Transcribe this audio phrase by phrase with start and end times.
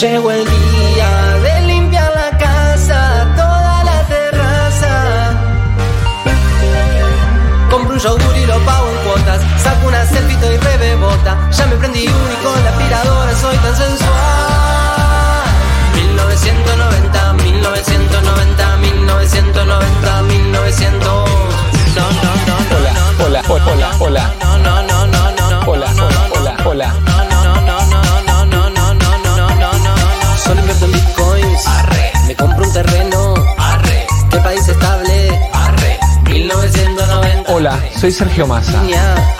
[0.00, 5.34] Llegó el día de limpiar la casa, toda la terraza.
[7.70, 9.42] Compro un yogur y lo pago en cuotas.
[9.62, 11.36] Saco una selfie y rebebota.
[11.50, 14.10] Ya me prendí uno y con la aspiradora soy tan sensual.
[15.94, 21.02] 1990, 1990, 1990, 1900.
[21.04, 24.34] No, no, no, no, Hola, hola, hola, no, hola.
[24.40, 25.70] No, no, no, no, no, no.
[25.70, 27.19] Hola, hola, hola, hola.
[30.70, 31.66] Invierto en bitcoins.
[31.66, 32.12] Arre.
[32.26, 33.34] Me compro un terreno.
[33.58, 34.06] Arre.
[34.30, 35.48] ¿Qué país estable?
[35.52, 35.98] Arre.
[36.30, 37.52] 1990.
[37.52, 38.80] Hola, soy Sergio Massa.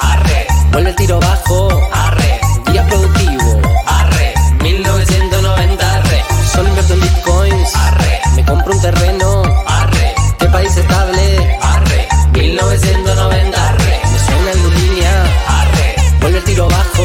[0.00, 0.46] Arre.
[0.72, 1.68] Vuelve el tiro bajo.
[1.92, 2.40] Arre.
[2.72, 3.60] Día productivo.
[3.86, 4.34] Arre.
[4.62, 5.94] 1990.
[5.94, 6.24] Arre.
[6.52, 7.76] Solo invierto en bitcoins.
[7.76, 8.20] Arre.
[8.34, 9.42] Me compro un terreno.
[9.66, 10.14] Arre.
[10.38, 11.58] ¿Qué país estable?
[11.62, 12.08] Arre.
[12.32, 13.68] 1990.
[13.68, 14.00] Arre.
[14.10, 15.24] Me suena en línea.
[15.46, 15.94] Arre.
[16.20, 16.99] Vuelve el tiro bajo.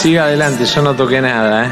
[0.00, 1.70] Siga adelante, yo no toqué nada, ¿eh?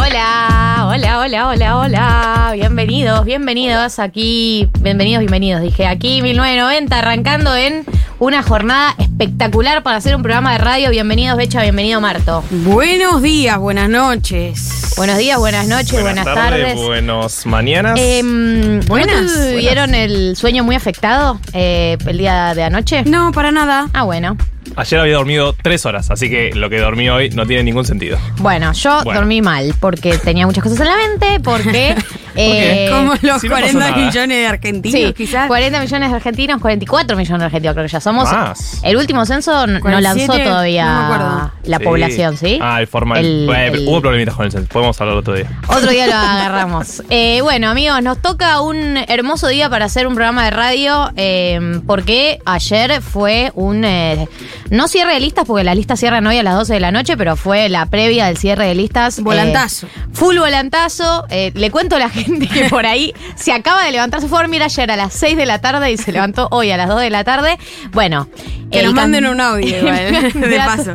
[0.00, 2.50] Hola, hola, hola, hola, hola.
[2.54, 4.70] Bienvenidos, bienvenidos aquí.
[4.80, 5.60] Bienvenidos, bienvenidos.
[5.60, 7.84] Dije aquí 1990, arrancando en
[8.18, 10.88] una jornada espectacular para hacer un programa de radio.
[10.88, 12.42] Bienvenidos, Becha, bienvenido, Marto.
[12.50, 14.77] Buenos días, buenas noches.
[14.98, 16.74] Buenos días, buenas noches, buenas, tardes.
[16.74, 17.94] buenos mañanas.
[18.24, 23.04] ¿no Buenas, ¿Tuvieron el sueño muy afectado eh, el día de anoche?
[23.04, 23.88] No, para nada.
[23.92, 24.36] Ah, bueno.
[24.74, 28.18] Ayer había dormido tres horas, así que lo que dormí hoy no tiene ningún sentido.
[28.38, 29.20] Bueno, yo Bueno.
[29.20, 31.94] dormí mal porque tenía muchas cosas en la mente, porque...
[32.38, 33.96] eh, Como los si no pasó 40 nada.
[33.96, 35.46] millones de argentinos, Sí, quizás.
[35.48, 38.30] 40 millones de argentinos, 44 millones de argentinos creo que ya somos.
[38.32, 38.80] Más.
[38.82, 41.84] El último censo no 47, lanzó todavía no la Sí.
[41.84, 42.58] población, ¿sí?
[42.62, 43.24] Ah, el formal.
[43.24, 44.68] El- Hubo problemitas con el censo.
[44.72, 45.46] Podemos hablar otro día.
[45.68, 47.02] Otro día lo agarramos.
[47.10, 51.80] Eh, bueno, amigos, nos toca un hermoso día para hacer un programa de radio eh,
[51.86, 53.84] porque ayer fue un...
[53.84, 54.28] eh,
[54.70, 57.16] no cierre de listas porque las listas cierran hoy a las 12 de la noche,
[57.16, 59.18] pero fue la previa del cierre de listas.
[59.18, 59.86] eh, Volantazo.
[60.12, 61.24] full volantazo.
[61.30, 64.20] Eh, le cuento a la gente que por ahí se acaba de levantar.
[64.20, 66.70] Se fue a dormir ayer a las 6 de la tarde y se levantó hoy
[66.70, 67.58] a las 2 de la tarde.
[67.92, 68.28] Bueno.
[68.70, 70.94] Que el nos manden un audio, igual, el de paso.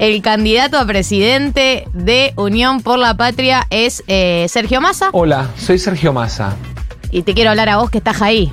[0.00, 5.10] El candidato a presidente de Unión por la Patria es eh, Sergio Massa.
[5.12, 6.56] Hola, soy Sergio Massa.
[7.12, 8.52] Y te quiero hablar a vos que estás ahí.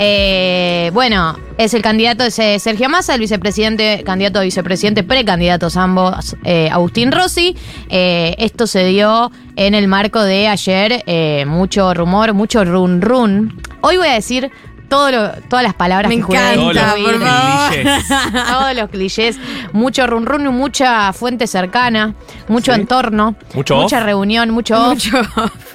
[0.00, 5.76] Eh, bueno, es el candidato es eh, Sergio Massa, el vicepresidente, candidato a vicepresidente, precandidatos
[5.76, 7.56] ambos, eh, Agustín Rossi.
[7.88, 11.02] Eh, esto se dio en el marco de ayer,
[11.46, 13.60] mucho rumor, mucho run run.
[13.80, 14.50] Hoy voy a decir
[14.88, 16.74] todo lo- todas las palabras Me que encanta, por
[17.20, 17.68] favor.
[17.68, 18.04] Clichés.
[18.48, 19.36] Todos los clichés,
[19.72, 22.14] mucho run run mucha fuente cercana,
[22.48, 22.80] mucho Sí.
[22.80, 24.04] entorno, Mucho mucha off.
[24.04, 25.67] reunión, mucho off.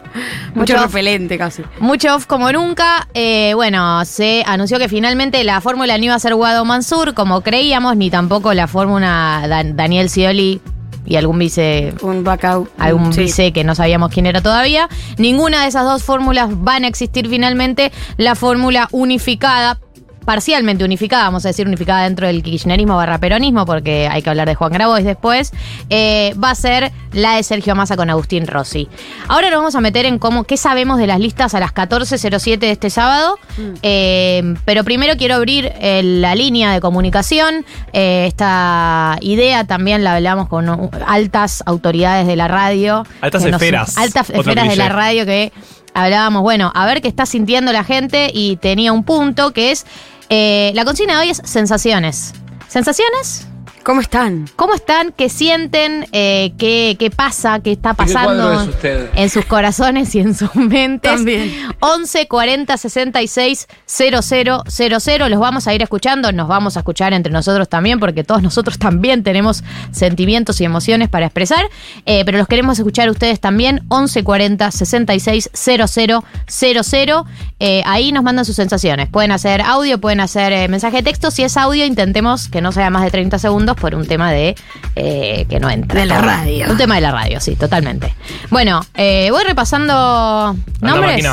[0.54, 1.64] Mucho, repelente casi.
[1.80, 3.08] Mucho off como nunca.
[3.14, 7.42] Eh, bueno, se anunció que finalmente la fórmula no iba a ser Guado Mansur, como
[7.42, 10.62] creíamos, ni tampoco la fórmula Dan- Daniel Scioli
[11.06, 11.94] y algún vice.
[12.02, 12.70] Un backup.
[12.78, 13.22] Algún Sí.
[13.24, 14.88] vice que no sabíamos quién era todavía.
[15.18, 17.92] Ninguna de esas dos fórmulas van a existir finalmente.
[18.18, 19.80] La fórmula unificada,
[20.24, 24.48] parcialmente unificada, vamos a decir unificada dentro del kirchnerismo barra peronismo, porque hay que hablar
[24.48, 25.52] de Juan Grabois después,
[25.90, 28.88] eh, va a ser la de Sergio Massa con Agustín Rossi.
[29.28, 32.58] Ahora nos vamos a meter en cómo, qué sabemos de las listas a las 14.07
[32.60, 33.38] de este sábado,
[33.82, 37.66] eh, pero primero quiero abrir eh, la línea de comunicación.
[37.94, 43.06] Eh, esta idea también la hablamos con uh, altas autoridades de la radio.
[43.22, 43.98] Altas nos- esferas.
[43.98, 45.52] altas esferas de la radio que
[45.94, 49.86] hablábamos, bueno, a ver qué está sintiendo la gente y tenía un punto que es,
[50.30, 52.34] eh, la consigna de hoy es sensaciones.
[52.68, 53.48] ¿Sensaciones?
[53.84, 54.48] ¿Cómo están?
[54.56, 55.12] ¿Cómo están?
[55.12, 56.08] ¿Qué sienten?
[56.14, 57.60] Eh, qué, ¿Qué pasa?
[57.60, 59.10] ¿Qué está ¿De qué pasando cuadro es usted?
[59.14, 61.12] en sus corazones y en sus mentes?
[61.12, 61.52] También.
[61.82, 65.30] 11 40 66 000.
[65.30, 68.80] Los vamos a ir escuchando, nos vamos a escuchar entre nosotros también, porque todos nosotros
[68.80, 71.66] también tenemos sentimientos y emociones para expresar,
[72.06, 73.84] eh, pero los queremos escuchar ustedes también.
[73.90, 77.26] 11 40 66 000.
[77.60, 79.10] Eh, ahí nos mandan sus sensaciones.
[79.10, 81.32] Pueden hacer audio, pueden hacer eh, mensaje de texto.
[81.32, 84.56] Si es audio, intentemos que no sea más de 30 segundos por un tema de
[84.96, 86.00] eh, que no entra.
[86.00, 86.68] De la radio.
[86.70, 88.14] Un tema de la radio, sí, totalmente.
[88.50, 91.26] Bueno, eh, voy repasando nombres.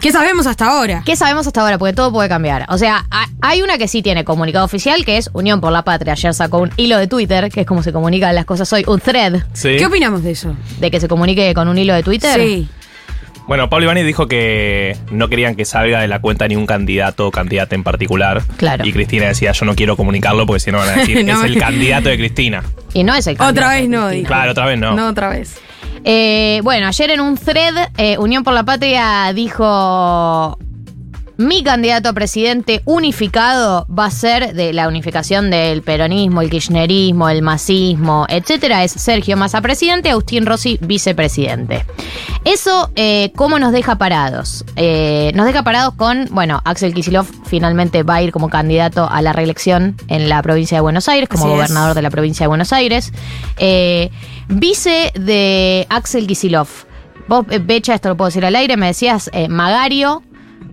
[0.00, 1.02] ¿Qué sabemos hasta ahora?
[1.06, 1.78] ¿Qué sabemos hasta ahora?
[1.78, 2.66] Porque todo puede cambiar.
[2.68, 5.82] O sea, ha- hay una que sí tiene comunicado oficial, que es Unión por la
[5.82, 6.12] Patria.
[6.12, 9.00] Ayer sacó un hilo de Twitter, que es como se comunican las cosas hoy, un
[9.00, 9.76] thread, Sí.
[9.78, 10.54] ¿Qué opinamos de eso?
[10.78, 12.38] de que se comunique con un hilo de Twitter.
[12.38, 12.68] Sí.
[13.46, 17.26] Bueno, Pablo Ibáñez dijo que no querían que salga de la cuenta ni un candidato
[17.26, 18.42] o candidata en particular.
[18.56, 18.86] Claro.
[18.86, 21.50] Y Cristina decía, yo no quiero comunicarlo porque si no van a decir, No, es
[21.50, 22.62] el candidato de Cristina.
[22.94, 24.26] Y no es el Otra candidato, vez no, dijo.
[24.28, 24.94] Claro, otra vez no.
[24.94, 25.58] No, otra vez.
[26.04, 30.58] Eh, bueno, ayer en un thread, eh, Unión por la Patria dijo.
[31.36, 37.28] Mi candidato a presidente unificado va a ser de la unificación del peronismo, el kirchnerismo,
[37.28, 38.84] el masismo, etcétera.
[38.84, 41.84] Es Sergio Massa presidente, Agustín Rossi vicepresidente.
[42.44, 44.64] Eso, eh, ¿cómo nos deja parados?
[44.76, 49.20] Eh, nos deja parados con, bueno, Axel Kicillof finalmente va a ir como candidato a
[49.20, 51.56] la reelección en la provincia de Buenos Aires, como Así es.
[51.56, 53.12] gobernador de la provincia de Buenos Aires.
[53.56, 54.10] Eh,
[54.46, 56.84] vice de Axel Kicillof.
[57.26, 60.22] Vos, Becha, esto lo puedo decir al aire, me decías eh, Magario.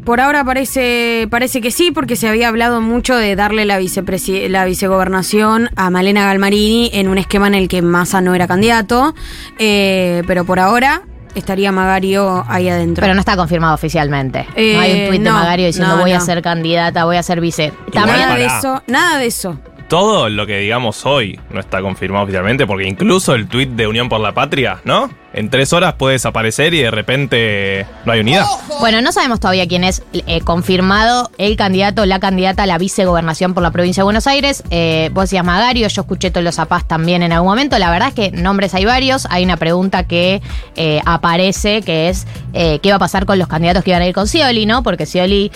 [0.06, 4.48] Por ahora parece, parece que sí, porque se había hablado mucho de darle la, vicepresi-
[4.50, 9.14] la vicegobernación a Malena Galmarini en un esquema en el que Massa no era candidato.
[9.60, 11.04] Eh, pero por ahora
[11.36, 13.02] estaría Magario ahí adentro.
[13.04, 14.48] Pero no está confirmado oficialmente.
[14.56, 17.24] Eh, no hay un tuit de Magario diciendo no, voy a ser candidata, voy a
[17.24, 17.72] ser vice.
[17.94, 19.60] También nada de eso, nada de eso.
[19.88, 24.10] Todo lo que digamos hoy no está confirmado oficialmente porque incluso el tuit de Unión
[24.10, 25.10] por la Patria, ¿no?
[25.34, 28.46] En tres horas puede desaparecer y de repente no hay unidad.
[28.82, 33.54] Bueno, no sabemos todavía quién es eh, confirmado el candidato, la candidata a la vicegobernación
[33.54, 34.64] por la provincia de Buenos Aires.
[34.72, 37.80] Eh, vos decías Magario, yo escuché Tolo Zapaz también en algún momento.
[37.80, 39.26] La verdad es que nombres hay varios.
[39.30, 40.42] Hay una pregunta que
[40.76, 44.08] eh, aparece que es eh, qué va a pasar con los candidatos que iban a
[44.08, 44.84] ir con Scioli, ¿no?
[44.84, 45.52] Porque Scioli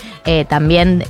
[0.48, 1.04] también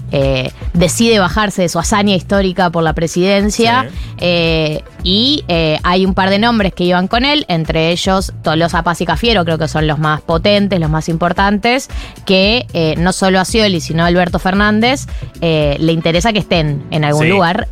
[0.73, 3.89] decide bajarse de su hazaña histórica por la presidencia.
[4.19, 4.83] Sí.
[5.03, 9.07] Y hay un par de nombres que iban con él, entre ellos Tolosa Paz y
[9.07, 11.89] Cafiero, creo que son los más potentes, los más importantes,
[12.25, 15.07] que eh, no solo a Scioli, sino a Alberto Fernández
[15.43, 17.29] eh, le interesa que estén en algún Sí.
[17.29, 17.69] lugar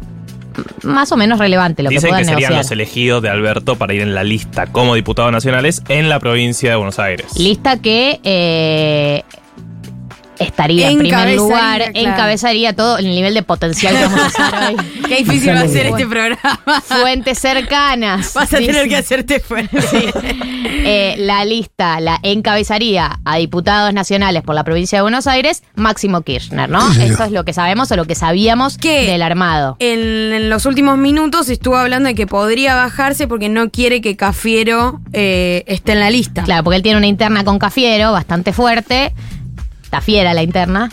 [0.82, 2.58] más o menos relevante, lo que puedan que serían negociar.
[2.62, 6.70] los elegidos de Alberto para ir en la lista como diputados nacionales en la provincia
[6.70, 7.26] de Buenos Aires.
[7.38, 9.22] Lista que eh,
[10.38, 11.92] estaría en primer lugar, claro.
[11.94, 14.86] encabezaría todo el nivel de potencial que vamos a hacer hoy.
[15.08, 16.60] Qué difícil va a ser este programa.
[16.84, 18.34] Fuentes cercanas.
[18.34, 19.78] Vas a tener que hacerte fuerte.
[20.86, 26.22] Eh, la lista la encabezaría a diputados nacionales por la provincia de Buenos Aires, Máximo
[26.22, 26.92] Kirchner, ¿no?
[26.92, 29.06] Esto es lo que sabemos o lo que sabíamos ¿Qué?
[29.06, 29.76] del armado.
[29.78, 34.16] En, en los últimos minutos estuvo hablando de que podría bajarse porque no quiere que
[34.16, 36.42] Cafiero eh, esté en la lista.
[36.42, 39.12] Claro, porque él tiene una interna con Cafiero bastante fuerte.
[39.94, 40.91] Está fiera la interna.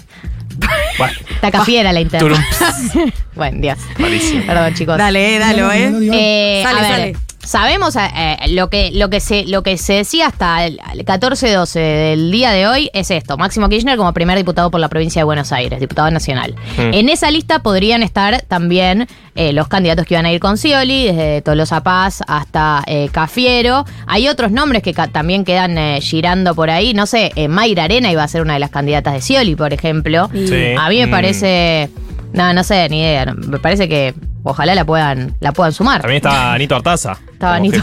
[1.00, 2.48] Bueno, Está cafiera la interna.
[3.36, 3.80] bueno, Dios.
[3.98, 4.46] Malísimo.
[4.46, 4.96] Perdón, chicos.
[4.96, 5.92] Dale, eh, dalo, eh.
[6.14, 7.18] Eh, Sale, a ver, sale.
[7.44, 11.74] Sabemos eh, lo, que, lo, que se, lo que se decía hasta el el 14-12
[11.80, 15.24] del día de hoy es esto: Máximo Kirchner como primer diputado por la provincia de
[15.24, 16.56] Buenos Aires, diputado nacional.
[16.78, 16.94] Mm.
[16.94, 21.06] En esa lista podrían estar también eh, los candidatos que iban a ir con Scioli,
[21.08, 23.86] desde Tolosa Paz hasta eh, Cafiero.
[24.08, 26.94] Hay otros nombres que ca- también quedan eh, girando por ahí.
[26.94, 29.74] No sé, eh, Mayra Arena iba a ser una de las candidatas de Scioli, por
[29.74, 30.30] ejemplo.
[30.34, 30.76] Sí.
[30.78, 31.12] A mí me Mm.
[31.12, 31.90] parece.
[32.34, 33.26] No, no sé, ni idea.
[33.34, 34.14] Me parece que
[34.44, 36.02] ojalá la puedan, la puedan sumar.
[36.02, 37.18] También está Anito Artaza.
[37.32, 37.80] Estaba Anito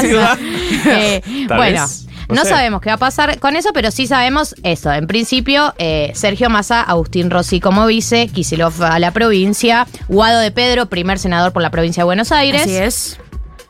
[0.00, 0.38] ciudad.
[0.88, 2.50] Eh, bueno, vez, no no sé.
[2.50, 4.92] sabemos qué va a pasar con eso, pero sí sabemos eso.
[4.92, 10.50] En principio, eh, Sergio Massa, Agustín Rossi como vice, Kicillof a la provincia, Guado de
[10.52, 12.62] Pedro, primer senador por la provincia de Buenos Aires.
[12.62, 13.18] Así es.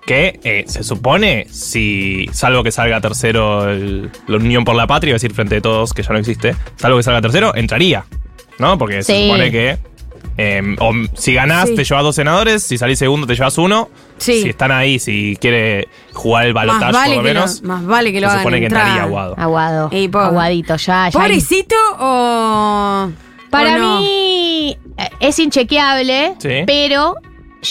[0.06, 5.12] Que eh, se supone, si salvo que salga tercero el- la Unión por la Patria,
[5.12, 8.04] a decir frente de todos que ya no existe, salvo que salga tercero, entraría.
[8.58, 8.78] ¿No?
[8.78, 9.24] Porque se Sí.
[9.26, 9.78] supone que
[10.38, 11.74] eh, o si ganás Sí.
[11.76, 13.88] te llevas dos senadores, si salís segundo te llevas uno.
[14.18, 14.42] Sí.
[14.42, 17.62] Si están ahí, si quiere jugar el Más balotaje vale, por lo que lo, menos,
[17.62, 18.82] más vale que lo se hagan supone que entrar.
[18.86, 19.34] entraría Aguado.
[19.38, 19.88] Aguado.
[19.92, 21.10] Ey, po- Aguadito, ya, ya.
[21.18, 23.10] ¿Pobrecito o.?
[23.50, 24.00] Para o no?
[24.00, 26.64] mí eh, es inchequeable, Sí.
[26.66, 27.14] pero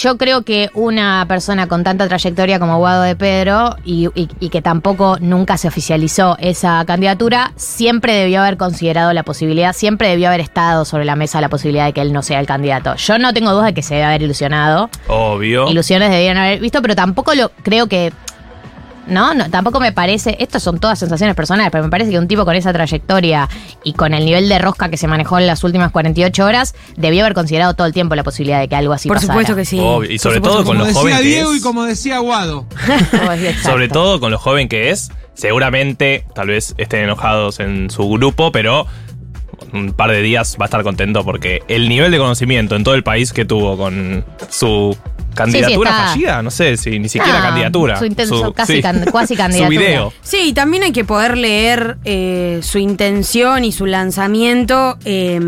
[0.02, 4.50] yo creo que una persona con tanta trayectoria como Guado de Pedro y, y- y
[4.50, 10.28] que tampoco nunca se oficializó esa candidatura, siempre debió haber considerado la posibilidad, siempre debió
[10.28, 12.96] haber estado sobre la mesa la posibilidad de que él no sea el candidato.
[12.96, 14.90] Yo no tengo duda de que se debe haber ilusionado.
[15.08, 15.70] Obvio.
[15.70, 18.12] Ilusiones debían haber visto, pero tampoco lo creo que.
[19.08, 22.28] No, no, tampoco me parece, estas son todas sensaciones personales, pero me parece que un
[22.28, 23.48] tipo con esa trayectoria
[23.84, 27.24] y con el nivel de rosca que se manejó en las últimas 48 horas, debió
[27.24, 29.34] haber considerado todo el tiempo la posibilidad de que algo así Por pasara.
[29.34, 29.80] supuesto que sí.
[29.80, 30.12] Obvio.
[30.12, 31.58] Y sobre todo con como lo decía joven que Diego es.
[31.58, 32.20] y como decía.
[32.20, 33.70] Exacto.
[33.70, 38.52] Sobre todo con lo joven que es, seguramente tal vez estén enojados en su grupo,
[38.52, 38.88] pero
[39.74, 42.96] un par de días va a estar contento porque el nivel de conocimiento en todo
[42.96, 44.98] el país que tuvo con su
[45.36, 47.98] candidatura fallida, no sé si ni siquiera Ah, candidatura.
[48.00, 48.82] su intenso- casi sí.
[48.82, 49.80] can- cuasi candidatura.
[49.80, 50.14] Su video.
[50.22, 55.40] Sí, y también hay que poder leer eh, su intención y su lanzamiento eh,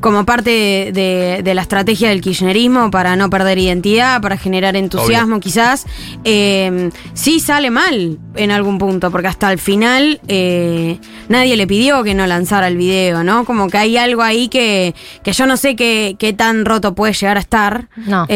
[0.00, 5.86] como parte de, la estrategia del kirchnerismo para no perder identidad, para generar entusiasmo quizás.
[6.22, 12.02] Eh, sí sale mal en algún punto, porque hasta el final eh, nadie le pidió
[12.04, 13.44] que no lanzara el video, ¿no?
[13.46, 17.14] Como que hay algo ahí que, que yo no sé qué, qué tan roto puede
[17.14, 17.88] llegar a estar.
[17.96, 18.26] No.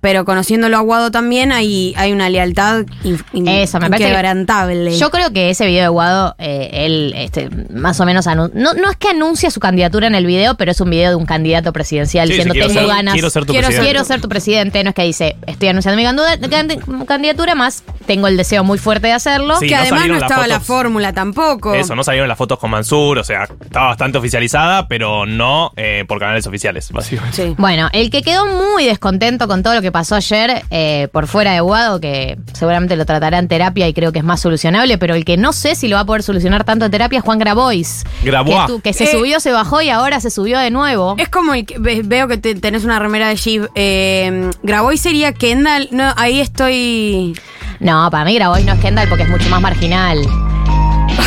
[0.00, 4.96] Pero conociéndolo a Guado también hay, hay una lealtad Eso, me inquebrantable.
[4.96, 8.74] Yo creo que ese video de Guado, eh, él este, más o menos anu- no,
[8.74, 11.26] no es que anuncia su candidatura en el video, pero es un video de un
[11.26, 13.14] candidato presidencial Sí, diciendo sí, tengo ser- ganas.
[13.14, 13.90] quiero ser tu quiero, presidente".
[13.92, 14.84] quiero ser tu presidente.
[14.84, 19.12] No es que dice estoy anunciando mi candidatura, más tengo el deseo muy fuerte de
[19.14, 19.58] hacerlo.
[19.58, 21.74] Sí, que no además no estaba la fórmula tampoco.
[21.74, 26.04] Eso, no salieron las fotos con Mansur, o sea, estaba bastante oficializada, pero no eh,
[26.06, 27.36] por canales oficiales, básicamente.
[27.48, 27.54] Sí.
[27.58, 31.52] Bueno, el que quedó muy descontento con todo lo que pasó ayer eh, por fuera
[31.52, 35.14] de Guado, que seguramente lo tratará en terapia y creo que es más solucionable, pero
[35.14, 37.38] el que no sé si lo va a poder solucionar tanto en terapia es Juan
[37.38, 38.04] Grabois.
[38.24, 38.56] Grabois.
[38.58, 41.14] Que, tu- que se Eh, subió, se bajó y ahora se subió de nuevo.
[41.18, 43.66] Es como el que ve- veo que te- tenés una remera de Jeep.
[43.74, 45.88] Eh, Grabois sería Kendall.
[45.92, 47.34] No, ahí estoy.
[47.80, 50.18] No, para mí Grabois no es Kendall porque es mucho más marginal.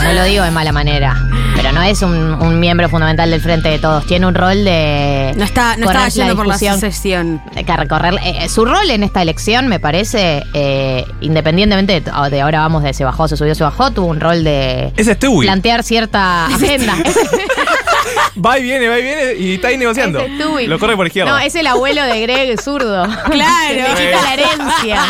[0.03, 1.15] No lo digo de mala manera.
[1.55, 4.05] Pero no es un, un miembro fundamental del Frente de Todos.
[4.05, 5.33] Tiene un rol de.
[5.35, 6.59] No está, no yendo por la que
[7.75, 8.15] recorrer.
[8.23, 12.93] eh, su rol en esta elección, me parece, eh, independientemente de, de ahora vamos de
[12.93, 15.41] se bajó, se subió, se bajó, tuvo un rol de Ese es Stewie.
[15.47, 16.93] plantear cierta agenda.
[18.43, 20.19] Va y viene, va y viene y está ahí negociando.
[20.19, 20.67] Ese Stewie.
[20.67, 21.31] Lo corre por izquierda.
[21.31, 23.05] No, es el abuelo de Greg zurdo.
[23.29, 23.69] Claro.
[23.69, 25.01] Que le quita la herencia.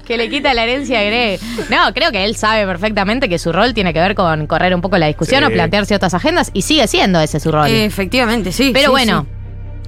[0.06, 1.40] que le quita la herencia a Greg.
[1.70, 4.80] No, creo que él sabe perfectamente que su rol tiene que ver con correr un
[4.80, 5.46] poco la discusión Sí.
[5.46, 7.68] o plantear ciertas agendas y sigue siendo ese su rol.
[7.70, 8.70] Efectivamente, sí.
[8.72, 9.26] Pero sí, bueno.
[9.28, 9.43] sí.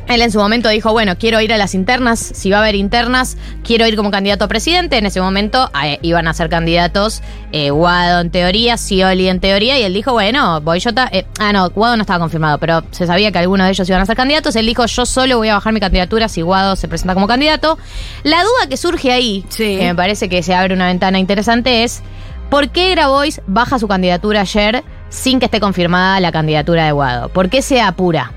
[0.08, 2.76] Él en su momento dijo, bueno, quiero ir a las internas, si va a haber
[2.76, 4.98] internas, quiero ir como candidato a presidente.
[4.98, 9.78] En ese momento eh, iban a ser candidatos eh, Guado en teoría, Scioli en teoría,
[9.78, 10.90] y él dijo, bueno, voy yo...
[11.10, 14.00] eh, ah, no, Guado no estaba confirmado, pero se sabía que algunos de ellos iban
[14.00, 14.54] a ser candidatos.
[14.54, 17.76] Él dijo, yo solo voy a bajar mi candidatura si Guado se presenta como candidato.
[18.22, 19.76] La duda que surge ahí, Sí.
[19.78, 22.02] que me parece que se abre una ventana interesante, es
[22.48, 27.28] ¿por qué Grabois baja su candidatura ayer sin que esté confirmada la candidatura de Guado?
[27.30, 28.32] ¿Por qué se apura?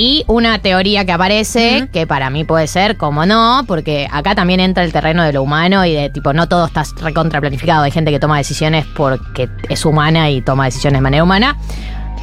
[0.00, 4.60] Y una teoría que aparece, que para mí puede ser, como no, porque acá también
[4.60, 7.82] entra el terreno de lo humano y de tipo, no todo está recontra planificado.
[7.82, 11.56] Hay gente que toma decisiones porque es humana y toma decisiones de manera humana.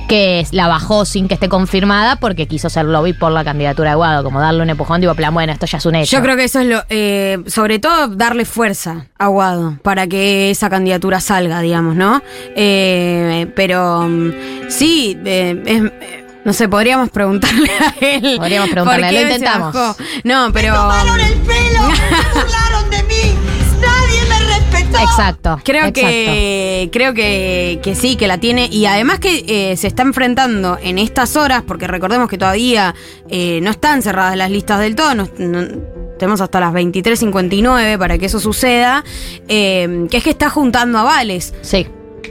[0.07, 3.95] Que la bajó sin que esté confirmada porque quiso ser lobby por la candidatura de
[3.95, 6.15] Guado, como darle un empujón, digo, plan, bueno, esto ya es un hecho.
[6.15, 6.83] Yo creo que eso es lo.
[6.89, 12.21] eh, sobre todo, darle fuerza a Guado para que esa candidatura salga, digamos, ¿no?
[12.55, 14.31] Eh, pero mm,
[14.69, 18.35] sí, eh, es- no sé, podríamos preguntarle a él.
[18.37, 19.73] Podríamos preguntarle, lo se intentamos.
[19.73, 19.97] bajó.
[20.23, 20.73] No, pero.
[20.75, 23.35] tomaron el pelo, se burlaron de mí,
[23.81, 24.97] nadie me respetó.
[24.99, 25.59] Exacto.
[25.65, 26.01] Creo exacto.
[26.01, 28.67] que creo que, que sí, que la tiene.
[28.71, 32.95] Y además que eh, se está enfrentando en estas horas, porque recordemos que todavía
[33.29, 35.13] eh, no están cerradas las listas del todo.
[35.15, 39.03] no- no- tenemos hasta las 23.59 para que eso suceda.
[39.49, 41.53] eh, que es que está juntando avales.
[41.61, 41.87] Sí.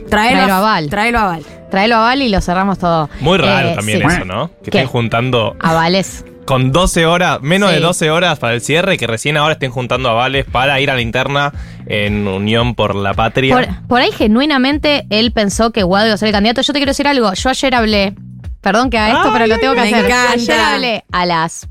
[0.09, 0.89] Traelo, Traelo a Val.
[0.89, 1.45] Traelo a Val.
[1.75, 3.09] Tráelo a Val y lo cerramos todo.
[3.19, 4.07] Muy raro Eh, también sí.
[4.15, 4.47] eso, ¿no?
[4.63, 4.77] Que ¿Qué?
[4.77, 6.23] estén juntando Avales.
[6.45, 7.75] con 12 horas, menos Sí.
[7.75, 10.95] de 12 horas para el cierre, que recién ahora estén juntando avales para ir a
[10.95, 11.51] la interna
[11.85, 13.53] en Unión por la Patria.
[13.53, 16.61] Por, por ahí, genuinamente, él pensó que Guado iba a ser el candidato.
[16.61, 17.33] Yo te quiero decir algo.
[17.33, 18.13] Yo ayer hablé.
[18.61, 20.05] Perdón que haga esto, Ay, pero lo tengo que me hacer.
[20.05, 20.31] encanta.
[20.31, 21.67] Ayer hablé a las.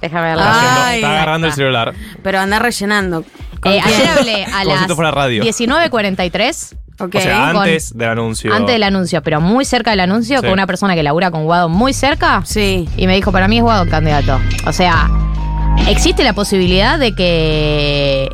[0.00, 1.92] Déjame Ay, está agarrando el celular.
[2.22, 3.22] Pero anda rellenando.
[3.60, 5.42] ¿Con Eh, ayer hablé a Como si las esto fuera radio.
[5.44, 6.76] 19.43.
[7.00, 7.14] Ok.
[7.14, 8.52] O sea, con- antes del anuncio.
[8.52, 10.42] Antes del anuncio, pero muy cerca del anuncio, Sí.
[10.44, 12.42] con una persona que labura con Guado muy cerca.
[12.44, 12.88] Sí.
[12.96, 14.40] Y me dijo, para mí es Guado el candidato.
[14.66, 15.08] O sea,
[15.88, 18.28] existe la posibilidad de que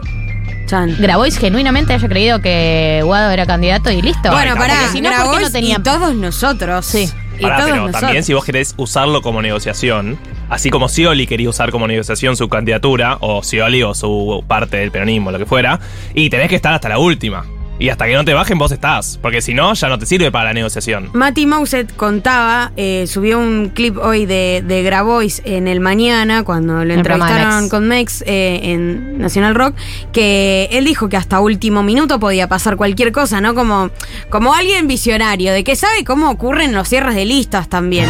[0.66, 0.96] Chan.
[0.98, 4.30] Grabois genuinamente haya creído que Guado era candidato y listo.
[4.30, 6.86] Bueno, Porque pará, si no, ¿por qué Grabois no tenían- y todos nosotros.
[6.86, 7.10] Sí.
[7.38, 8.00] Y Pará, todos pero nosotros.
[8.00, 12.48] también si vos querés usarlo como negociación, así como Scioli quería usar como negociación su
[12.48, 15.80] candidatura, o Scioli o su parte del peronismo, lo que fuera,
[16.14, 17.44] y tenés que estar hasta la última.
[17.78, 20.30] Y hasta que no te bajen vos estás, porque si no, ya no te sirve
[20.30, 21.10] para la negociación.
[21.12, 26.84] Mati Mauset contaba, eh, subió un clip hoy de, de Grabois en el mañana, cuando
[26.84, 27.70] lo entrevistaron Mex.
[27.70, 29.74] con Mex eh, en Nacional Rock,
[30.12, 33.56] que él dijo que hasta último minuto podía pasar cualquier cosa, ¿no?
[33.56, 33.90] Como,
[34.30, 38.06] como alguien visionario, de que sabe cómo ocurren los cierres de listas también.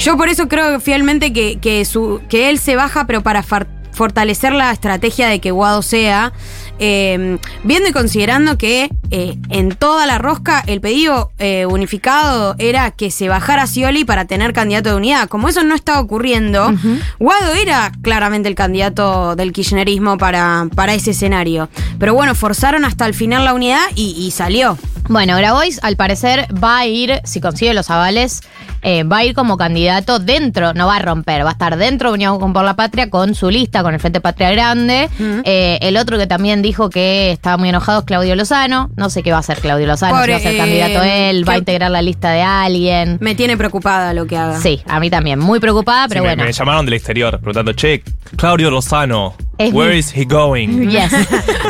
[0.00, 3.68] Yo por eso creo fielmente que, que, su, que él se baja, pero para far-
[3.92, 6.32] fortalecer la estrategia de que Guado sea,
[6.78, 12.90] eh, viendo y considerando que eh, en toda la rosca el pedido eh, unificado era
[12.90, 15.28] que se bajara Scioli para tener candidato de unidad.
[15.28, 16.72] Como eso no estaba ocurriendo,
[17.18, 21.68] Guado era claramente el candidato del kirchnerismo para, para ese escenario.
[21.98, 24.76] Pero bueno, forzaron hasta el final la unidad y, y salió.
[25.08, 28.40] Bueno, Grabois al parecer va a ir, si consigue los avales,
[28.84, 32.10] eh, va a ir como candidato dentro, no va a romper, va a estar dentro
[32.10, 35.08] de Unión por la Patria con su lista, con el Frente Patria Grande.
[35.44, 38.90] Eh, el otro que también dijo que estaba muy enojado es Claudio Lozano.
[38.96, 41.02] No sé qué va a hacer Claudio Lozano, Pobre, si va a ser eh, candidato
[41.02, 43.16] él, va a integrar la lista de alguien.
[43.20, 44.60] Me tiene preocupada lo que haga.
[44.60, 46.44] Sí, a mí también, muy preocupada, pero Sí, me- bueno.
[46.44, 48.02] me, llamaron del exterior preguntando, che,
[48.36, 50.88] Claudio Lozano, Es where mi- is he going?
[50.90, 51.12] Yes,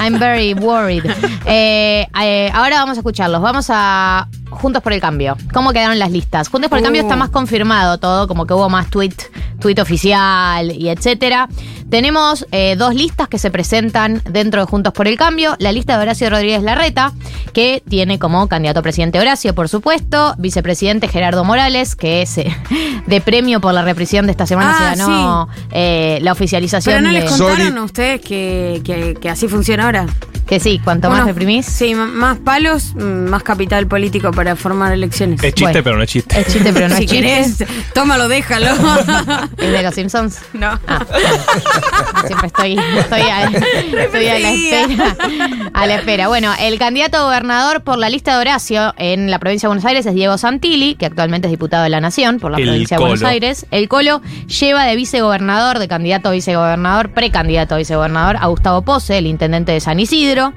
[0.01, 1.05] I'm very worried.
[1.47, 3.41] Eh, eh, ahora vamos a escucharlos.
[3.43, 5.37] Vamos a Juntos por el Cambio.
[5.53, 6.49] ¿Cómo quedaron las listas?
[6.49, 7.07] Juntos por el Cambio Uh.
[7.07, 9.13] está más confirmado todo, como que hubo más tweet,
[9.61, 11.49] tweet oficial y etcétera.
[11.95, 15.55] Tenemos eh, dos listas que se presentan dentro de Juntos por el Cambio.
[15.61, 17.13] La lista de Horacio Rodríguez Larreta,
[17.53, 20.35] que tiene como candidato a presidente Horacio, por supuesto.
[20.39, 22.53] Vicepresidente Gerardo Morales, que es eh,
[23.07, 27.07] de premio por la represión de esta semana, Ah, se ganó eh, la oficialización Pero
[27.07, 27.21] no de...
[27.21, 30.07] les contaron a ustedes que, que- que así funciona ahora.
[30.47, 31.65] Que sí, cuanto más reprimís.
[31.67, 35.43] Sí, m- más palos, mm, más capital político para formar elecciones.
[35.43, 35.81] Es chiste, Bueno.
[35.83, 36.39] pero no es chiste.
[36.41, 37.25] Es chiste, pero no si es chiste.
[37.27, 38.67] querés, tómalo, déjalo.
[39.57, 40.41] ¿Es de los Simpsons?
[40.53, 40.79] no.
[40.87, 42.27] Ah, bueno.
[42.27, 43.45] siempre estoy, estoy, a,
[44.05, 45.17] estoy a la espera.
[45.73, 46.29] A la espera.
[46.29, 49.85] Bueno, el candidato a gobernador por la lista de Horacio en la provincia de Buenos
[49.87, 52.97] Aires es Diego Santilli, que actualmente es diputado de la Nación por la El provincia
[52.97, 53.31] de Buenos Colo.
[53.31, 53.67] Aires.
[53.71, 54.21] El Colo
[54.61, 59.73] lleva de vicegobernador, de candidato a vicegobernador, precandidato a vicegobernador, a Gustavo Pose, el intendente
[59.73, 60.53] de San Isidro género.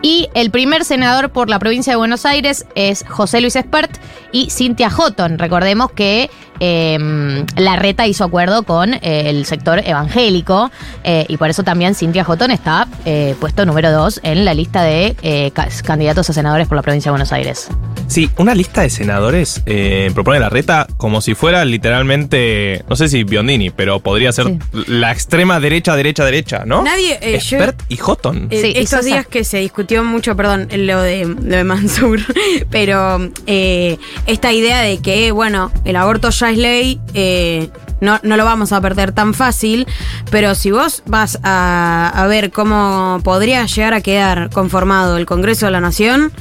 [0.00, 3.90] Y el primer senador por la provincia de Buenos Aires es José Luis Espert
[4.30, 5.38] y Cintia Houghton.
[5.38, 9.00] Recordemos que eh, la reta hizo acuerdo con eh,
[9.30, 10.70] el sector evangélico
[11.04, 14.82] eh, y por eso también Cintia Houghton está eh, puesto número dos en la lista
[14.82, 17.68] de eh, ca- candidatos a senadores por la provincia de Buenos Aires.
[18.08, 23.08] Sí, una lista de senadores eh, propone la reta como si fuera literalmente, no sé
[23.08, 24.58] si Biondini, pero podría ser Sí.
[24.86, 26.82] la extrema derecha, derecha, derecha, ¿no?
[26.82, 28.48] Nadie, eh, yo- Expert y Houghton.
[28.50, 32.20] Eh, Sí, estos días que se discutió mucho, perdón, lo de, lo de Mansur,
[32.70, 38.36] pero eh, esta idea de que, bueno, el aborto ya es ley, eh, no, no
[38.36, 39.86] lo vamos a perder tan fácil,
[40.30, 45.66] pero si vos vas a, a ver cómo podría llegar a quedar conformado el Congreso
[45.66, 46.32] de la Nación,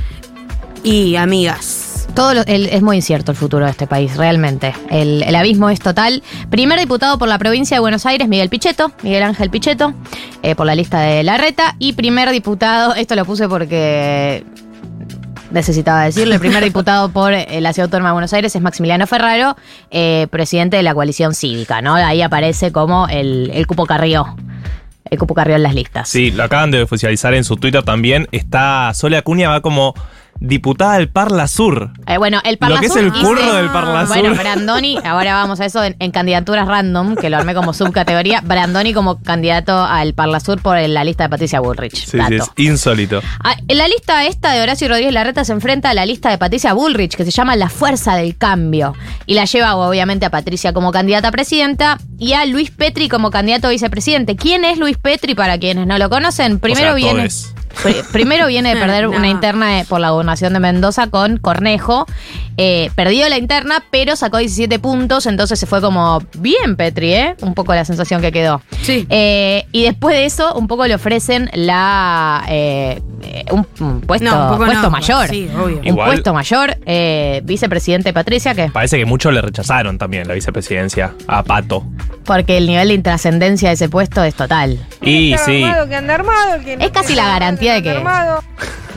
[0.84, 1.87] y amigas.
[2.14, 4.74] Todo es muy incierto el futuro de este país, realmente.
[4.90, 6.24] El, abismo es total.
[6.50, 9.94] Primer diputado por la provincia de Buenos Aires, Miguel Pichetto, Miguel Ángel Pichetto,
[10.42, 11.76] eh, por la lista de la reta.
[11.78, 14.44] Y primer diputado, esto lo puse porque
[15.52, 19.08] necesitaba decirlo, el primer diputado por eh, la Ciudad Autónoma de Buenos Aires es Maximiliano
[19.08, 19.56] Ferraro,
[19.92, 21.96] eh, presidente de la coalición cívica, ¿no?
[21.96, 24.36] Ahí aparece como el, el cupo Carrió.
[25.10, 26.10] El cupo Carrió en las listas.
[26.10, 28.28] Sí, lo acaban de oficializar en su Twitter también.
[28.32, 29.94] Está Sole Acuña va como
[30.40, 31.92] diputada del Parla Sur.
[32.06, 34.18] Eh, bueno, el Parla Lo que es Sur el hice- curro del Parla Sur.
[34.18, 38.42] Bueno, Brandoni, ahora vamos a eso en, en candidaturas random, que lo armé como subcategoría.
[38.42, 41.96] Brandoni como candidato al Parla Sur por la lista de Patricia Bullrich.
[42.06, 43.22] Sí, sí, es insólito.
[43.44, 46.38] Ah, en la lista esta de Horacio Rodríguez Larreta se enfrenta a la lista de
[46.38, 48.94] Patricia Bullrich, que se llama La Fuerza del Cambio.
[49.26, 53.32] Y la lleva obviamente a Patricia como candidata a presidenta y a Luis Petri como
[53.32, 54.36] candidato a vicepresidente.
[54.36, 56.60] ¿Quién es Luis Petri para quienes no lo conocen?
[56.60, 57.20] Primero sea, viene.
[57.20, 57.54] todes.
[57.84, 59.12] Pri- Primero viene de perder No.
[59.18, 62.06] una interna eh, por la gobernación de Mendoza con Cornejo.
[62.60, 67.36] Eh, perdió la interna, pero sacó 17 puntos, entonces se fue como bien Petri, ¿eh?
[67.42, 68.62] Un poco la sensación que quedó.
[68.82, 69.06] Sí.
[69.12, 73.00] Eh, y después de eso, un poco le ofrecen la eh,
[73.52, 75.28] un, un puesto, No, un poco puesto no, mayor.
[75.30, 75.78] sí, obvio.
[75.80, 76.78] Un Igual- puesto mayor.
[76.88, 81.84] eh, vicepresidente Patricia, que Parece que muchos le rechazaron también la vicepresidencia a Pato.
[82.26, 84.80] porque el nivel de intrascendencia de ese puesto es total.
[85.02, 88.04] Y sí, que anda armado, que Es casi la garantía de que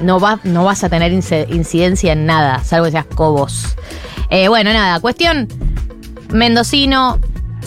[0.02, 3.76] no, va, no vas a tener incidencia en nada, salvo que seas Cobos.
[4.30, 5.48] Eh, bueno, nada, cuestión.
[6.30, 7.18] Mendocino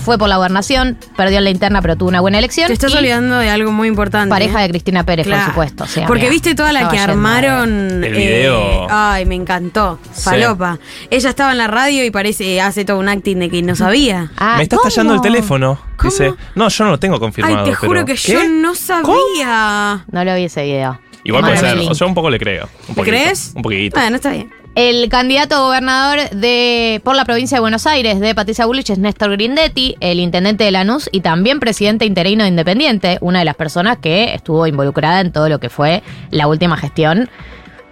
[0.03, 2.67] fue por la gobernación, perdió en la interna, pero tuvo una buena elección.
[2.67, 4.29] Te estás y olvidando de algo muy importante.
[4.29, 5.43] Pareja de Cristina Pérez, Claro.
[5.45, 5.85] por supuesto.
[5.87, 6.31] sí, Porque amiga.
[6.31, 8.03] viste toda la Estaba que armaron.
[8.03, 8.87] El video.
[8.89, 9.99] ay, me encantó.
[10.13, 10.23] Sí.
[10.23, 10.79] Falopa.
[11.09, 14.31] Ella estaba en la radio y parece, hace todo un acting de que no sabía.
[14.37, 14.87] Ah, me está ¿cómo?
[14.87, 15.79] estallando el teléfono.
[15.97, 16.09] ¿Cómo?
[16.11, 17.63] Dice, no, yo no lo tengo Ay, confirmado.
[17.63, 18.33] te juro pero- que ¿Qué?
[18.33, 20.05] yo no sabía.
[20.11, 20.99] No lo vi ese video.
[21.25, 22.65] Igual puede ser, o sea, un poco le creo.
[22.65, 23.51] Un ¿Te poquito, crees?
[23.55, 23.97] Un poquito.
[23.99, 24.51] Bueno, está bien.
[24.75, 28.97] El candidato a gobernador de, por la provincia de Buenos Aires de Patricia Bullrich es
[28.97, 33.55] Néstor Grindetti, el intendente de Lanús y también presidente interino de Independiente, una de las
[33.55, 37.29] personas que estuvo involucrada en todo lo que fue la última gestión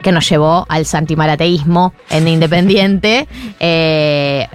[0.02, 3.28] que nos llevó al santimarateísmo en Independiente.
[3.60, 4.48] Eh,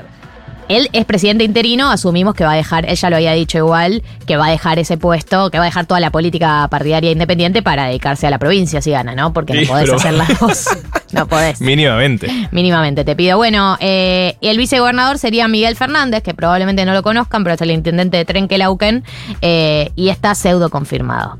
[0.68, 4.02] Él es presidente interino, asumimos que va a dejar, él ya lo había dicho igual,
[4.26, 7.62] que va a dejar ese puesto, que va a dejar toda la política partidaria independiente
[7.62, 9.32] para dedicarse a la provincia si gana, ¿no?
[9.32, 10.68] Porque Sí, no podés pero- hacer las dos.
[11.12, 11.60] No podés.
[11.60, 12.28] Mínimamente.
[12.50, 13.36] Mínimamente te pido.
[13.36, 17.70] Bueno, eh, el vicegobernador sería Miguel Fernández, que probablemente no lo conozcan, pero es el
[17.70, 19.04] intendente de Trenquelauquen,
[19.42, 21.38] eh, y está pseudo confirmado.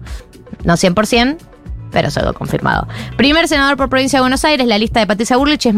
[0.64, 1.36] No 100%,
[1.90, 2.86] pero pseudo confirmado.
[3.16, 5.74] Primer senador por provincia de Buenos Aires, la lista de Patricia Burlich es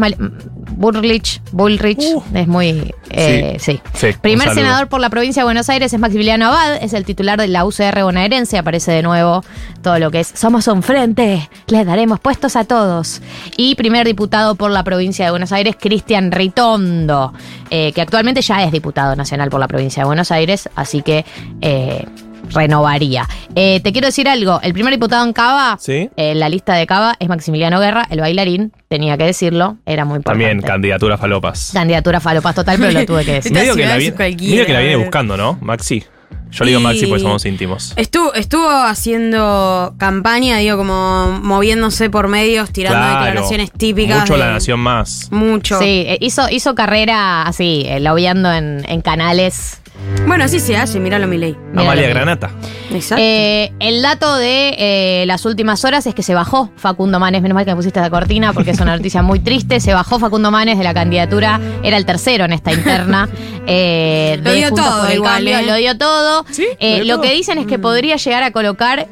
[0.79, 2.01] Burlich, Bullrich,
[2.33, 2.95] es muy...
[3.09, 3.81] eh, sí.
[4.21, 7.49] Primer senador por la provincia de Buenos Aires es Maximiliano Abad, es el titular de
[7.49, 9.43] la UCR bonaerense, aparece de nuevo
[9.81, 13.21] todo lo que es Somos un frente, les daremos puestos a todos.
[13.57, 17.33] Y primer diputado por la provincia de Buenos Aires, Cristian Ritondo,
[17.69, 21.25] eh, que actualmente ya es diputado nacional por la provincia de Buenos Aires, así que
[21.59, 22.05] eh,
[22.49, 23.27] renovaría.
[23.55, 26.09] Eh, te quiero decir algo, el primer diputado en Cava, Sí.
[26.15, 30.17] en la lista de Cava, es Maximiliano Guerra, el bailarín, tenía que decirlo, era muy
[30.17, 30.45] importante.
[30.45, 31.71] También candidatura falopas.
[31.73, 33.51] Candidatura falopas total, pero lo tuve que decir.
[33.53, 35.05] Medio que, la viene, cualquiera, medio que la viene a ver.
[35.05, 35.57] buscando, ¿no?
[35.61, 36.03] Maxi.
[36.51, 37.93] Yo le digo Maxi porque somos íntimos.
[37.95, 43.25] Estuvo, estuvo haciendo campaña, digo, como moviéndose por medios, tirando Claro.
[43.25, 44.21] declaraciones típicas.
[44.21, 45.27] Mucho de- la nación más.
[45.31, 45.77] Mucho.
[45.79, 49.81] Sí, eh, hizo, hizo carrera así, eh, lobbyando en, en canales.
[50.27, 51.55] Bueno, así se hace, míralo mi ley.
[51.75, 52.51] Amalia Granata.
[52.91, 53.21] Exacto.
[53.23, 57.55] Eh, el dato de eh, las últimas horas es que se bajó Facundo Manes, menos
[57.55, 60.51] mal que me pusiste la cortina porque es una noticia muy triste, se bajó Facundo
[60.51, 63.29] Manes de la candidatura, era el tercero en esta interna.
[63.67, 65.63] eh, Lo de dio todo por el igual, Cambio, ¿eh?
[65.65, 66.45] Lo dio todo.
[66.51, 67.29] Sí, Eh, lo dio lo todo.
[67.29, 69.07] que dicen es que podría llegar a colocar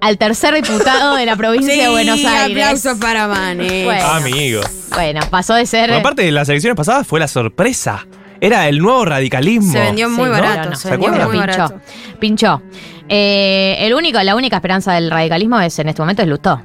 [0.00, 2.42] al tercer diputado de la provincia sí, de Buenos Aires.
[2.64, 3.84] aplausos para Manes.
[3.84, 4.06] Bueno.
[4.06, 4.60] Amigo.
[4.94, 5.88] Bueno, pasó de ser...
[5.90, 8.06] Bueno, aparte de las elecciones pasadas fue la sorpresa.
[8.40, 9.72] Era el nuevo radicalismo.
[9.72, 11.28] Se vendió muy Sí, barato, bueno, se ¿Se vendió acuerdan?
[11.30, 11.58] muy pinchó.
[11.62, 11.80] barato.
[12.18, 12.62] Pinchó.
[13.08, 16.62] Eh, el único, la única esperanza del radicalismo es en este momento es Lustó.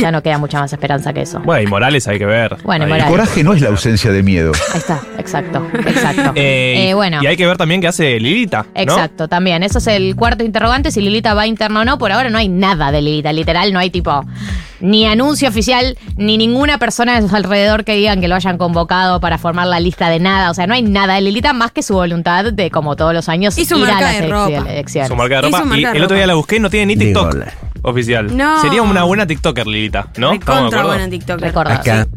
[0.00, 1.40] Ya no queda mucha más esperanza que eso.
[1.40, 2.56] Bueno, y Morales hay que ver.
[2.64, 2.88] Bueno, y.
[2.88, 3.10] Morales.
[3.10, 4.52] Coraje no es la ausencia de miedo.
[4.72, 6.32] Ahí está, exacto, exacto.
[6.34, 7.18] Eh, Eh, bueno.
[7.22, 8.64] Y hay que ver también qué hace Lilita.
[8.74, 8.80] ¿no?
[8.80, 9.62] Exacto, también.
[9.62, 11.98] Eso es el cuarto interrogante, si Lilita va interna o no.
[11.98, 14.24] Por ahora no hay nada de Lilita, literal, no hay tipo
[14.80, 19.20] ni anuncio oficial, ni ninguna persona de su alrededor que digan que lo hayan convocado
[19.20, 20.50] para formar la lista de nada.
[20.50, 23.28] O sea, no hay nada de Lilita más que su voluntad de, como todos los
[23.28, 24.70] años, Y su ir a marca las de ropa.
[24.72, 25.08] elecciones.
[25.08, 25.68] Su marca de Y su ropa.
[25.68, 27.36] marca Y de el otro día la busqué no tiene ni TikTok.
[27.82, 28.36] Oficial.
[28.36, 28.60] No.
[28.60, 30.32] Sería una buena TikToker, Lilita, ¿no?
[30.32, 31.40] Recontra buena TikTok.
[31.40, 32.04] Recorda, Acá.
[32.04, 32.10] sí.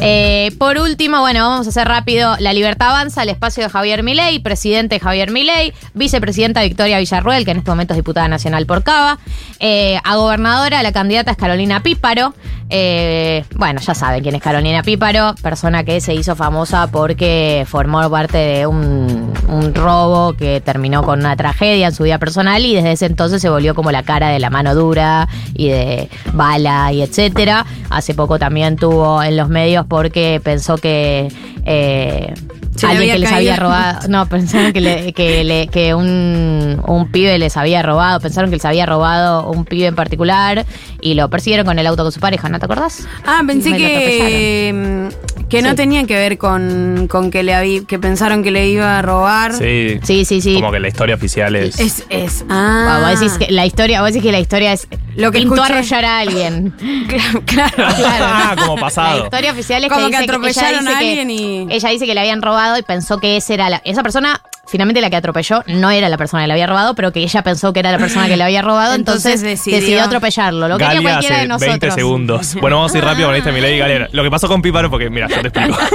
[0.00, 2.36] Eh, por último, bueno, vamos a hacer rápido.
[2.38, 7.50] La Libertad avanza al espacio de Javier Milei, presidente Javier Milei, vicepresidenta Victoria Villarruel, que
[7.52, 9.18] en este momento es diputada nacional por Cava.
[9.58, 12.34] Eh, a gobernadora, la candidata es Carolina Píparo.
[12.68, 18.08] Eh, bueno, ya saben quién es Carolina Píparo, persona que se hizo famosa porque formó
[18.10, 22.74] parte de un, un robo que terminó con una tragedia en su vida personal y
[22.74, 26.92] desde ese entonces se volvió como la cara de la mano dura y de bala
[26.92, 27.66] y etcétera.
[27.90, 31.28] Hace poco también tuvo en los medios porque pensó que
[31.64, 32.34] eh,
[32.76, 33.52] Se alguien había que les caído.
[33.52, 38.20] había robado, no, pensaron que, le- que, le- que un, un pibe les había robado,
[38.20, 40.64] pensaron que les había robado un pibe en particular
[41.00, 43.06] y lo persiguieron con el auto con su pareja, ¿no te acordás?
[43.24, 45.76] Ah, pensé Me que, mm, que no Sí.
[45.76, 49.52] tenía que ver con, con que le habí- que pensaron que le iba a robar.
[49.54, 49.98] Sí.
[50.02, 50.54] Sí, sí, sí.
[50.54, 51.78] Como que la historia oficial es.
[51.78, 52.44] Es, es.
[52.48, 55.38] Ah, Ah, vos decís que la historia, vos decís que la historia es Lo que
[55.38, 56.74] pintó arrollar a alguien.
[57.46, 58.24] Claro, claro.
[58.28, 59.24] Ah, como La pasado.
[59.24, 62.20] historia oficial es Como que, atropellaron ella a alguien que, y- Ella dice que le
[62.20, 63.82] habían robado y pensó que esa era la.
[63.84, 67.12] Esa persona, finalmente la que atropelló, no era la persona que le había robado, pero
[67.12, 70.02] que ella pensó que era la persona que le había robado, entonces, Entonces decidió, decidió-
[70.04, 70.68] atropellarlo.
[70.68, 71.80] Lo que Galia cualquiera hace de nosotros.
[71.80, 72.54] 20 segundos.
[72.60, 73.78] Bueno, vamos a ir rápido con esta Milei.
[73.78, 75.78] Galia, lo que pasó con Píparo, porque mira, yo te explico.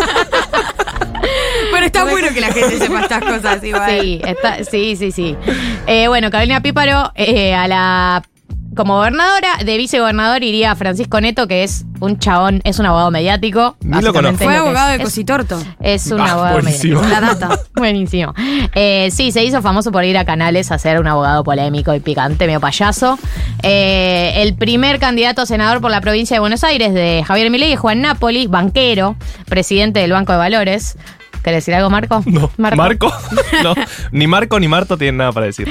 [1.73, 3.89] Pero está bueno que la gente sepa estas cosas igual.
[4.01, 5.37] Sí, está, sí, sí, sí.
[5.87, 8.21] Eh, bueno, Carolina Píparo eh, a la
[8.75, 13.75] como gobernadora, de vicegobernador iría Francisco Neto, que es un chabón, es un abogado mediático.
[13.81, 14.43] Ni lo conozco.
[14.43, 15.03] Fue abogado de es.
[15.03, 15.61] Cositorto.
[15.81, 17.01] Es un Ah, abogado buenísimo.
[17.01, 17.21] mediático.
[17.21, 17.59] La data.
[17.75, 18.33] Buenísimo.
[18.73, 21.99] Eh, sí, se hizo famoso por ir a canales a ser un abogado polémico y
[21.99, 23.19] picante, medio payaso.
[23.63, 27.73] Eh, el primer candidato a senador por la provincia de Buenos Aires de Javier Milei
[27.73, 29.15] es Juan Napoli, banquero,
[29.47, 30.97] presidente del Banco de Valores.
[31.43, 32.23] ¿Querés decir algo, Marco?
[32.31, 32.49] No.
[32.57, 33.11] ¿Marco?
[33.63, 33.73] no.
[34.11, 35.67] Ni Marco ni Marto tienen nada para decir.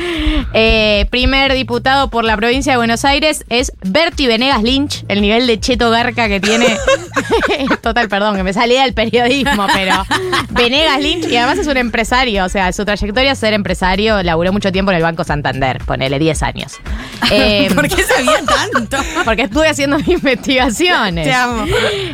[0.53, 5.47] Eh, primer diputado por la provincia de Buenos Aires es Berti Venegas Lynch, el nivel
[5.47, 6.67] de cheto garca que tiene.
[7.83, 9.95] Total, perdón, que me salía del periodismo, pero
[10.51, 14.53] Venegas Lynch, y además es un empresario, o sea, su trayectoria es ser empresario, laburó
[14.53, 16.73] mucho tiempo en el Banco Santander, ponele 10 años.
[17.31, 18.99] Eh, ¿Por qué sabía tanto?
[19.25, 21.27] porque estuve haciendo mis investigaciones.
[21.27, 21.65] Te amo.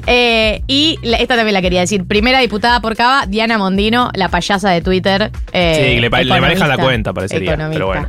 [0.07, 2.05] Eh, y esta también la quería decir.
[2.05, 5.31] Primera diputada por Cava, Diana Mondino, la payasa de Twitter.
[5.53, 6.41] eh, Sí, le le economista.
[6.41, 8.09] manejan la cuenta, parecería, pero bueno.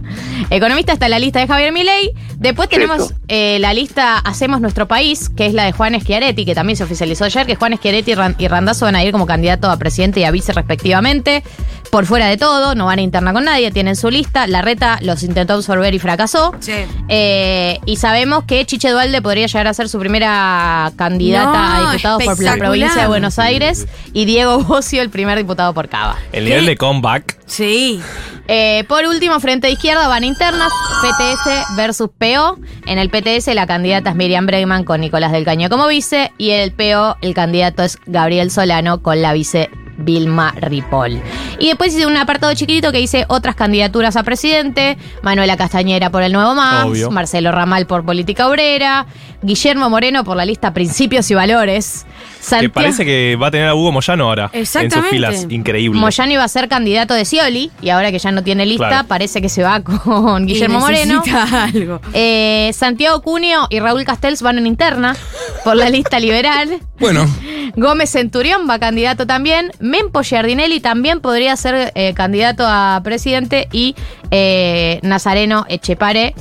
[0.50, 2.12] Economista está en la lista de Javier Milei.
[2.38, 6.54] Después tenemos eh, la lista Hacemos Nuestro País, que es la de Juan Schiaretti, que
[6.56, 9.26] también se oficializó ayer, que Juan Schiaretti y, Ran- y Randazzo van a ir como
[9.26, 11.44] candidato a presidente y a vice respectivamente.
[11.92, 14.46] Por fuera de todo, no van a interna con nadie, tienen su lista.
[14.46, 16.54] La reta los intentó absorber y fracasó.
[16.60, 16.74] Sí.
[17.08, 21.92] Eh, y sabemos que Chiche Dualde podría llegar a ser su primera candidata No, a
[21.92, 26.18] diputado por la provincia de Buenos Aires y Diego Bocio el primer diputado por Cava.
[26.32, 27.38] El nivel de comeback.
[27.46, 28.00] Sí.
[28.48, 32.60] Eh, por último, frente de izquierda van internas, PTS versus PO.
[32.86, 36.52] En el PTS la candidata es Miriam Bregman con Nicolás del Caño como vice y
[36.52, 41.22] en el PO el candidato es Gabriel Solano con la vice Vilma Ripoll.
[41.60, 46.24] Y después hice un apartado chiquitito que dice otras candidaturas a presidente, Manuela Castañera por
[46.24, 47.12] el Nuevo MAS, Obvio.
[47.12, 49.08] Marcelo Ramal por Política Obrera,
[49.42, 52.06] Guillermo Moreno por la lista Principios y Valores,
[52.60, 54.50] Que parece que va a tener a Hugo Moyano ahora.
[54.54, 55.46] En sus filas.
[55.50, 56.00] Increíble.
[56.00, 59.08] Moyano iba a ser candidato de Scioli y ahora que ya no tiene lista, Claro.
[59.08, 61.24] parece que se va con Guillermo Y Moreno.
[61.52, 62.02] algo.
[62.14, 65.16] Eh, Santiago Cunio y Raúl Castells van en interna
[65.64, 66.80] por la lista liberal.
[67.00, 67.28] Bueno,
[67.76, 69.72] Gómez Centurión va candidato también.
[69.80, 73.68] Mempo Giardinelli también podría ser eh, candidato a presidente.
[73.72, 73.94] Y
[74.32, 76.34] eh, Nazareno Echepare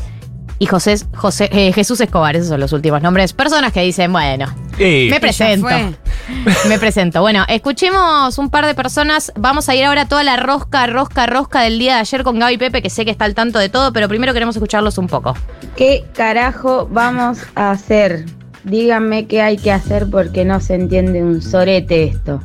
[0.59, 2.37] y José, José, eh, Jesús Escobar.
[2.37, 3.33] Esos son los últimos nombres.
[3.33, 4.47] Personas que dicen, bueno,
[4.79, 5.69] me presento.
[6.69, 7.21] Me presento.
[7.21, 9.33] Bueno, escuchemos un par de personas.
[9.37, 12.38] Vamos a ir ahora a toda la rosca, rosca, rosca del día de ayer con
[12.38, 15.07] Gaby Pepe, que sé que está al tanto de todo, pero primero queremos escucharlos un
[15.07, 15.37] poco.
[15.77, 18.25] ¿Qué carajo vamos a hacer?
[18.64, 22.40] Díganme qué hay que hacer porque no se entiende un sorete esto.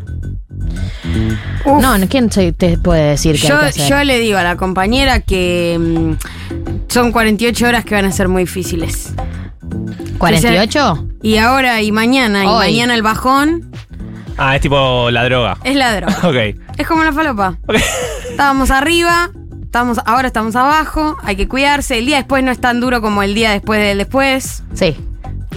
[1.65, 1.81] Uf.
[1.81, 3.89] No, ¿quién se- te puede decir que Yo, hay que hacer?
[3.89, 6.13] yo le digo a la compañera que mm,
[6.91, 9.13] son 48 horas que van a ser muy difíciles.
[10.17, 11.07] ¿48?
[11.21, 12.67] Y ahora y mañana, y Hoy.
[12.71, 13.71] mañana el bajón
[14.37, 15.57] Ah, es tipo la droga.
[15.63, 16.17] es la droga.
[16.23, 16.57] Ok.
[16.77, 17.57] es como la falopa.
[18.29, 19.29] Estábamos arriba,
[19.63, 21.99] estamos, ahora estamos abajo, hay que cuidarse.
[21.99, 24.63] El día después no es tan duro como el día después del después.
[24.73, 24.95] Sí.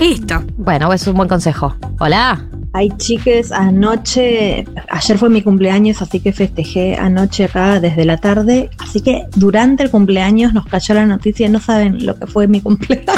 [0.00, 0.42] Listo.
[0.56, 1.76] Bueno, es un buen consejo.
[2.00, 2.44] Hola.
[2.76, 8.68] Ay, chiques, anoche, ayer fue mi cumpleaños, así que festejé anoche acá desde la tarde.
[8.78, 12.60] Así que durante el cumpleaños nos cayó la noticia, no saben lo que fue mi
[12.62, 13.14] cumpleaños.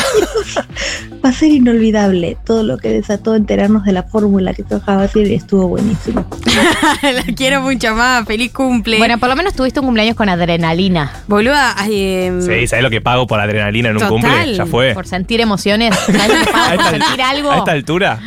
[1.25, 5.27] Va a ser inolvidable todo lo que desató enterarnos de la fórmula que tocaba decir
[5.27, 6.27] y estuvo buenísimo.
[7.03, 8.27] la quiero mucho más.
[8.27, 8.99] Feliz cumple.
[8.99, 11.13] Bueno, por lo menos tuviste un cumpleaños con adrenalina.
[11.29, 14.13] Boluda, ay, em, Sí, ¿sabes lo que pago por adrenalina en un Total.
[14.23, 14.55] cumple?
[14.55, 14.93] Ya fue.
[14.93, 15.95] Por sentir emociones.
[15.97, 17.51] ¿Sabes lo que pasa A por sentir algo?
[17.51, 18.21] a esta altura.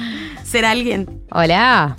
[0.50, 1.08] Ser alguien.
[1.32, 1.96] Hola.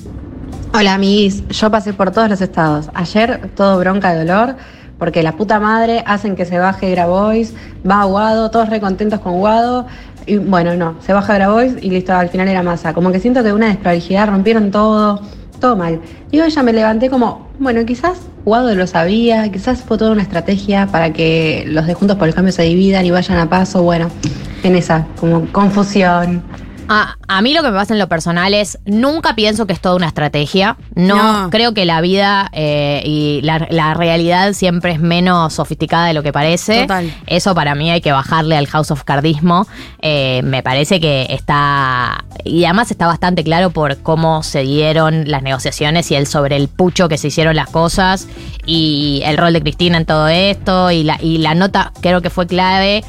[0.74, 2.90] Hola amiguis, yo pasé por todos los estados.
[2.94, 4.56] Ayer todo bronca de dolor,
[4.98, 7.54] porque la puta madre hacen que se baje Grabois,
[7.88, 9.86] va a Guado, todos re contentos con Guado.
[10.26, 12.92] Y bueno, no, se baja Grabois y listo, al final era masa.
[12.92, 15.20] Como que siento que una desprolijidad, rompieron todo,
[15.60, 16.00] todo mal.
[16.32, 20.22] Y hoy ya me levanté como, bueno, quizás Guado lo sabía, quizás fue toda una
[20.22, 23.84] estrategia para que los de Juntos por el Cambio se dividan y vayan a paso.
[23.84, 24.10] Bueno,
[24.64, 26.42] en esa, como confusión.
[26.92, 29.80] A, a mí lo que me pasa en lo personal es, nunca pienso que es
[29.80, 30.76] toda una estrategia.
[30.96, 31.50] No, No.
[31.50, 36.22] creo que la vida eh, y la, la realidad siempre es menos sofisticada de lo
[36.24, 36.82] que parece.
[36.82, 37.14] Total.
[37.28, 39.66] Eso para mí hay que bajarle al House of Cardismo.
[40.02, 42.24] Eh, me parece que está...
[42.44, 46.66] Y además está bastante claro por cómo se dieron las negociaciones y el sobre el
[46.68, 48.26] pucho que se hicieron las cosas
[48.66, 52.30] y el rol de Cristina en todo esto y la, y la nota creo que
[52.30, 53.04] fue clave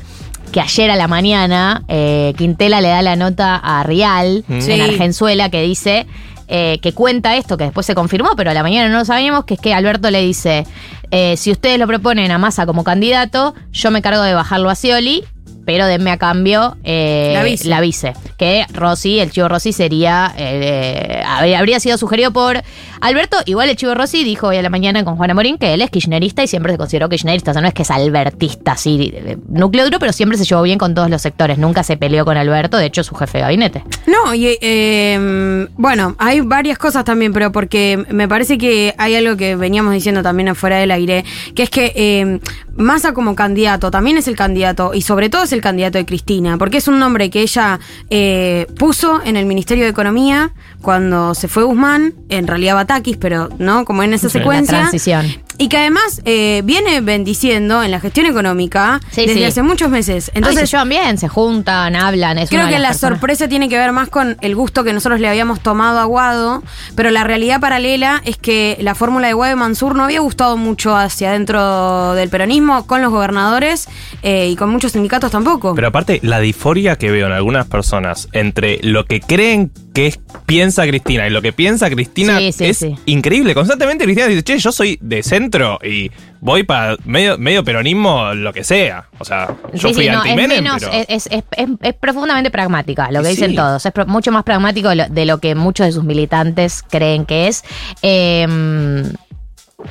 [0.52, 4.72] que ayer a la mañana eh, Quintela le da la nota a Rial Sí.
[4.72, 6.08] en Argenzuela que dice
[6.48, 9.46] eh, que cuenta esto, que después se confirmó, pero a la mañana no lo sabíamos,
[9.46, 10.66] que es que Alberto le dice,
[11.10, 14.76] eh, si ustedes lo proponen a Massa como candidato, yo me cargo de bajarlo a
[14.76, 15.24] Scioli,
[15.66, 17.34] pero denme a cambio eh,
[17.66, 18.14] La vice.
[18.38, 22.62] Que Rossi, el chivo Rossi sería, eh, habría habría sido sugerido por
[23.02, 23.38] Alberto.
[23.46, 25.90] Igual el chivo Rossi dijo hoy a la mañana con Juana Morín que él es
[25.90, 27.52] kirchnerista y siempre se consideró kirchnerista.
[27.52, 30.64] O sea, no es que es albertista, así, de núcleo duro, pero siempre se llevó
[30.64, 31.58] bien con todos los sectores.
[31.58, 33.84] Nunca se peleó con Alberto, de hecho su jefe de gabinete.
[34.08, 39.38] No, y eh, bueno, hay varias cosas también, pero porque me parece que hay algo
[39.38, 41.24] que veníamos diciendo también afuera del aire,
[41.56, 42.40] que es que eh,
[42.76, 46.58] Massa como candidato también es el candidato, y sobre todo es el candidato de Cristina,
[46.58, 51.48] porque es un nombre que ella eh, puso en el Ministerio de Economía cuando se
[51.48, 54.78] fue Guzmán, en realidad Batakis, pero no, como en esa Sí, la secuencia.
[54.80, 55.26] transición.
[55.62, 59.44] Y que además eh, viene bendiciendo en la gestión económica Sí, desde sí.
[59.44, 60.32] hace muchos meses.
[60.34, 62.38] Entonces Entonces, se llevan bien, se juntan, hablan.
[62.40, 65.20] Es Creo que la personas- sorpresa tiene que ver más con el gusto que nosotros
[65.20, 66.64] le habíamos tomado a Guado,
[66.96, 70.58] pero la realidad paralela es que la fórmula de Guado y Mansur no había gustado
[70.58, 73.88] mucho hacia adentro del peronismo, con los gobernadores
[74.24, 75.76] eh, y con muchos sindicatos tampoco.
[75.76, 80.20] Pero aparte, la disforia que veo en algunas personas entre lo que creen que es-
[80.46, 82.96] piensa Cristina y lo que piensa Cristina Sí, sí, es sí.
[83.06, 83.54] increíble.
[83.54, 88.54] Constantemente Cristina dice, che, yo soy de centro y voy para medio, medio peronismo, lo
[88.54, 89.06] que sea.
[89.20, 91.94] O sea, yo Sí, fui sí, no, es menos, pero- es, es- es- es- es
[91.94, 93.36] profundamente pragmática, lo que Sí.
[93.36, 93.86] dicen todos.
[93.86, 97.26] Es pro- mucho más pragmático de lo, de lo que muchos de sus militantes creen
[97.26, 97.64] que es.
[98.02, 99.04] Eh,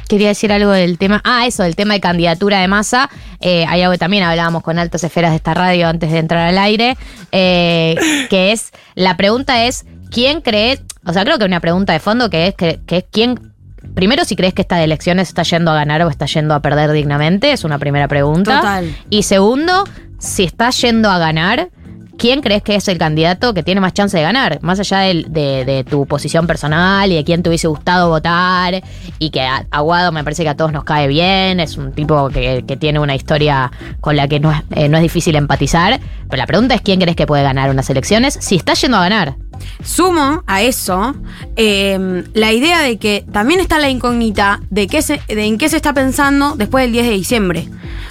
[0.08, 1.20] quería decir algo del tema.
[1.24, 3.10] Ah, eso, del tema de candidatura de masa.
[3.40, 6.48] Eh, hay algo que también hablábamos con altas esferas de esta radio antes de entrar
[6.48, 6.96] al aire.
[7.32, 7.96] eh,
[8.30, 8.72] que es.
[8.94, 10.80] La pregunta es: ¿quién cree?
[11.06, 13.52] O sea, creo que una pregunta de fondo que es que, que es quién.
[13.94, 16.92] Primero, si crees que esta elección está yendo a ganar o está yendo a perder
[16.92, 18.60] dignamente, es una primera pregunta.
[18.60, 18.96] Total.
[19.10, 19.84] Y segundo,
[20.18, 21.70] si está yendo a ganar,
[22.16, 24.58] ¿quién crees que es el candidato que tiene más chance de ganar?
[24.62, 28.82] Más allá de, de tu posición personal y de quién te hubiese gustado votar,
[29.18, 32.64] y que Aguado me parece que a todos nos cae bien, es un tipo que,
[32.66, 35.98] que tiene una historia con la que no es, eh, no es difícil empatizar.
[36.28, 39.00] Pero la pregunta es quién crees que puede ganar unas elecciones si está yendo a
[39.00, 39.36] ganar.
[39.82, 41.14] Sumo a eso
[41.56, 45.68] eh, la idea de que también está la incógnita de, qué se, de en qué
[45.68, 47.68] se está pensando después del 10 de diciembre.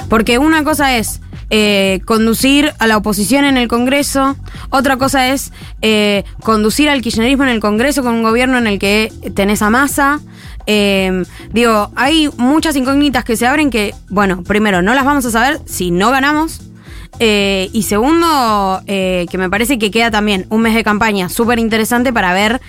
[0.09, 4.35] Porque una cosa es eh, conducir a la oposición en el Congreso,
[4.69, 8.77] otra cosa es eh, conducir al kirchnerismo en el Congreso con un gobierno en el
[8.77, 10.19] que tenés a masa.
[10.67, 15.31] Eh, digo, hay muchas incógnitas que se abren que, bueno, primero, no las vamos a
[15.31, 16.61] saber si no ganamos.
[17.19, 21.59] Eh, y segundo, eh, que me parece que queda también un mes de campaña súper
[21.59, 22.61] interesante para ver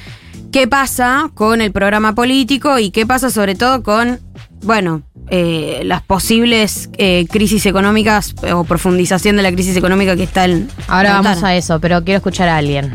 [0.50, 4.20] qué pasa con el programa político y qué pasa sobre todo con,
[4.62, 10.44] bueno, eh, las posibles eh, crisis económicas o profundización de la crisis económica que está
[10.44, 10.68] en...
[10.88, 12.94] Ahora vamos a eso, pero quiero escuchar a alguien.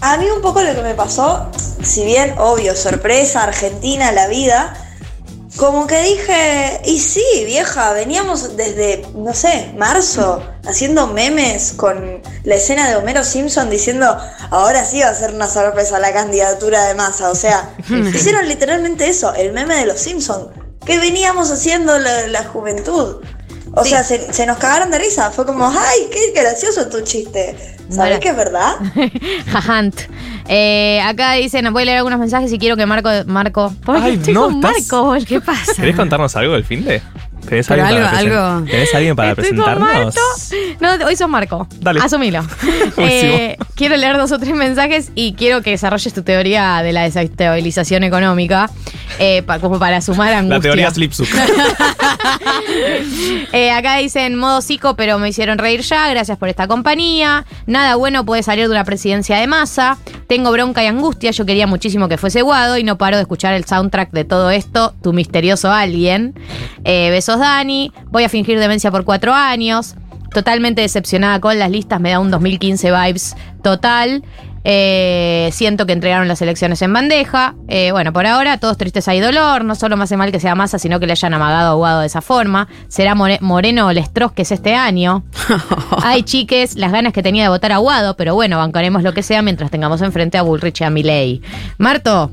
[0.00, 1.50] A mí un poco lo que me pasó,
[1.82, 4.74] si bien obvio, sorpresa, Argentina, la vida,
[5.56, 12.54] como que dije, y sí, vieja, veníamos desde, no sé, marzo, haciendo memes con la
[12.54, 14.16] escena de Homero Simpson diciendo,
[14.50, 17.30] ahora sí va a ser una sorpresa la candidatura de masa.
[17.30, 17.74] O sea,
[18.14, 20.50] hicieron literalmente eso, el meme de los Simpson,
[20.84, 23.22] que veníamos haciendo la, la juventud.
[23.74, 25.30] O sea, se, se nos cagaron de risa.
[25.30, 27.75] Fue como, ay, qué gracioso tu chiste.
[27.88, 28.74] ¿Sabes que es verdad?
[29.52, 29.94] Jajant.
[30.48, 33.08] Eh, acá dicen, voy a leer algunos mensajes y quiero que Marco.
[33.26, 33.72] Marco.
[33.84, 35.14] ¿Por qué Ay, estoy no, con estás- Marco?
[35.26, 35.72] ¿Qué pasa?
[35.74, 37.00] ¿Querés contarnos algo del fin de?
[37.48, 40.14] ¿Tenés Pero alguien, para algo- presen- algo- ¿Tenés alguien para Estoy con presentarnos?
[40.80, 41.66] No, hoy sos Marco.
[41.80, 42.00] Dale.
[42.00, 42.44] Asumilo.
[42.98, 47.02] Eh, quiero leer dos o tres mensajes y quiero que desarrolles tu teoría de la
[47.02, 48.70] desestabilización económica,
[49.18, 50.56] eh, pa- como para sumar angustia.
[50.56, 51.28] La teoría Slipsuk.
[53.52, 56.08] Eh, acá dicen modo psico, pero me hicieron reír ya.
[56.10, 57.44] Gracias por esta compañía.
[57.66, 59.98] Nada bueno puede salir de una presidencia de masa.
[60.26, 61.30] Tengo bronca y angustia.
[61.30, 64.50] Yo quería muchísimo que fuese Guado y no paro de escuchar el soundtrack de todo
[64.50, 64.94] esto.
[65.02, 66.34] Tu misterioso alguien.
[66.84, 67.92] Eh, besos, Dani.
[68.10, 69.94] Voy a fingir demencia por cuatro años.
[70.32, 72.00] Totalmente decepcionada con las listas.
[72.00, 74.22] Me da un 2015 vibes total.
[74.68, 77.54] Eh, siento que entregaron las elecciones en bandeja.
[77.68, 79.64] Eh, bueno, por ahora, todos tristes hay dolor.
[79.64, 82.00] No solo me hace mal que sea masa, sino que le hayan amagado a Guado
[82.00, 82.66] de esa forma.
[82.88, 85.22] Será More- Moreno o Lestros que es este año.
[86.02, 89.22] Ay, chiques, las ganas que tenía de votar a Guado, pero bueno, bancaremos lo que
[89.22, 91.40] sea mientras tengamos enfrente a Bullrich y a Milei.
[91.78, 92.32] Marto,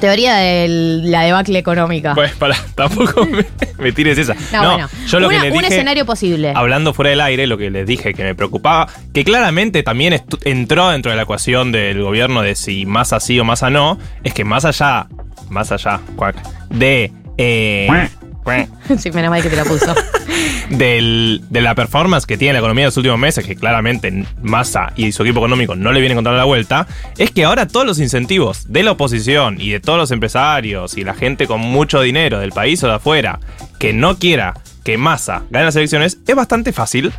[0.00, 0.66] teoría de
[1.04, 2.14] la debacle económica.
[2.14, 3.44] Pues para, tampoco me,
[3.78, 4.34] me tires esa.
[4.52, 6.52] no, No, bueno, yo lo Una- que le un dije, escenario posible.
[6.54, 10.90] hablando fuera del aire, lo que les dije que me preocupaba, que claramente también entró
[10.90, 14.34] dentro de la ecuación del gobierno de si más así o más a no, es
[14.34, 15.06] que más allá,
[15.48, 16.36] más allá, cuac,
[16.70, 17.12] de...
[17.38, 18.08] eh,
[18.98, 19.94] sí, menos mal que te la puso.
[20.70, 24.92] del- de la performance que tiene la economía en los últimos meses, que claramente Massa
[24.96, 26.86] y su equipo económico no le vienen encontrando la vuelta,
[27.18, 31.04] es que ahora todos los incentivos de la oposición y de todos los empresarios y
[31.04, 33.38] la gente con mucho dinero del país o de afuera
[33.78, 34.54] que no quiera
[34.84, 37.12] que Massa gane las elecciones, es bastante fácil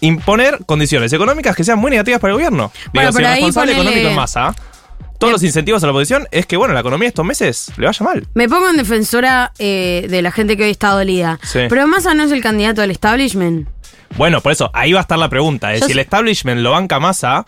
[0.00, 2.72] imponer condiciones económicas que sean muy negativas para el gobierno.
[2.94, 4.54] Bueno, Digo, si el responsable ponele- económico es Massa,
[5.20, 8.04] todos los incentivos a la oposición es que, bueno, la economía estos meses le vaya
[8.04, 8.26] mal.
[8.34, 11.38] Me pongo en defensora eh, de la gente que hoy está dolida.
[11.42, 11.60] Sí.
[11.68, 13.68] Pero Massa no es el candidato del establishment.
[14.16, 15.74] Bueno, por eso, ahí va a estar la pregunta.
[15.74, 17.44] Es Yo si el establishment lo banca masa,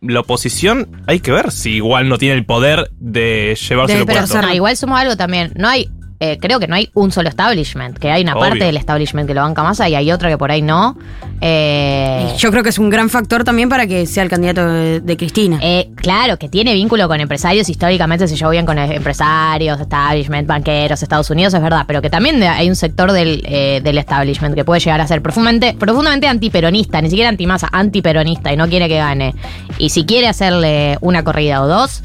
[0.00, 4.40] la oposición hay que ver si igual no tiene el poder de llevarse el puesto.
[4.40, 5.52] No, igual somos algo también.
[5.56, 5.90] No hay.
[6.20, 8.50] Eh, creo que no hay un solo establishment, que hay una Obvio.
[8.50, 10.96] parte del establishment que lo banca más y hay otra que por ahí no.
[11.40, 15.00] Eh, yo creo que es un gran factor también para que sea el candidato de,
[15.00, 15.58] de Cristina.
[15.62, 20.46] eh, claro, que tiene vínculo con empresarios, históricamente se llevó bien con eh, empresarios, establishment,
[20.46, 24.54] banqueros, Estados Unidos, es verdad, pero que también hay un sector del, eh, del establishment
[24.54, 28.88] que puede llegar a ser profundamente, profundamente antiperonista, ni siquiera antimasa, antiperonista y no quiere
[28.88, 29.34] que gane.
[29.78, 32.02] Y si quiere hacerle una corrida o dos,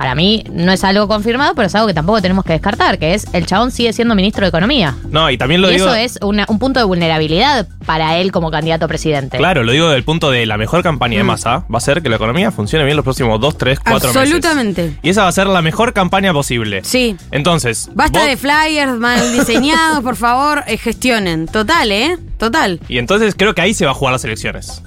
[0.00, 3.12] para mí no es algo confirmado, pero es algo que tampoco tenemos que descartar, que
[3.12, 4.96] es el chabón sigue siendo ministro de Economía.
[5.10, 5.84] No, y también lo y digo.
[5.88, 9.36] eso es una- un punto de vulnerabilidad para él como candidato a presidente.
[9.36, 11.26] Claro, lo digo del punto de la mejor campaña de Mm.
[11.26, 14.16] masa va a ser que la economía funcione bien los próximos 2, 3, 4 meses.
[14.22, 14.96] Absolutamente.
[15.02, 16.80] Y esa va a ser la mejor campaña posible.
[16.82, 17.16] Sí.
[17.30, 21.46] Entonces, Basta vos- de flyers mal diseñados, por favor, eh, gestionen.
[21.46, 22.16] Total, ¿eh?
[22.38, 22.80] Total.
[22.88, 24.82] Y entonces creo que ahí se va a jugar las elecciones.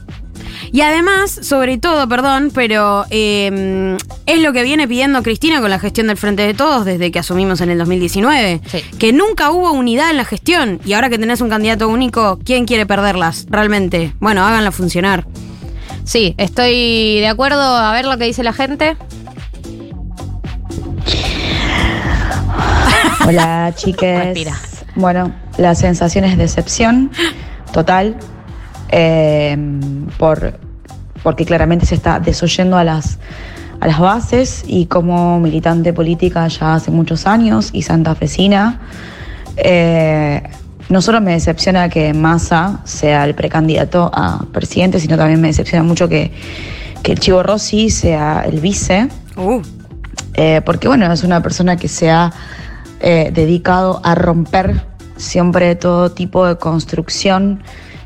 [0.71, 5.79] Y además, sobre todo, perdón, pero eh, es lo que viene pidiendo Cristina con la
[5.79, 8.61] gestión del Frente de Todos desde que asumimos en el 2019.
[8.65, 8.81] Sí.
[8.97, 10.79] Que nunca hubo unidad en la gestión.
[10.85, 14.13] Y ahora que tenés un candidato único, ¿quién quiere perderlas realmente?
[14.19, 15.25] Bueno, háganla funcionar.
[16.03, 18.97] Sí, estoy de acuerdo a ver lo que dice la gente.
[23.25, 24.19] Hola, chiques.
[24.25, 24.53] Respira.
[24.95, 27.11] Bueno, la sensación es decepción
[27.71, 28.17] total.
[28.95, 29.57] Eh,
[30.19, 30.53] por,
[31.23, 33.17] porque claramente se está desoyendo a las,
[33.79, 38.81] a las bases y como militante política ya hace muchos años y santafesina,
[39.57, 40.43] eh,
[40.89, 45.83] no solo me decepciona que Massa sea el precandidato a presidente, sino también me decepciona
[45.83, 46.31] mucho que,
[47.01, 49.09] que el Chivo Rossi sea el vice.
[49.35, 49.61] Uh,
[50.35, 52.31] Eh, porque bueno, es una persona que se ha
[53.01, 54.85] eh, dedicado a romper
[55.15, 57.61] siempre todo tipo de construcción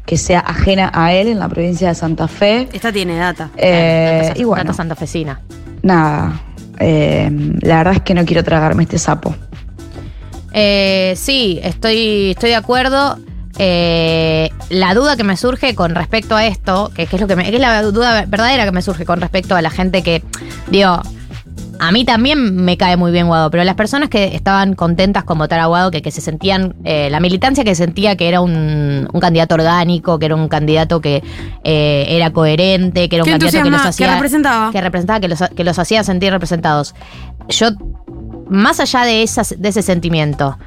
[0.07, 2.67] que sea ajena a él en la provincia de Santa Fe.
[2.73, 3.49] esta tiene data.
[3.57, 5.41] Eh, Data- y bueno, data santafesina.
[5.83, 6.41] nada,
[6.79, 7.29] eh,
[7.61, 9.35] la verdad es que no quiero tragarme este sapo.
[10.53, 13.19] Eh, sí, estoy, estoy de acuerdo.
[13.59, 17.35] Eh, la duda que me surge con respecto a esto, que, que es lo que,
[17.35, 20.23] me- que es la duda verdadera que me surge con respecto a la gente que,
[20.69, 21.01] digo,
[21.79, 25.37] a mí también me cae muy bien Guado, pero las personas que estaban contentas con
[25.37, 29.07] votar a Guado, que, que se sentían, eh, la militancia que sentía que era un,
[29.11, 31.23] un candidato orgánico, que era un candidato que
[31.63, 34.71] eh, era coherente, que era un ¿Qué candidato que los hacía ¿Qué representaba?
[34.71, 36.95] que representaba, que los, que los hacía sentir representados.
[37.49, 37.69] Yo,
[38.49, 40.57] más allá de, esas, de ese sentimiento,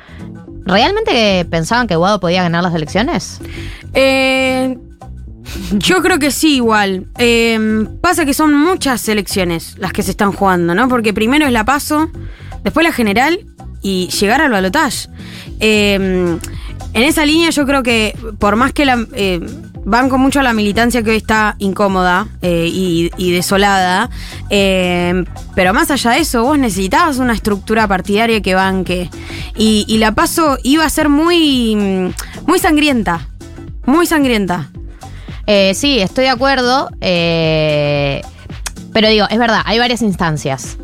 [0.65, 3.41] ¿realmente pensaban que Guado podía ganar las elecciones?
[3.95, 4.77] Eh,
[5.73, 7.07] yo creo que sí, igual.
[7.19, 10.89] Eh, pasa que son muchas elecciones las que se están jugando, ¿no?
[10.89, 12.11] Porque primero es la paso,
[12.65, 13.41] después la general
[13.83, 15.09] y llegar al balotaje.
[15.61, 16.39] Eh,
[16.93, 19.07] en esa línea yo creo que por más que la...
[19.15, 19.41] eh,
[19.83, 24.11] banco mucho a la militancia que hoy está incómoda eh, y, y desolada,
[24.51, 25.25] eh,
[25.55, 29.09] pero más allá de eso, vos necesitabas una estructura partidaria que banque.
[29.57, 32.13] Y, y la paso iba a ser muy,
[32.47, 33.29] muy sangrienta,
[33.87, 34.71] muy sangrienta.
[35.47, 36.89] Eh, sí, estoy de acuerdo.
[37.01, 38.23] eh,
[38.93, 40.77] pero digo, es verdad, hay varias instancias.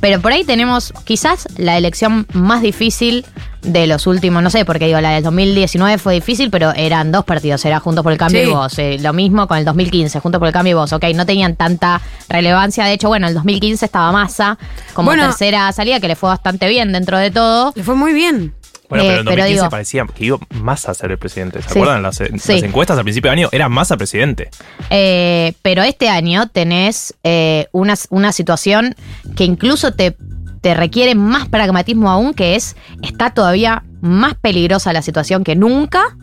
[0.00, 3.24] Pero por ahí tenemos quizás la elección más difícil
[3.62, 7.24] de los últimos, no sé, porque digo, la del 2019 fue difícil, pero eran dos
[7.24, 8.48] partidos, era Juntos por el Cambio Sí.
[8.48, 8.78] y Vos.
[8.78, 10.92] Eh, lo mismo con el 2015, Juntos por el Cambio y Vos.
[10.92, 12.84] Ok, no tenían tanta relevancia.
[12.84, 14.58] De hecho, bueno, el 2015 estaba Massa
[14.92, 15.24] como Bueno.
[15.24, 17.72] tercera salida, que le fue bastante bien dentro de todo.
[17.74, 18.52] Le fue muy bien.
[18.88, 21.62] Bueno, Eh, pero en pero 2015 digo- parecía que iba más a ser el presidente.
[21.62, 21.78] ¿Se Sí.
[21.78, 22.02] acuerdan?
[22.02, 24.50] Las, las encuestas al principio de año era más a presidente.
[24.90, 28.94] Eh, pero este año tenés eh, una, una situación
[29.36, 30.16] que incluso te,
[30.60, 36.16] te requiere más pragmatismo aún, que es, está todavía más peligrosa la situación que nunca,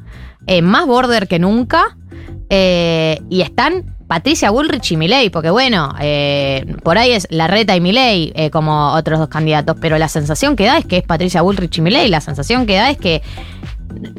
[0.47, 1.97] eh, más border que nunca,
[2.53, 8.33] y están Patricia Bullrich y Milei, porque bueno, eh, por ahí es Larreta y Milei
[8.35, 11.77] eh, como otros dos candidatos, pero la sensación que da es que es Patricia Bullrich
[11.77, 13.21] y Milei, la sensación que da es que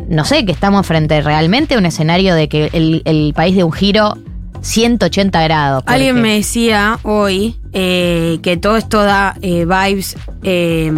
[0.08, 3.64] no sé, que estamos frente realmente a un escenario de que el, el país de
[3.64, 4.16] un giro
[4.62, 5.82] 180 grados.
[5.82, 10.90] porque- Alguien me decía hoy eh, que todo esto da eh, vibes eh,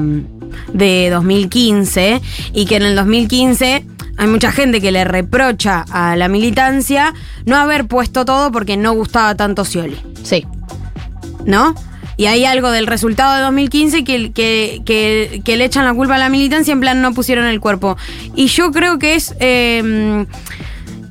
[0.73, 2.21] de 2015
[2.53, 3.85] y que en el 2015
[4.17, 7.13] hay mucha gente que le reprocha a la militancia
[7.47, 9.97] no haber puesto todo porque no gustaba tanto Scioli.
[10.23, 10.45] Sí.
[11.45, 11.75] ¿No?
[12.17, 16.15] Y hay algo del resultado de 2015 que, que, que- que le echan la culpa
[16.15, 17.97] a la militancia, en plan no pusieron el cuerpo.
[18.37, 19.35] Y yo creo que es.
[19.41, 20.25] eh,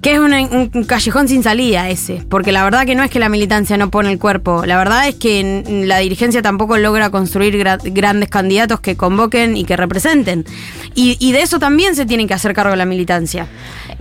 [0.04, 3.30] que es un, callejón sin salida ese, porque la verdad que no es que la
[3.30, 7.80] militancia no pone el cuerpo, la verdad es que la dirigencia tampoco logra construir gra-
[7.82, 10.46] grandes candidatos que convoquen y que representen.
[10.94, 13.48] Y, y de eso también se tiene que hacer cargo la militancia,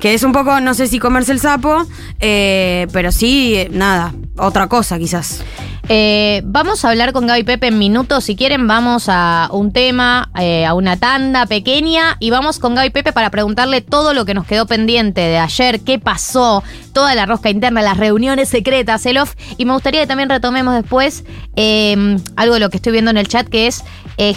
[0.01, 1.87] que es un poco, no sé si comerse el sapo,
[2.19, 5.45] eh, pero sí, eh, nada, otra cosa quizás.
[5.89, 8.25] Eh, vamos a hablar con Gaby Pepe en minutos.
[8.25, 12.17] Si quieren, vamos a un tema, eh, a una tanda pequeña.
[12.21, 15.81] Y vamos con Gaby Pepe para preguntarle todo lo que nos quedó pendiente de ayer,
[15.81, 16.63] qué pasó,
[16.93, 19.35] toda la rosca interna, las reuniones secretas, el off.
[19.59, 21.25] Y me gustaría que también retomemos después
[21.57, 23.85] eh, algo de lo que estoy viendo en el chat, que es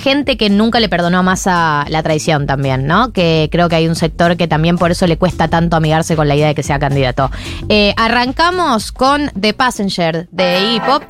[0.01, 3.11] gente que nunca le perdonó a Massa la traición también, ¿no?
[3.11, 6.27] Que creo que hay un sector que también por eso le cuesta tanto amigarse con
[6.27, 7.29] la idea de que sea candidato.
[7.95, 9.53] Arrancamos con The
[10.31, 11.03] De Iggy Pop.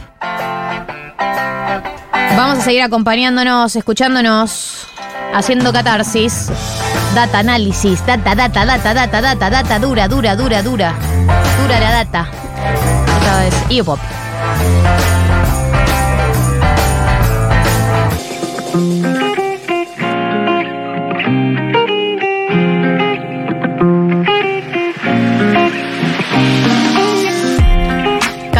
[2.37, 4.87] Vamos a seguir acompañándonos, escuchándonos,
[5.33, 6.51] haciendo catarsis.
[7.13, 10.93] Data análisis, data, data, data, data, data, data, dura, dura, dura, dura.
[11.61, 12.27] Dura la data.
[13.17, 13.99] Otra vez, Iopop.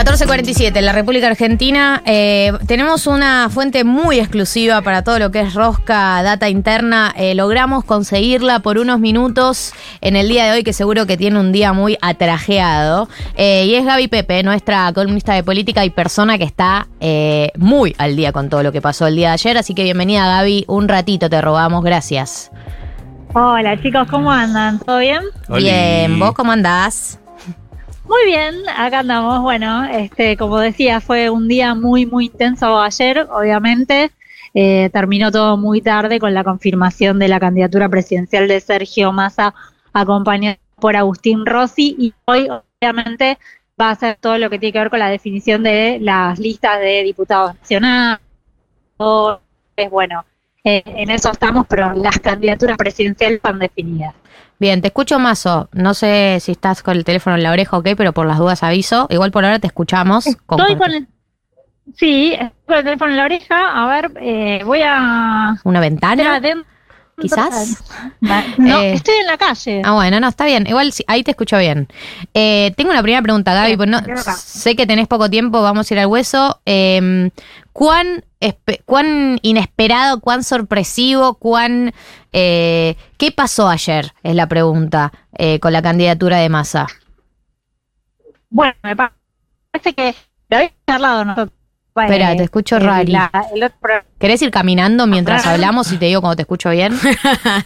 [0.06, 2.04] ...1447, en la República Argentina...
[2.06, 4.84] eh, ...tenemos una fuente muy exclusiva...
[4.84, 7.12] ...para todo lo que es rosca, data interna...
[7.18, 9.74] eh, ...logramos conseguirla por unos minutos...
[10.02, 10.64] ...en el día de hoy...
[10.64, 13.10] ...que seguro que tiene un día muy atrajeado...
[13.36, 15.84] eh, ...y es Gaby Pepe, nuestra columnista de política...
[15.84, 18.32] ...y persona que está eh, muy al día...
[18.32, 19.58] ...con todo lo que pasó el día de ayer...
[19.58, 20.66] ...así que bienvenida Gaby...
[20.68, 22.52] ...un ratito te robamos, gracias...
[23.34, 24.80] Hola chicos, ¿cómo andan?
[24.80, 25.20] ¿Todo bien?
[25.50, 27.20] Bien, ¿vos cómo andás?
[28.08, 29.42] Muy bien, acá andamos.
[29.42, 34.12] Bueno, este, como decía, fue un día muy, muy intenso ayer, obviamente.
[34.54, 39.56] Eh, terminó todo muy tarde con la confirmación de la candidatura presidencial de Sergio Massa,
[39.92, 42.48] acompañado por Agustín Rossi, y hoy,
[42.80, 43.40] obviamente,
[43.80, 46.80] va a ser todo lo que tiene que ver con la definición de las listas
[46.80, 48.20] de diputados nacionales.
[49.76, 50.24] Es bueno.
[50.66, 54.16] Eh, en eso estamos, pero las candidaturas presidenciales están definidas.
[54.60, 55.70] Bien, te escucho Mazo.
[55.74, 58.40] No sé si estás con el teléfono en la oreja o qué, pero por las
[58.40, 59.06] dudas aviso.
[59.10, 60.26] Igual por ahora te escuchamos.
[60.26, 61.08] Estoy con el.
[61.96, 63.84] Sí, estoy con el teléfono en la oreja.
[63.84, 65.56] A ver, eh, voy a.
[65.64, 66.42] ¿Una ventana?
[67.20, 67.84] Quizás.
[68.58, 69.82] No, Eh, estoy en la calle.
[69.86, 70.66] Ah, bueno, no, está bien.
[70.68, 71.88] Igual sí, ahí te escucho bien.
[72.34, 73.78] Eh, tengo una primera pregunta, Gaby.
[73.78, 74.00] pues no,
[74.38, 76.60] sé que tenés poco tiempo, vamos a ir al hueso.
[76.66, 77.30] Eh,
[77.72, 81.94] ¿cuán, espe- ¿Cuán inesperado, cuán sorpresivo, cuán...
[82.34, 84.14] eh, ¿Qué pasó ayer?
[84.24, 86.88] Es la pregunta eh, con la candidatura de Massa.
[88.50, 90.16] Bueno, me parece que
[90.50, 91.55] lo habíamos charlado nosotros.
[91.96, 92.92] Espera, Eh, te escucho otro
[93.82, 95.54] pro- ¿Querés ir caminando mientras Ah.
[95.54, 96.94] hablamos y te digo cuando te escucho bien?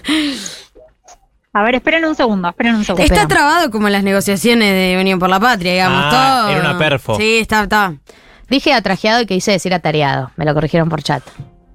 [1.54, 3.04] A ver, esperen un segundo, esperen un segundo.
[3.04, 6.04] Está trabado como las negociaciones de Unión por la Patria, digamos.
[6.06, 6.50] Ah, todo.
[6.52, 7.16] era una perfo.
[7.18, 7.96] Sí, está, está.
[8.50, 10.32] Dije atrajeado y que hice decir atareado.
[10.36, 11.24] Me lo corrigieron por chat.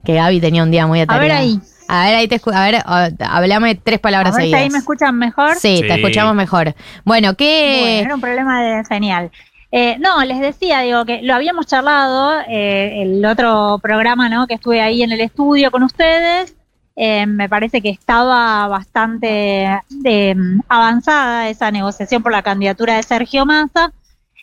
[0.04, 1.28] Que Gaby tenía un día muy A atareado.
[1.28, 1.60] ver ahí.
[1.88, 4.62] A ver, ahí te escu- A ver, a- hablame tres A palabras ver si seguidas.
[4.62, 5.56] ahí me escuchan mejor.
[5.56, 5.94] Sí, te Sí.
[6.00, 6.74] escuchamos mejor.
[7.04, 7.78] Bueno, ¿qué...?
[7.80, 9.32] Bueno, era un problema de señal.
[9.76, 14.46] Eh, no, les decía, digo, que lo habíamos charlado, eh, el otro programa, ¿no?
[14.46, 16.54] Que estuve ahí en el estudio con ustedes.
[16.94, 19.64] Eh, me parece que estaba bastante
[20.04, 20.36] eh,
[20.68, 23.92] avanzada esa negociación por la candidatura de Sergio Massa.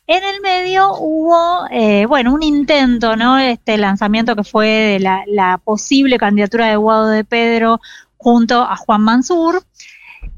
[0.05, 3.37] En el medio hubo, eh, bueno, un intento, ¿no?
[3.37, 7.79] Este lanzamiento que fue de la, la posible candidatura de Guado de Pedro
[8.17, 9.63] junto a Juan Mansur.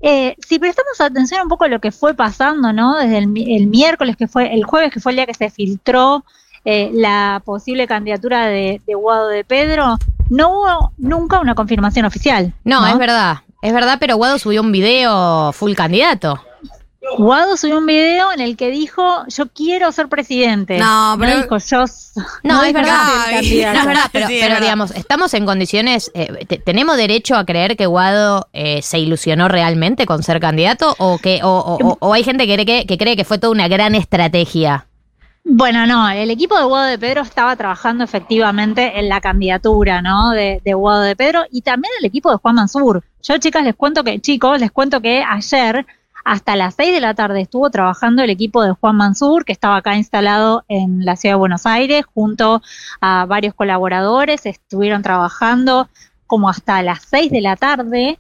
[0.06, 2.98] Eh, si prestamos atención un poco a lo que fue pasando, ¿no?
[2.98, 5.50] Desde el, mi- el miércoles que fue, el jueves que fue el día que se
[5.50, 6.26] filtró
[6.66, 9.98] eh, la posible candidatura de, de Guado de Pedro,
[10.30, 12.54] no hubo nunca una confirmación oficial.
[12.66, 13.38] No, es verdad.
[13.62, 16.38] Es verdad, pero Guado subió un video full candidato.
[17.18, 20.78] Guado subió un video en el que dijo, yo quiero ser presidente.
[20.78, 21.86] No, pero- dijo, yo...
[22.44, 22.94] No, es verdad.
[23.34, 24.62] No, es verdad, pero, Sí, es pero verdad.
[24.62, 26.12] digamos, estamos en condiciones.
[26.14, 30.96] eh, te- ¿Tenemos derecho a creer que Guado eh, se ilusionó realmente con ser candidato?
[30.98, 33.38] ¿O que o, o- o- o hay gente que cree que, que cree que fue
[33.38, 34.88] toda una gran estrategia?
[35.46, 40.30] Bueno, no, el equipo de Guado de Pedro estaba trabajando efectivamente en la candidatura, ¿no?
[40.32, 43.04] De, de Guado de Pedro y también el equipo de Juan Mansur.
[43.22, 45.86] Yo, chicas, les cuento que, chicos, les cuento que ayer
[46.24, 49.78] hasta las 6 de la tarde estuvo trabajando el equipo de Juan Mansur, que estaba
[49.78, 52.62] acá instalado en la ciudad de Buenos Aires, junto
[53.02, 55.90] a varios colaboradores, estuvieron trabajando
[56.28, 58.20] como hasta las 6 de la tarde.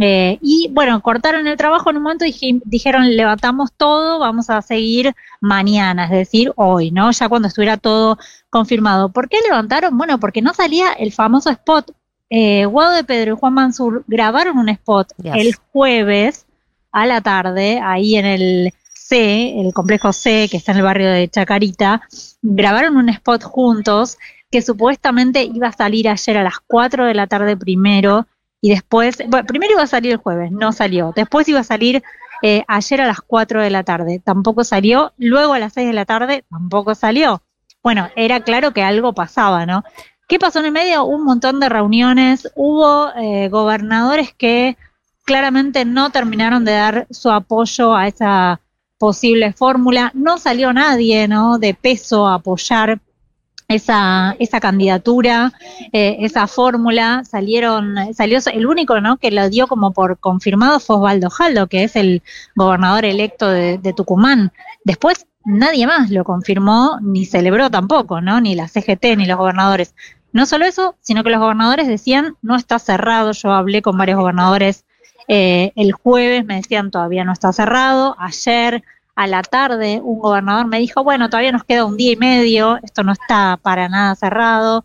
[0.00, 4.48] Eh, y bueno, cortaron el trabajo en un momento y dij- dijeron, levantamos todo, vamos
[4.48, 7.10] a seguir mañana, es decir, hoy, ¿no?
[7.10, 8.16] Ya cuando estuviera todo
[8.50, 9.08] confirmado.
[9.08, 9.98] ¿Por qué levantaron?
[9.98, 11.90] Bueno, porque no salía el famoso spot.
[12.28, 15.32] Eh, Guado de Pedro y Juan Mansur grabaron un spot Yes.
[15.34, 16.46] el jueves
[16.92, 21.10] a la tarde, ahí en el C, el complejo C, que está en el barrio
[21.10, 22.02] de Chacarita,
[22.42, 24.18] grabaron un spot juntos
[24.50, 28.26] que supuestamente iba a salir ayer a las 4 de la tarde primero
[28.60, 32.02] y después, bueno, primero iba a salir el jueves, no salió, después iba a salir
[32.42, 35.92] eh, ayer a las 4 de la tarde, tampoco salió, luego a las 6 de
[35.92, 37.42] la tarde tampoco salió.
[37.82, 39.82] Bueno, era claro que algo pasaba, ¿no?
[40.28, 41.04] ¿Qué pasó en el medio?
[41.04, 44.76] Un montón de reuniones, hubo eh, gobernadores que
[45.30, 48.60] claramente no terminaron de dar su apoyo a esa
[48.98, 51.60] posible fórmula, no salió nadie, ¿no?
[51.60, 53.00] De peso a apoyar
[53.68, 55.52] esa, esa candidatura,
[55.92, 59.18] eh, esa fórmula, salieron, salió el único ¿no?
[59.18, 62.24] que lo dio como por confirmado fue Osvaldo Jaldo, que es el
[62.56, 64.50] gobernador electo de, de Tucumán.
[64.82, 68.40] Después nadie más lo confirmó, ni celebró tampoco, ¿no?
[68.40, 69.94] Ni la CGT, ni los gobernadores.
[70.32, 73.30] No solo eso, sino que los gobernadores decían, no está cerrado.
[73.30, 74.86] Yo hablé con varios gobernadores
[75.32, 78.16] eh, el jueves, me decían, todavía no está cerrado.
[78.18, 78.82] Ayer
[79.14, 82.80] a la tarde un gobernador me dijo, bueno, todavía nos queda un día y medio,
[82.82, 84.84] esto no está para nada cerrado.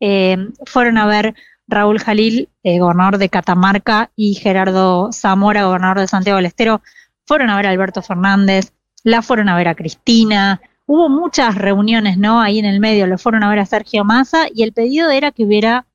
[0.00, 0.36] Eh,
[0.66, 1.34] fueron a ver
[1.66, 6.82] Raúl Jalil, eh, gobernador de Catamarca, y Gerardo Zamora, gobernador de Santiago del Estero,
[7.24, 12.18] fueron a ver a Alberto Fernández, la fueron a ver a Cristina, hubo muchas reuniones,
[12.18, 12.42] ¿no?
[12.42, 15.32] Ahí en el medio, lo fueron a ver a Sergio Massa, y el pedido era
[15.32, 15.86] que hubiera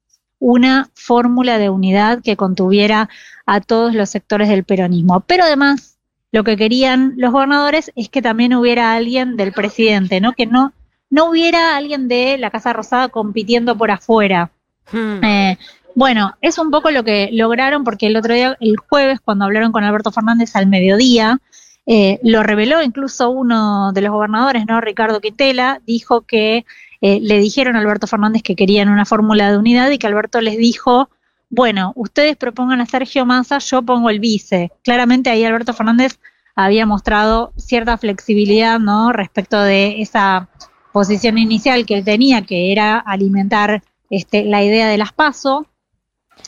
[0.41, 3.09] una fórmula de unidad que contuviera
[3.45, 5.21] a todos los sectores del peronismo.
[5.21, 5.99] Pero además,
[6.31, 10.33] lo que querían los gobernadores es que también hubiera alguien del presidente, ¿no?
[10.33, 10.73] Que no,
[11.11, 14.51] no hubiera alguien de la Casa Rosada compitiendo por afuera.
[14.93, 15.57] Eh,
[15.93, 19.71] bueno, es un poco lo que lograron porque el otro día, el jueves, cuando hablaron
[19.71, 21.39] con Alberto Fernández al mediodía,
[21.85, 24.81] eh, lo reveló incluso uno de los gobernadores, ¿no?
[24.81, 26.65] Ricardo Quintela, dijo que
[27.01, 30.39] eh, le dijeron a Alberto Fernández que querían una fórmula de unidad y que Alberto
[30.39, 31.09] les dijo,
[31.49, 34.71] bueno, ustedes propongan a Sergio Massa, yo pongo el vice.
[34.83, 36.19] Claramente ahí Alberto Fernández
[36.55, 39.11] había mostrado cierta flexibilidad, ¿no?
[39.11, 40.49] Respecto de esa
[40.93, 45.67] posición inicial que él tenía, que era alimentar este, la idea de las PASO.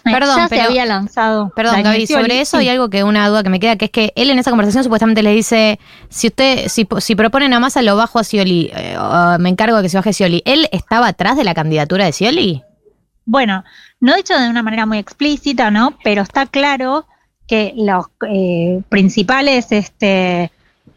[0.04, 1.52] Perdón, ya se había lanzado.
[1.56, 2.64] Perdón, Daniel Gaby, sobre eso sí.
[2.64, 4.84] hay algo que una duda que me queda, que es que él en esa conversación
[4.84, 5.80] supuestamente le dice,
[6.10, 9.78] si usted, si, si proponen a Massa, lo bajo a Scioli, eh, o me encargo
[9.78, 10.42] de que se baje Scioli.
[10.46, 12.64] ¿Él estaba atrás de la candidatura de Scioli?
[13.26, 13.64] Bueno,
[14.00, 15.98] no dicho de una manera muy explícita, ¿no?
[16.04, 17.08] Pero está claro
[17.48, 20.52] que los eh, principales, este,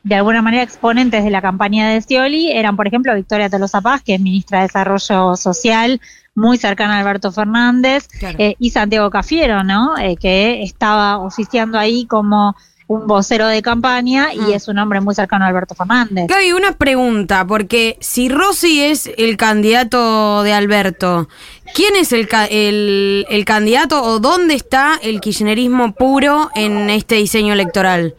[0.08, 4.02] de alguna manera, exponentes de la campaña de Scioli eran, por ejemplo, Victoria Tolosa Paz,
[4.02, 6.00] que es ministra de Desarrollo Social,
[6.36, 9.98] muy cercana a Alberto Fernández, eh, y Santiago Cafiero, ¿no?
[9.98, 12.54] Eh, que estaba oficiando ahí como
[12.88, 16.26] un vocero de campaña y es un hombre muy cercano a Alberto Fernández.
[16.28, 21.28] Gaby, una pregunta, porque si Rossi es el candidato de Alberto,
[21.74, 27.16] ¿quién es el, ca- el, el candidato o dónde está el kirchnerismo puro en este
[27.16, 28.14] diseño electoral?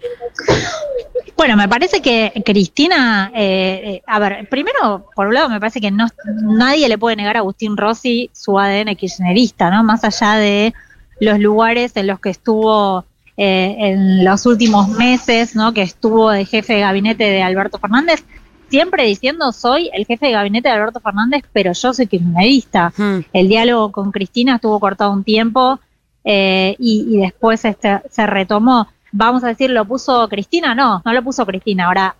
[1.38, 5.80] Bueno, me parece que Cristina, eh, eh, a ver, primero, por un lado, me parece
[5.80, 9.84] que no nadie le puede negar a Agustín Rossi su ADN kirchnerista, ¿no?
[9.84, 10.74] Más allá de
[11.20, 13.06] los lugares en los que estuvo
[13.38, 15.74] eh, en los últimos meses, ¿no?
[15.74, 18.24] Que estuvo de jefe de gabinete de Alberto Fernández,
[18.70, 22.92] siempre diciendo soy el jefe de gabinete de Alberto Fernández, pero yo soy kirchnerista.
[23.32, 25.80] El diálogo con Cristina estuvo cortado un tiempo
[26.24, 28.88] eh, y, y después este, se retomó.
[29.18, 30.76] Vamos a decir, ¿lo puso Cristina?
[30.76, 31.88] No, no lo puso Cristina.
[31.88, 32.16] Ahora,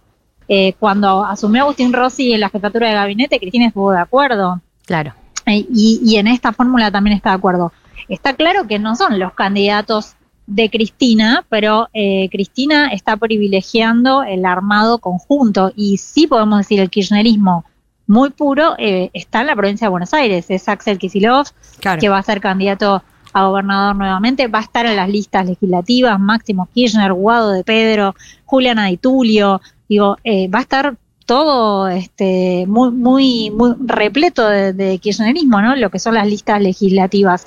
[0.48, 4.60] eh, cuando asumió Agustín Rossi en la jefatura de gabinete, Cristina estuvo de acuerdo.
[4.86, 5.14] Claro.
[5.46, 7.72] Eh, y, y en esta fórmula también está de acuerdo.
[8.10, 10.16] Está claro que no son los candidatos
[10.48, 16.90] de Cristina, pero eh, Cristina está privilegiando el armado conjunto y sí podemos decir el
[16.90, 17.64] kirchnerismo
[18.08, 20.46] muy puro eh, está en la provincia de Buenos Aires.
[20.50, 21.52] Es Axel Kicillof,
[22.00, 23.04] que va a ser candidato
[23.44, 28.16] gobernador nuevamente, va a estar en las listas legislativas, Máximo Kirchner, Guado de Pedro,
[28.46, 34.98] Juliana Di Tulio, digo, eh, va a estar todo este muy muy repleto de, de
[34.98, 35.76] kirchnerismo, ¿no?
[35.76, 37.46] Lo que son las listas legislativas.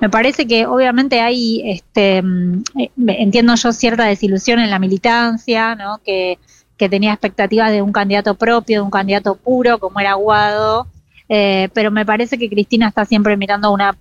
[0.00, 5.74] Me parece que obviamente hay, este, mm, eh, entiendo yo cierta desilusión en la militancia,
[5.74, 5.98] ¿no?
[6.04, 6.38] Que,
[6.76, 10.86] que tenía expectativas de un candidato propio, de un candidato puro, como era Guado,
[11.28, 13.96] eh, pero me parece que Cristina está siempre mirando una,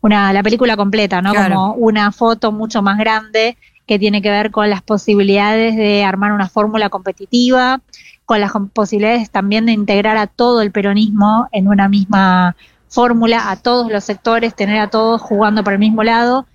[0.00, 1.32] una la película completa, ¿no?
[1.32, 1.54] Claro.
[1.54, 3.56] Como una foto mucho más grande
[3.86, 7.80] que tiene que ver con las posibilidades de armar una fórmula competitiva,
[8.24, 12.56] con las posibilidades también de integrar a todo el peronismo en una misma
[12.88, 16.46] fórmula, a todos los sectores, tener a todos jugando por el mismo lado.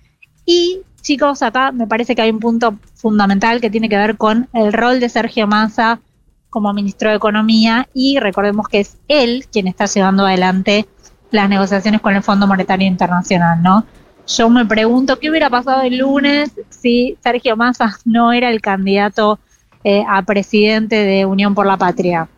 [0.44, 4.48] Y chicos, acá me parece que hay un punto fundamental que tiene que ver con
[4.52, 6.00] el rol de Sergio Massa
[6.48, 10.88] como ministro de Economía y recordemos que es él quien está llevando adelante
[11.30, 13.84] las negociaciones con el Fondo Monetario Internacional, ¿no?
[14.26, 19.38] Yo me pregunto qué hubiera pasado el lunes si Sergio Massa no era el candidato
[19.82, 22.28] eh, a presidente de Unión por la Patria.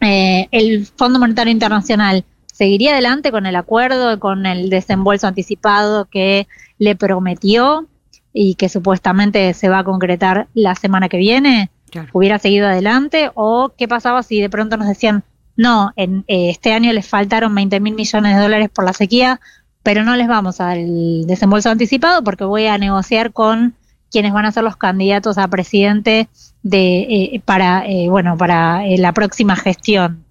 [0.00, 6.46] Eh, el Fondo Monetario Internacional seguiría adelante con el acuerdo, con el desembolso anticipado que
[6.78, 7.86] le prometió
[8.32, 11.70] y que supuestamente se va a concretar la semana que viene.
[12.12, 13.30] ¿Hubiera seguido adelante?
[13.34, 15.24] ¿O qué pasaba si de pronto nos decían,
[15.58, 19.40] no, en eh, este año les faltaron 20 mil millones de dólares por la sequía,
[19.82, 23.74] pero no les vamos a dar el desembolso anticipado porque voy a negociar con
[24.10, 26.28] quienes van a ser los candidatos a presidente
[26.62, 30.24] de eh, para eh, bueno para eh, la próxima gestión.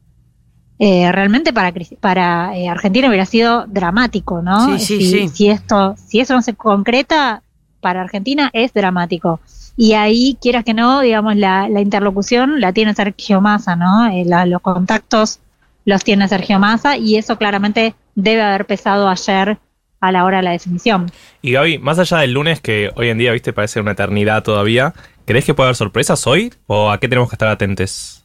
[0.79, 5.29] Eh, realmente para para eh, Argentina hubiera sido dramático no Sí, sí, si, sí.
[5.29, 7.41] si esto si eso no se concreta
[7.81, 9.39] para Argentina es dramático
[9.77, 14.25] y ahí quieras que no digamos la, la interlocución la tiene Sergio Massa no Eh,
[14.25, 15.39] la- los contactos
[15.85, 19.57] los tiene Sergio Massa y eso claramente debe haber pesado ayer
[20.01, 21.09] a la hora de la definición.
[21.41, 24.93] Y Gaby, más allá del lunes, que hoy en día, viste, parece una eternidad todavía,
[25.25, 26.53] ¿crees que puede haber sorpresas hoy?
[26.67, 28.23] ¿O a qué tenemos que estar atentos?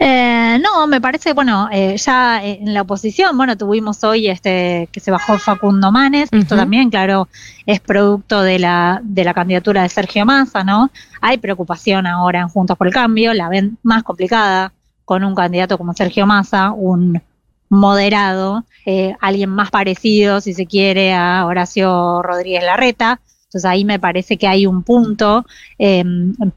[0.00, 5.00] Eh, no, me parece, bueno, eh, ya en la oposición, bueno, tuvimos hoy este que
[5.00, 7.28] se bajó Facundo Manes, esto también, claro,
[7.66, 10.90] es producto de la, de la candidatura de Sergio Massa, ¿no?
[11.20, 14.72] Hay preocupación ahora en Juntos por el Cambio, la ven más complicada
[15.04, 17.20] con un candidato como Sergio Massa, un
[17.68, 23.20] moderado, eh, alguien más parecido, si se quiere, a Horacio Rodríguez Larreta.
[23.48, 25.46] Entonces ahí me parece que hay un punto,
[25.78, 26.04] eh,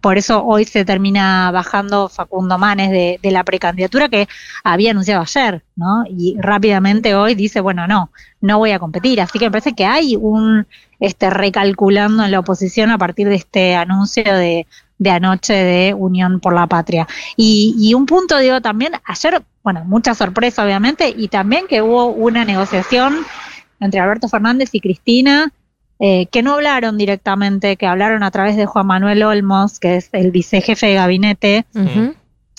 [0.01, 4.27] por eso hoy se termina bajando Facundo Manes de, de, la precandidatura que
[4.65, 6.03] había anunciado ayer, ¿no?
[6.09, 8.11] Y rápidamente hoy dice, bueno, no,
[8.41, 9.21] no voy a competir.
[9.21, 10.67] Así que me parece que hay un
[10.99, 14.67] este recalculando en la oposición a partir de este anuncio de,
[14.97, 17.07] de anoche de Unión por la Patria.
[17.37, 22.07] Y, y un punto, digo, también, ayer, bueno, mucha sorpresa obviamente, y también que hubo
[22.07, 23.25] una negociación
[23.79, 25.53] entre Alberto Fernández y Cristina,
[26.03, 30.09] eh, que no hablaron directamente, que hablaron a través de Juan Manuel Olmos, que es
[30.13, 31.65] el vicejefe de gabinete,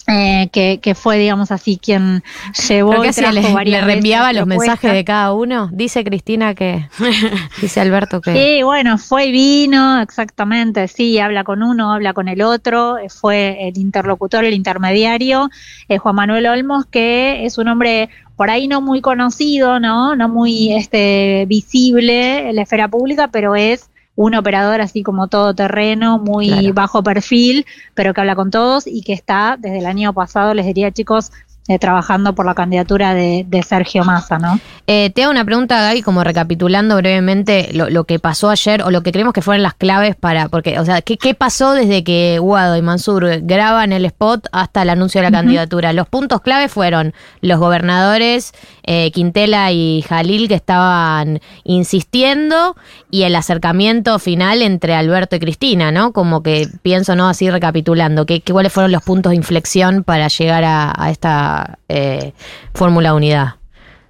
[0.09, 2.25] eh, que, que, fue, digamos así, quien
[2.69, 4.69] llevó que y trajo le, varias le reenviaba los propuestas.
[4.69, 5.71] mensajes de cada uno.
[5.73, 6.89] Dice Cristina que.
[7.61, 8.33] dice Alberto que.
[8.33, 13.09] Sí, bueno, fue y vino, exactamente, sí, habla con uno, habla con el otro, eh,
[13.09, 15.51] fue el interlocutor, el intermediario,
[15.89, 20.17] eh, Juan Manuel Olmos, que es un hombre por ahí no muy conocido, ¿no?
[20.17, 25.55] No muy este, visible en la esfera pública, pero es un operador así como todo
[25.55, 26.75] terreno, muy Claro.
[26.75, 30.67] bajo perfil, pero que habla con todos y que está desde el año pasado, les
[30.67, 31.33] diría chicos,
[31.69, 34.59] eh, trabajando por la candidatura de, de Sergio Massa, ¿no?
[34.89, 38.91] Eh, te hago una pregunta, Gaby, como recapitulando brevemente lo, lo que pasó ayer o
[38.91, 40.49] lo que creemos que fueron las claves para.
[40.49, 44.83] Porque, o sea, ¿qué, qué pasó desde que Guado y Mansur graban el spot hasta
[44.83, 45.93] el anuncio de la candidatura?
[45.93, 48.53] Los puntos clave fueron los gobernadores
[48.83, 52.75] eh, Quintela y Jalil que estaban insistiendo
[53.11, 56.13] y el acercamiento final entre Alberto y Cristina, ¿no?
[56.13, 57.29] Como que pienso, ¿no?
[57.29, 61.52] Así recapitulando, ¿qué, qué- ¿cuáles fueron los puntos de inflexión para llegar a, a esta
[61.89, 62.33] eh,
[62.75, 63.55] fórmula unidad?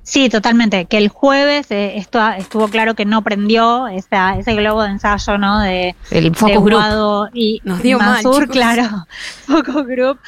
[0.04, 0.86] Sí, totalmente.
[0.86, 5.38] Que el jueves eh, esto estuvo claro que no prendió esa, ese globo de ensayo,
[5.38, 5.60] ¿no?
[5.60, 7.30] De, El focus de group.
[7.34, 8.52] Y Nos dio mal, Mansur, chicos.
[8.52, 9.06] claro.
[9.46, 10.18] Focus group.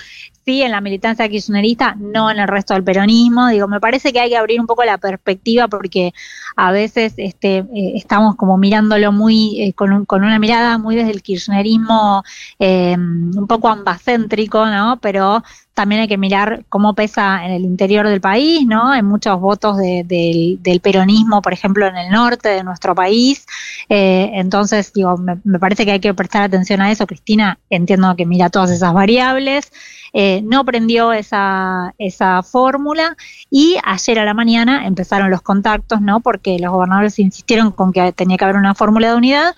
[0.44, 3.48] Sí, en la militancia kirchnerista, no en el resto del peronismo.
[3.48, 6.12] Digo, me parece que hay que abrir un poco la perspectiva porque
[6.54, 10.96] a veces este, eh, estamos como mirándolo muy, eh, con, un- con una mirada muy
[10.96, 12.22] desde el kirchnerismo
[12.58, 14.98] eh, un poco ambacéntrico, ¿no?
[15.00, 15.42] Pero
[15.72, 18.90] también hay que mirar cómo pesa en el interior del país, ¿no?
[18.92, 23.46] Hay muchos votos de- del, del peronismo, por ejemplo, en el norte de nuestro país.
[23.88, 27.06] Eh, entonces, digo, me parece que hay que prestar atención a eso.
[27.06, 29.72] Cristina, entiendo que mira todas esas variables.
[30.16, 33.16] Eh, no prendió esa, esa fórmula
[33.50, 36.20] y ayer a la mañana empezaron los contactos, ¿no?
[36.20, 39.56] Porque los gobernadores insistieron con que tenía que haber una fórmula de unidad.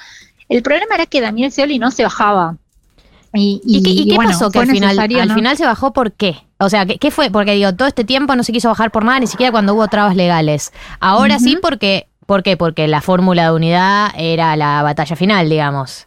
[0.48, 2.56] El problema era que Daniel Scioli no se bajaba.
[3.34, 5.34] Y, ¿Y, qué, y qué bueno, pasó que al final, al ¿no?
[5.34, 6.38] final se bajó por qué?
[6.58, 7.30] O sea, ¿qué, qué fue?
[7.30, 9.86] Porque digo, todo este tiempo no se quiso bajar por nada, ni siquiera cuando hubo
[9.88, 10.72] trabas legales.
[11.00, 12.56] Ahora sí, porque, ¿por qué?
[12.56, 16.06] Porque la fórmula de unidad era la batalla final, digamos.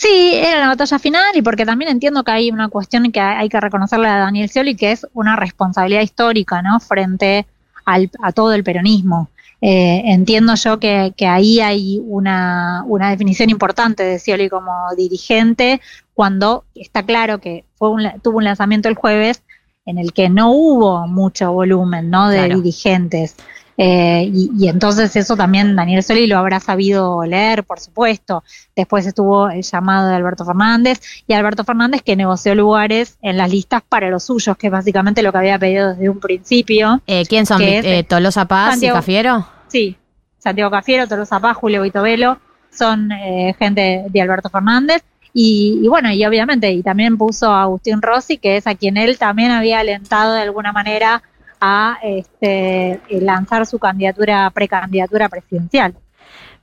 [0.00, 3.48] Sí, era la batalla final y porque también entiendo que hay una cuestión que hay
[3.48, 6.78] que reconocerle a Daniel Scioli, que es una responsabilidad histórica, ¿no?
[6.78, 7.46] Frente
[7.84, 9.28] al- a todo el peronismo.
[9.60, 15.80] Eh, entiendo yo que, que ahí hay una, una definición importante de Scioli como dirigente,
[16.14, 19.42] cuando está claro que fue un tuvo un lanzamiento el jueves
[19.84, 22.28] en el que no hubo mucho volumen, ¿no?
[22.28, 22.56] De Claro.
[22.60, 23.34] dirigentes.
[23.80, 28.42] Eh, y, y entonces eso también Daniel Scioli lo habrá sabido leer, por supuesto.
[28.74, 33.48] Después estuvo el llamado de Alberto Fernández y Alberto Fernández que negoció lugares en las
[33.50, 37.00] listas para los suyos, que es básicamente lo que había pedido desde un principio.
[37.06, 37.62] Eh, ¿Quién son?
[37.62, 39.46] Es, Eh, ¿Tolosa Paz Santiago- y Cafiero?
[39.68, 39.96] Sí,
[40.38, 42.38] Santiago Cafiero, Tolosa Paz, Julio Vitovelo,
[42.76, 45.02] son eh, gente de Alberto Fernández.
[45.32, 48.96] Y, y bueno, y obviamente, y también puso a Agustín Rossi, que es a quien
[48.96, 51.22] él también había alentado de alguna manera
[51.60, 55.94] a este, lanzar su candidatura, precandidatura presidencial.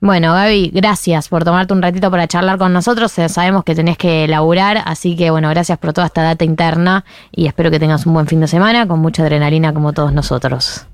[0.02, 3.18] Bueno, Gaby, gracias por tomarte un ratito para charlar con nosotros.
[3.18, 7.06] Eh, Sabemos que tenés que laburar, así que bueno, gracias por toda esta data interna
[7.32, 10.86] y espero que tengas un buen fin de semana con mucha adrenalina como todos nosotros.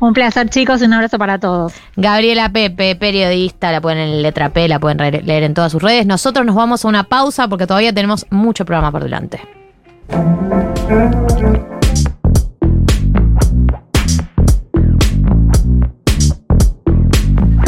[0.00, 1.74] Un placer, chicos, y un abrazo para todos.
[1.96, 6.06] Gabriela Pepe, periodista, la pueden en letra P, la pueden leer en todas sus redes.
[6.06, 9.40] Nosotros nos vamos a una pausa porque todavía tenemos mucho programa por delante.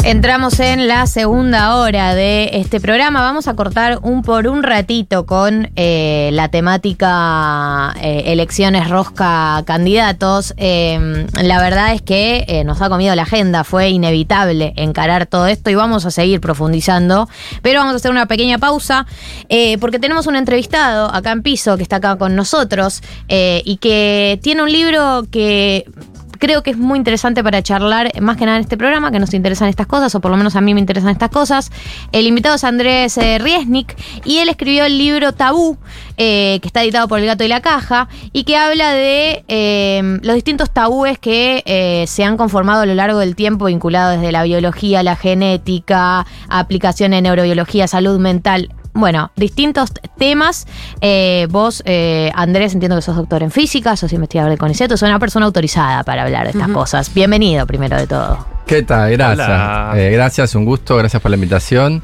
[0.09, 3.21] Entramos en la segunda hora de este programa.
[3.21, 10.55] Vamos a cortar un por un ratito con eh, la temática eh, elecciones rosca candidatos.
[10.57, 15.45] Eh, la verdad es que eh, nos ha comido la agenda, fue inevitable encarar todo
[15.45, 17.29] esto y vamos a seguir profundizando.
[17.61, 19.05] Pero vamos a hacer una pequeña pausa
[19.79, 24.63] porque tenemos un entrevistado acá en piso que está acá con nosotros y que tiene
[24.63, 25.85] un libro que
[26.39, 29.33] creo que es muy interesante para charlar, más que nada en este programa, que nos
[29.33, 31.71] interesan estas cosas, o por lo menos a mí me interesan estas cosas.
[32.11, 35.77] El invitado es Andrés eh, Riesnik, y él escribió el libro Tabú,
[36.17, 40.19] eh, que está editado por El Gato y la Caja, y que habla de eh,
[40.23, 44.31] los distintos tabúes que eh, se han conformado a lo largo del tiempo, vinculados desde
[44.31, 48.69] la biología, la genética, aplicación en neurobiología, salud mental,
[48.99, 50.67] bueno, distintos temas.
[51.01, 55.01] Eh, vos, eh, Andrés, entiendo que sos doctor en física, sos investigador de CONICET, sos
[55.03, 57.13] una persona autorizada para hablar de estas cosas.
[57.13, 58.45] Bienvenido, primero de todo.
[58.65, 59.11] ¿Qué tal?
[59.11, 59.97] Gracias.
[59.97, 62.03] Eh, gracias, un gusto, gracias por la invitación.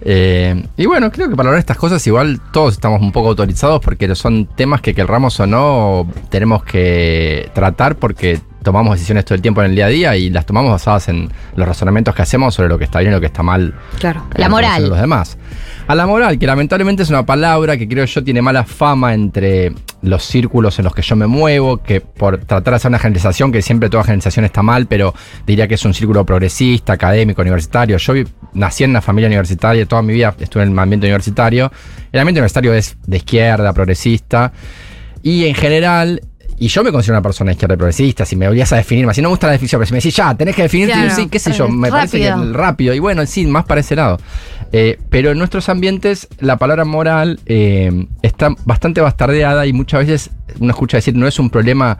[0.00, 3.28] Eh, y bueno, creo que para hablar de estas cosas igual todos estamos un poco
[3.28, 9.36] autorizados porque son temas que querramos o no tenemos que tratar porque tomamos decisiones todo
[9.36, 12.22] el tiempo en el día a día y las tomamos basadas en los razonamientos que
[12.22, 14.26] hacemos sobre lo que está bien y lo que está mal Claro.
[14.34, 14.84] La moral.
[14.84, 15.38] a los demás.
[15.86, 19.72] A la moral, que lamentablemente es una palabra que creo yo tiene mala fama entre
[20.02, 23.52] los círculos en los que yo me muevo, que por tratar de hacer una generalización,
[23.52, 25.14] que siempre toda generalización está mal, pero
[25.46, 27.98] diría que es un círculo progresista, académico, universitario.
[27.98, 28.14] Yo
[28.54, 31.70] nací en una familia universitaria, toda mi vida estuve en el ambiente universitario.
[32.10, 34.52] El ambiente universitario es de izquierda, progresista,
[35.22, 36.20] y en general...
[36.58, 39.20] Y yo me considero una persona izquierda y progresista, si me volvías a definirme, si
[39.20, 41.28] no me gusta la definición, pero si me decís, ya, tenés que definirte, Claro, sí,
[41.28, 41.78] qué sé yo, rápido.
[41.80, 44.18] me parece que rápido, y bueno, sí, más para ese lado.
[44.72, 50.30] Eh, pero en nuestros ambientes la palabra moral eh, está bastante bastardeada y muchas veces
[50.58, 51.98] uno escucha decir no es un problema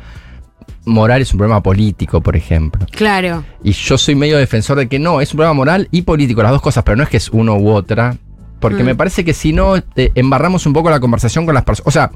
[0.85, 2.87] moral, es un problema político, por ejemplo.
[2.93, 3.45] Claro.
[3.63, 6.53] Y yo soy medio defensor de que no, es un problema moral y político, las
[6.53, 8.17] dos cosas, pero no es que es uno u otra.
[8.61, 8.87] Porque Mm.
[8.87, 9.83] me parece que si no, eh,
[10.15, 11.87] embarramos un poco la conversación con las personas.
[11.89, 12.11] O sea,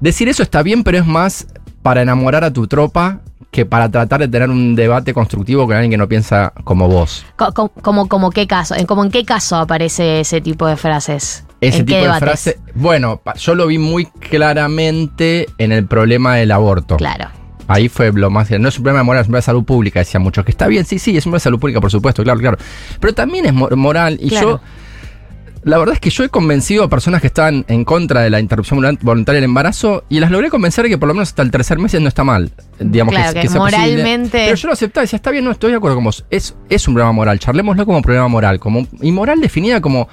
[0.00, 1.46] decir eso está bien, pero es más
[1.84, 3.20] para enamorar a tu tropa
[3.50, 7.24] que para tratar de tener un debate constructivo con alguien que no piensa como vos.
[7.36, 11.44] Co- como, como qué caso, en, como en qué caso aparece ese tipo de frases.
[11.60, 12.24] Ese ¿En qué tipo de debates?
[12.28, 12.58] frase.
[12.74, 16.96] Bueno, yo lo vi muy claramente en el problema del aborto.
[16.96, 17.28] Claro.
[17.68, 18.50] Ahí fue lo más.
[18.50, 20.44] No es un problema de moral, es un problema de salud pública, decían muchos.
[20.44, 22.56] Que está bien, sí, sí, es un problema de salud pública, por supuesto, claro, claro.
[22.98, 24.18] Pero también es mo- moral.
[24.20, 24.50] Y Claro.
[24.50, 24.60] yo.
[25.64, 28.38] La verdad es que yo he convencido a personas que estaban en contra de la
[28.38, 31.40] interrupción volun- voluntaria del embarazo y las logré convencer de que por lo menos hasta
[31.42, 32.50] el tercer mes no está mal.
[32.78, 33.60] Digamos Claro, que, que posible.
[33.60, 36.24] moralmente- Pero yo lo aceptaba y decía, está bien, no estoy de acuerdo con vos.
[36.30, 37.38] Es, es un problema moral.
[37.38, 38.58] Charlémoslo como problema moral.
[38.60, 40.06] Como, y moral definida como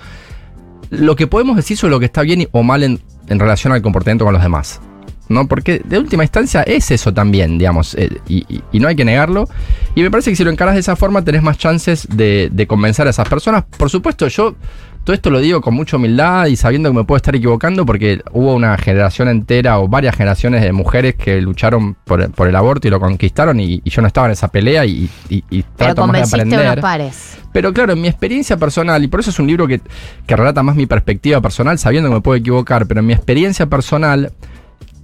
[0.90, 3.82] lo que podemos decir sobre lo que está bien o mal en, en relación al
[3.82, 4.80] comportamiento con los demás.
[5.28, 5.48] ¿No?
[5.48, 9.48] Porque de última instancia es eso también, digamos, eh, y no hay que negarlo.
[9.96, 12.68] Y me parece que si lo encaras de esa forma tenés más chances de, de
[12.68, 13.64] convencer a esas personas.
[13.78, 14.56] Por supuesto, yo
[15.04, 18.22] todo esto lo digo con mucha humildad y sabiendo que me puedo estar equivocando porque
[18.34, 22.88] hubo una generación entera o varias generaciones de mujeres que lucharon por, por el aborto
[22.88, 25.96] y lo conquistaron y, y yo no estaba en esa pelea y, y- y Pero
[25.96, 26.60] trato más de aprender.
[26.72, 27.38] unos pares.
[27.52, 29.82] Pero claro, en mi experiencia personal, y por eso es un libro que,
[30.28, 33.66] que relata más mi perspectiva personal, sabiendo que me puedo equivocar, pero en mi experiencia
[33.66, 34.32] personal,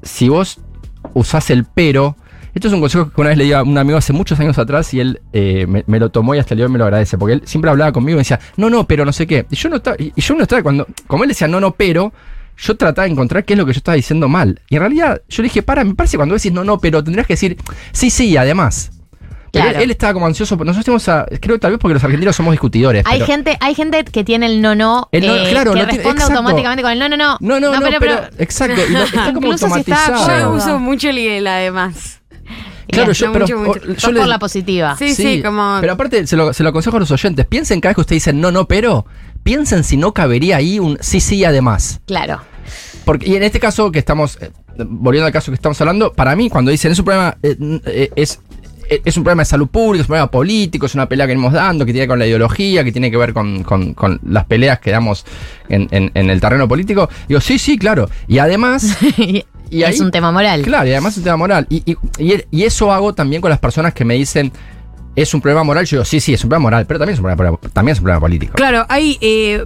[0.04, 0.60] si vos
[1.14, 2.16] usás el pero,
[2.58, 4.58] esto es un consejo que una vez le di a un amigo hace muchos años
[4.58, 6.78] atrás y él eh, me, me lo tomó y hasta el día de hoy me
[6.80, 9.26] lo agradece, porque él siempre hablaba conmigo y me decía, no, no, pero no sé
[9.26, 9.46] qué.
[9.50, 11.72] Y yo no estaba, y y yo no estaba cuando, como él decía, no, no,
[11.72, 12.12] pero,
[12.60, 14.62] yo trataba de encontrar qué es lo que yo estaba diciendo mal.
[14.70, 17.28] Y en realidad yo le dije, para, me parece cuando decís no, no, pero tendrías
[17.28, 17.56] que decir,
[17.92, 18.92] sí, sí, además.
[19.52, 19.78] Pero Claro.
[19.78, 20.56] él, él estaba como ansioso.
[20.58, 23.04] Nosotros tenemos a, creo que tal vez porque los argentinos somos discutidores.
[23.06, 25.80] Hay pero- gente, hay gente que tiene el no no, El no- eh, claro, que
[25.86, 27.38] tiene- responde automáticamente con el no no no.
[27.40, 28.82] No, no, no, pero, exacto.
[28.88, 30.50] y lo- está como Incluso si está automatizado.
[30.52, 32.22] Yo uso mucho el el además.
[32.98, 33.80] Claro, Mucho, yo, pero, mucho, mucho.
[33.92, 34.96] o- yo Sos le- por la positiva.
[34.98, 35.78] Sí, sí, como.
[35.82, 37.46] Pero aparte, se lo, se lo aconsejo a los oyentes.
[37.46, 39.06] Piensen cada vez que ustedes dicen no, no, pero.
[39.44, 42.02] Piensen si no cabería ahí un sí, sí, además.
[42.06, 42.42] Claro.
[43.06, 46.36] Porque, y en este caso que estamos, eh, volviendo al caso que estamos hablando, para
[46.36, 48.42] mí, cuando dicen es un problema, eh, eh, es,
[48.90, 51.54] es un problema de salud pública, es un problema político, es una pelea que venimos
[51.54, 54.20] dando, que tiene que ver con la ideología, que tiene que ver con, con- con
[54.28, 55.24] las peleas que damos
[55.70, 57.08] en, en- en el terreno político.
[57.30, 58.10] Digo, sí, sí, claro.
[58.28, 58.98] Y además.
[59.70, 60.62] y es un tema moral.
[60.64, 61.66] Claro, y además es un tema moral.
[61.70, 64.52] Y, y- y- y eso hago también con las personas que me dicen.
[65.18, 67.20] Es un problema moral, yo digo, sí, sí, es un problema moral, pero también es
[67.20, 68.54] un problema, también es un problema político.
[68.54, 69.66] Claro, hay, eh,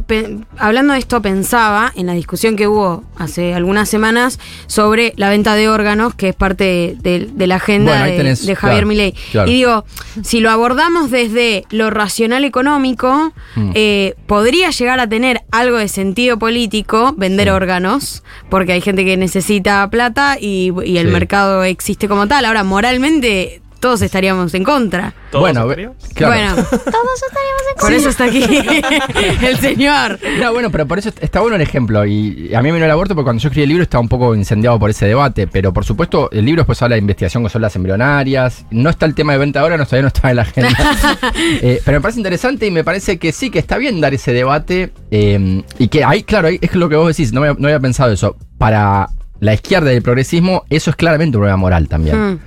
[0.58, 5.56] hablando de esto, pensaba en la discusión que hubo hace algunas semanas sobre la venta
[5.56, 9.14] de órganos, que es parte de, de la agenda Bueno, de, Javier claro, Milei.
[9.34, 9.50] claro.
[9.52, 9.86] Y digo,
[10.24, 13.72] si lo abordamos desde lo racional económico, Mm.
[13.74, 19.18] eh, podría llegar a tener algo de sentido político vender órganos, porque hay gente que
[19.18, 21.12] necesita plata y, y el Sí.
[21.14, 22.46] mercado existe como tal.
[22.46, 25.14] Ahora, moralmente todos estaríamos en contra.
[25.34, 26.34] Bueno, ve- claro.
[26.34, 28.44] Bueno, Todos estaríamos en por eso está aquí
[29.46, 30.20] el señor.
[30.40, 32.06] No, bueno, pero por eso está bueno el ejemplo.
[32.06, 34.08] Y a mí me vino el aborto porque cuando yo escribí el libro estaba un
[34.10, 35.48] poco incendiado por ese debate.
[35.48, 38.66] Pero por supuesto, el libro después habla de investigación con células embrionarias.
[38.72, 40.70] No está el tema de venta ahora, no, todavía no está en la agenda.
[41.64, 44.32] Eh, pero me parece interesante y me parece que sí, que está bien dar ese
[44.34, 44.92] debate.
[45.12, 47.80] eh, y que ahí, claro, ahí es lo que vos decís, no, había- no había
[47.80, 48.36] pensado eso.
[48.58, 49.10] Para
[49.40, 52.34] la izquierda y el progresismo, eso es claramente un problema moral también.
[52.34, 52.40] Mm.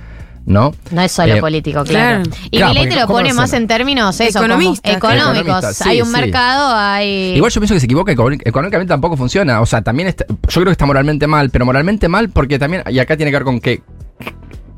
[0.45, 0.73] ¿No?
[0.91, 2.23] No es solo Eh, político, claro.
[2.23, 2.37] claro.
[2.51, 5.37] Y Claro, Milei te lo ¿cómo pone lo más en términos eso, como Economistas, económicos.
[5.41, 6.13] Economistas, sí, hay un sí.
[6.13, 7.33] mercado, hay.
[7.35, 9.61] Igual yo pienso que se equivoca económic- económicamente tampoco funciona.
[9.61, 12.83] O sea, también está- yo creo que está moralmente mal, pero moralmente mal porque también,
[12.89, 13.81] y acá tiene que ver con que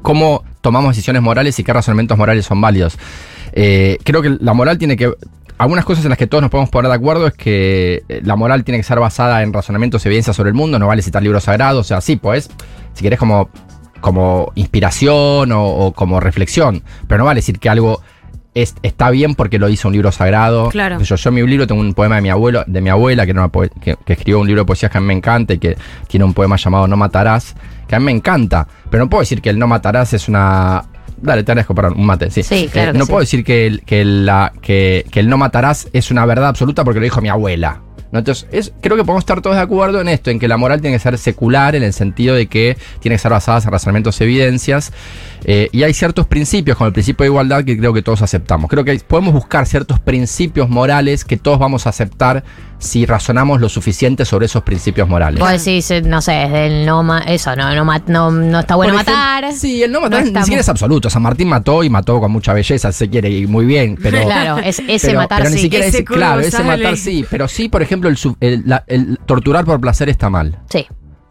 [0.01, 2.97] cómo tomamos decisiones morales y qué razonamientos morales son válidos.
[3.53, 5.11] Eh, creo que la moral tiene que.
[5.57, 8.35] Algunas cosas en las que todos nos podemos poner de acuerdo es que eh, la
[8.35, 11.23] moral tiene que ser basada en razonamientos y evidencias sobre el mundo, no vale citar
[11.23, 12.47] libros sagrados, o sea, sí, pues,
[12.93, 13.49] si querés como,
[14.01, 18.01] como inspiración o, o como reflexión, pero no vale decir que algo
[18.53, 20.69] es- está bien porque lo hizo un libro sagrado.
[20.69, 20.99] Claro.
[20.99, 23.31] Yo, yo en mi libro tengo un poema de mi abuelo, de mi abuela, que,
[23.31, 25.53] era una poe- que, que escribió un libro de poesías que a mí me encanta
[25.53, 25.77] y que
[26.07, 27.55] tiene un poema llamado No matarás,
[27.87, 28.67] que a mí me encanta.
[28.89, 30.83] Pero no puedo decir que el no matarás es una.
[31.19, 32.43] Dale, te agradezco, perdón, un mate, sí.
[32.43, 33.09] Sí, claro Eh, que no sí.
[33.11, 36.83] puedo decir que el, que, la, que, que el no matarás es una verdad absoluta
[36.83, 37.81] porque lo dijo mi abuela.
[38.11, 38.19] ¿No?
[38.19, 40.81] Entonces, es- creo que podemos estar todos de acuerdo en esto, en que la moral
[40.81, 44.19] tiene que ser secular, en el sentido de que tiene que ser basada en razonamientos
[44.21, 44.91] evidencias.
[45.49, 48.69] Eh, y hay ciertos principios, como el principio de igualdad, que creo que todos aceptamos.
[48.69, 52.43] Creo que podemos buscar ciertos principios morales que todos vamos a aceptar
[52.79, 55.39] si razonamos lo suficiente sobre esos principios morales.
[55.39, 58.75] Vos decís, eh, no sé, desde el no ma- eso, no, no, no, no está
[58.75, 59.53] bueno ejemplo, matar.
[59.53, 61.09] Sí, el no matar No ni siquiera es absoluto.
[61.09, 63.97] San Martín mató y mató con mucha belleza, se quiere, y muy bien.
[64.03, 65.61] Pero, Claro, es- ese pero- matar pero ni sí.
[65.63, 67.25] siquiera Ese es, claro, ese matar sí.
[67.29, 70.59] Pero sí, por ejemplo, el, el- la- el torturar por placer está mal.
[70.69, 70.85] Sí.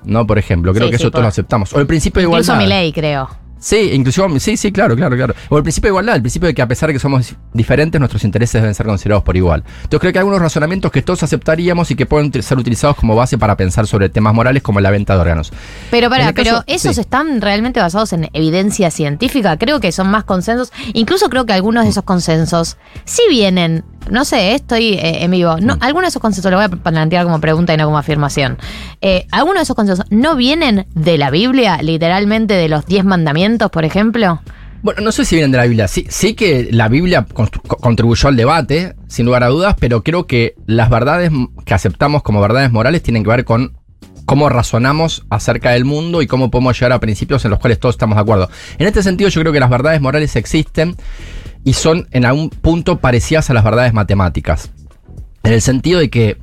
[0.05, 1.73] No, por ejemplo, creo Sí, que sí, eso por- todos lo aceptamos.
[1.75, 2.65] O el principio de Incluso igualdad.
[2.65, 3.29] mi ley, creo.
[3.67, 5.35] Sí, inclusive, sí, sí, claro, claro, claro.
[5.49, 7.99] O el principio de igualdad, el principio de que a pesar de que somos diferentes,
[8.01, 9.65] nuestros intereses deben ser considerados por igual.
[9.83, 13.17] Entonces creo que hay algunos razonamientos que todos aceptaríamos y que pueden ser utilizados como
[13.17, 15.53] base para pensar sobre temas morales como la venta de órganos.
[15.91, 17.01] Pero para, caso- pero esos sí.
[17.01, 19.57] están realmente basados en evidencia científica.
[19.59, 20.73] Creo que son más consensos.
[20.93, 23.83] Incluso creo que algunos de esos consensos sí vienen.
[24.11, 25.57] No sé, estoy eh, en vivo.
[25.57, 25.65] Mm.
[25.65, 28.59] No, algunos de esos consensos lo voy a plantear como pregunta y no como afirmación.
[29.01, 33.71] Eh, algunos de esos consensos no vienen de la Biblia, literalmente de los diez mandamientos,
[33.71, 34.41] por ejemplo.
[34.83, 35.89] Bueno, no sé si vienen de la Biblia.
[35.89, 37.27] Sí, sí que la Biblia
[37.81, 41.31] contribuyó al debate, sin lugar a dudas, pero creo que las verdades
[41.65, 43.77] que aceptamos como verdades morales tienen que ver con
[44.27, 47.95] cómo razonamos acerca del mundo y cómo podemos llegar a principios en los cuales todos
[47.95, 48.51] estamos de acuerdo.
[48.79, 50.97] En este sentido, yo creo que las verdades morales existen
[51.67, 54.71] y son en algún punto parecidas a las verdades matemáticas.
[55.43, 56.39] En el sentido de que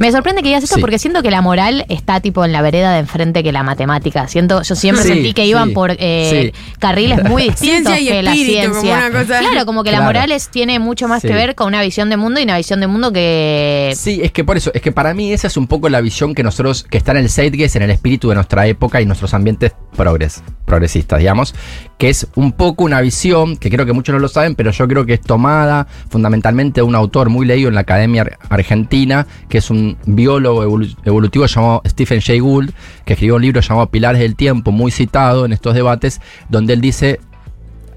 [0.00, 0.80] Me sorprende que digas esto Sí.
[0.80, 4.26] porque siento que la moral está tipo en la vereda de enfrente que la matemática.
[4.28, 6.74] Siento, yo siempre Sí, sentí que iban sí, por eh, sí.
[6.78, 9.06] carriles muy distintos Ciencia y que la espíritu, como ciencia.
[9.08, 11.28] una cosa- Claro, como que la moral es- tiene mucho más Sí.
[11.28, 14.32] que ver con una visión de mundo y una visión de mundo que Sí, es
[14.32, 16.84] que por eso, es que para mí esa es un poco la visión que nosotros,
[16.90, 20.42] que está en el zeitgeist, en el espíritu de nuestra época y nuestros ambientes progres,
[20.64, 21.54] progresistas, digamos,
[21.98, 24.88] que es un poco una visión, que creo que muchos no lo saben, pero yo
[24.88, 29.26] creo que es tomada fundamentalmente de un autor muy leído en la Academia Ar- Argentina,
[29.50, 32.70] que es un biólogo evolu- evolutivo llamado Stephen Jay Gould,
[33.04, 36.80] que escribió un libro llamado Pilares del Tiempo, muy citado en estos debates, donde él
[36.80, 37.20] dice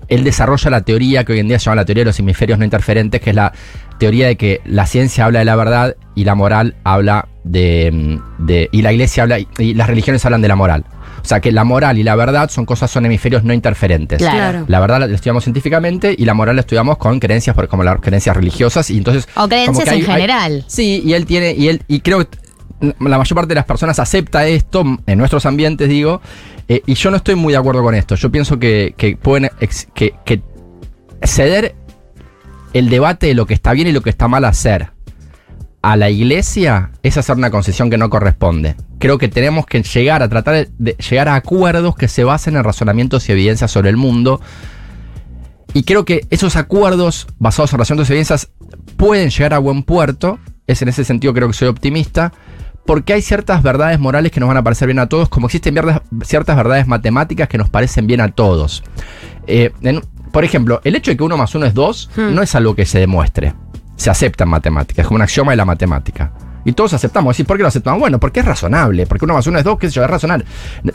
[0.10, 2.60] él desarrolla la teoría que hoy en día se llama la teoría de los hemisferios
[2.60, 3.54] no interferentes, que es la
[4.00, 8.46] teoría de que la ciencia habla de la verdad y la moral habla de, mm,
[8.46, 10.84] de- y la iglesia habla y las religiones hablan de la moral.
[11.24, 14.18] O sea que la moral y la verdad son cosas, son hemisferios no interferentes.
[14.20, 14.66] Claro.
[14.68, 18.00] La verdad la estudiamos científicamente y la moral la estudiamos con creencias, por- como las
[18.02, 18.90] creencias religiosas.
[18.90, 19.28] Y entonces.
[19.36, 20.66] o creencias como que hay- en hay- general.
[20.68, 22.38] Sí, y él tiene, y él, y creo que
[22.82, 26.20] la mayor parte de las personas acepta esto, en nuestros ambientes digo,
[26.68, 28.16] eh, y yo no estoy muy de acuerdo con esto.
[28.16, 30.42] Yo pienso que, que pueden ex- que, que
[31.24, 31.76] ceder
[32.74, 34.90] el debate de lo que está bien y lo que está mal hacer
[35.84, 38.76] a la iglesia es hacer una concesión que no corresponde.
[39.00, 42.64] Creo que tenemos que llegar a tratar de, llegar a acuerdos que se basen en
[42.64, 44.40] razonamientos y evidencias sobre el mundo.
[45.74, 48.50] Y creo que esos acuerdos basados en razonamientos y evidencias
[48.96, 50.40] pueden llegar a buen puerto.
[50.68, 52.32] Es en ese sentido creo que soy optimista.
[52.86, 55.76] Porque hay ciertas verdades morales que nos van a parecer bien a todos, como existen
[56.24, 58.84] ciertas verdades matemáticas que nos parecen bien a todos.
[59.48, 62.56] Eh, en- por ejemplo, el hecho de que uno más uno es dos no es
[62.56, 63.54] algo que se demuestre.
[63.96, 66.32] Se acepta en matemática, es como un axioma de la matemática.
[66.66, 67.38] Y todos aceptamos.
[67.40, 68.00] ¿Y por qué lo aceptamos?
[68.00, 70.46] Bueno, porque es razonable, porque uno más uno es dos, qué sé yo, es razonable.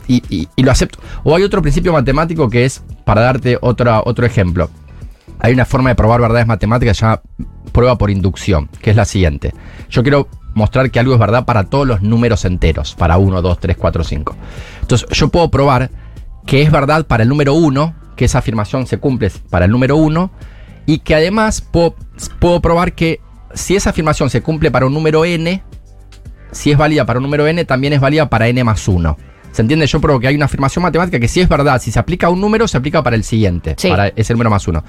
[0.07, 0.99] Y, y- lo acepto.
[1.23, 4.69] O hay otro principio matemático que es, para darte otra, otro ejemplo,
[5.39, 7.21] hay una forma de probar verdades matemáticas que se llama
[7.71, 9.53] prueba por inducción, que es la siguiente.
[9.89, 13.59] Yo quiero mostrar que algo es verdad para todos los números enteros, para 1, 2,
[13.59, 14.35] 3, 4, 5.
[14.81, 15.91] Entonces, yo puedo probar
[16.47, 19.95] que es verdad para el número 1, que esa afirmación se cumple para el número
[19.97, 20.31] 1
[20.89, 21.95] y que además puedo,
[22.39, 23.19] puedo probar que
[23.53, 25.61] si esa afirmación se cumple para un número n,
[26.51, 29.15] si es válida para un número n, también es válida para n más 1.
[29.51, 29.85] ¿Se entiende?
[29.85, 32.29] Yo pruebo que hay una afirmación matemática que si es verdad, si se aplica a
[32.31, 33.87] un número, se aplica para el siguiente, Sí.
[33.89, 34.83] para ese número más 1.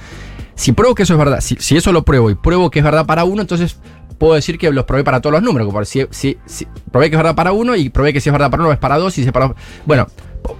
[0.54, 2.84] Si pruebo que eso es verdad, si, si eso lo pruebo y pruebo que es
[2.84, 3.78] verdad para uno, entonces
[4.18, 5.86] puedo decir que los probé para todos los números.
[5.88, 8.50] Si, si, si- probé que es verdad para uno y probé que si es verdad
[8.50, 9.54] para uno es para dos y si es para
[9.86, 10.06] Bueno,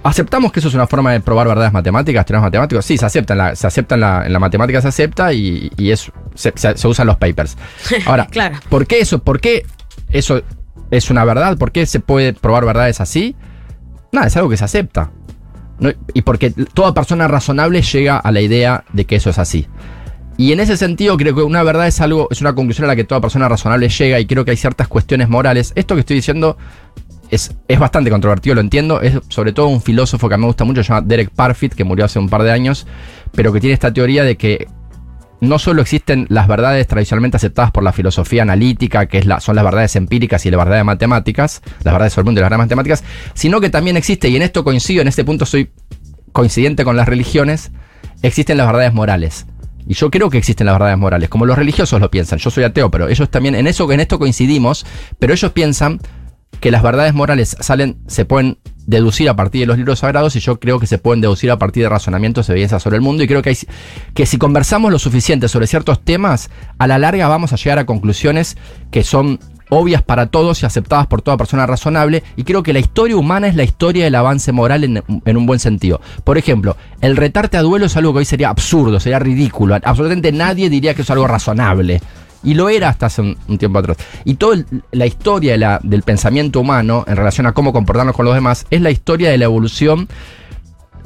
[0.03, 2.85] ¿aceptamos que eso es una forma de probar verdades matemáticas, teoremas matemáticos?
[2.85, 3.33] Sí, se acepta.
[3.33, 6.53] En la, se acepta en la, en la matemática, se acepta y, y es, se,
[6.55, 7.57] se- se usan los papers.
[8.05, 8.57] Ahora, Claro.
[8.69, 9.19] ¿por qué eso?
[9.19, 9.65] ¿Por qué
[10.09, 10.41] eso
[10.91, 11.57] es una verdad?
[11.57, 13.35] ¿Por qué se puede probar verdades así?
[14.11, 15.11] Nada, es algo que se acepta.
[15.79, 19.67] No- y porque toda persona razonable llega a la idea de que eso es así.
[20.37, 22.95] Y en ese sentido creo que una verdad es algo, es una conclusión a la
[22.95, 25.71] que toda persona razonable llega y creo que hay ciertas cuestiones morales.
[25.75, 26.57] Esto que estoy diciendo
[27.31, 29.01] es, es bastante controvertido, lo entiendo.
[29.01, 31.73] Es sobre todo un filósofo que a mí me gusta mucho, se llama Derek Parfit,
[31.73, 32.85] que murió hace un par de años,
[33.31, 34.67] pero que tiene esta teoría de que
[35.39, 39.55] no solo existen las verdades tradicionalmente aceptadas por la filosofía analítica, que es la, son
[39.55, 42.65] las verdades empíricas y las verdades matemáticas, las verdades sobre el mundo y las verdades
[42.65, 43.03] matemáticas,
[43.33, 45.71] sino que también existe, y en esto coincido, en este punto soy
[46.31, 47.71] coincidente con las religiones,
[48.21, 49.47] existen las verdades morales.
[49.87, 52.37] Y yo creo que existen las verdades morales, como los religiosos lo piensan.
[52.37, 54.85] Yo soy ateo, pero ellos también, en eso, en esto coincidimos,
[55.17, 55.99] pero ellos piensan
[56.59, 60.39] que las verdades morales salen, se pueden deducir a partir de los libros sagrados y
[60.39, 63.23] yo creo que se pueden deducir a partir de razonamientos de evidencias sobre el mundo
[63.23, 63.57] y creo que, hay,
[64.13, 67.85] que si conversamos lo suficiente sobre ciertos temas, a la larga vamos a llegar a
[67.85, 68.57] conclusiones
[68.91, 69.39] que son
[69.69, 73.47] obvias para todos y aceptadas por toda persona razonable y creo que la historia humana
[73.47, 76.01] es la historia del avance moral en, en un buen sentido.
[76.25, 80.31] Por ejemplo, el retarte a duelo es algo que hoy sería absurdo, sería ridículo, absolutamente
[80.33, 82.01] nadie diría que es algo razonable.
[82.43, 83.97] Y lo era hasta hace un, tiempo atrás.
[84.25, 88.25] Y toda la historia de la- del pensamiento humano en relación a cómo comportarnos con
[88.25, 90.07] los demás es la historia de la evolución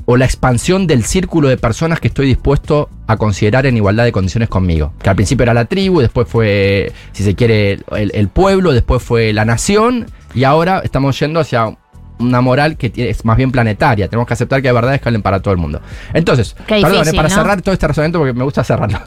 [0.06, 4.12] o la expansión del círculo de personas que estoy dispuesto a considerar en igualdad de
[4.12, 4.94] condiciones conmigo.
[5.02, 9.34] Que al principio era la tribu, después fue, si se quiere, el pueblo, después fue
[9.34, 10.06] la nación,
[10.36, 11.76] y ahora estamos yendo hacia
[12.20, 14.08] una moral que es más bien planetaria.
[14.08, 15.82] Tenemos que aceptar que hay verdades que valen para todo el mundo.
[16.14, 17.36] Entonces, Qué perdón, eh, difícil, para ¿no?
[17.36, 19.00] cerrar todo este razonamiento, porque me gusta cerrarlo.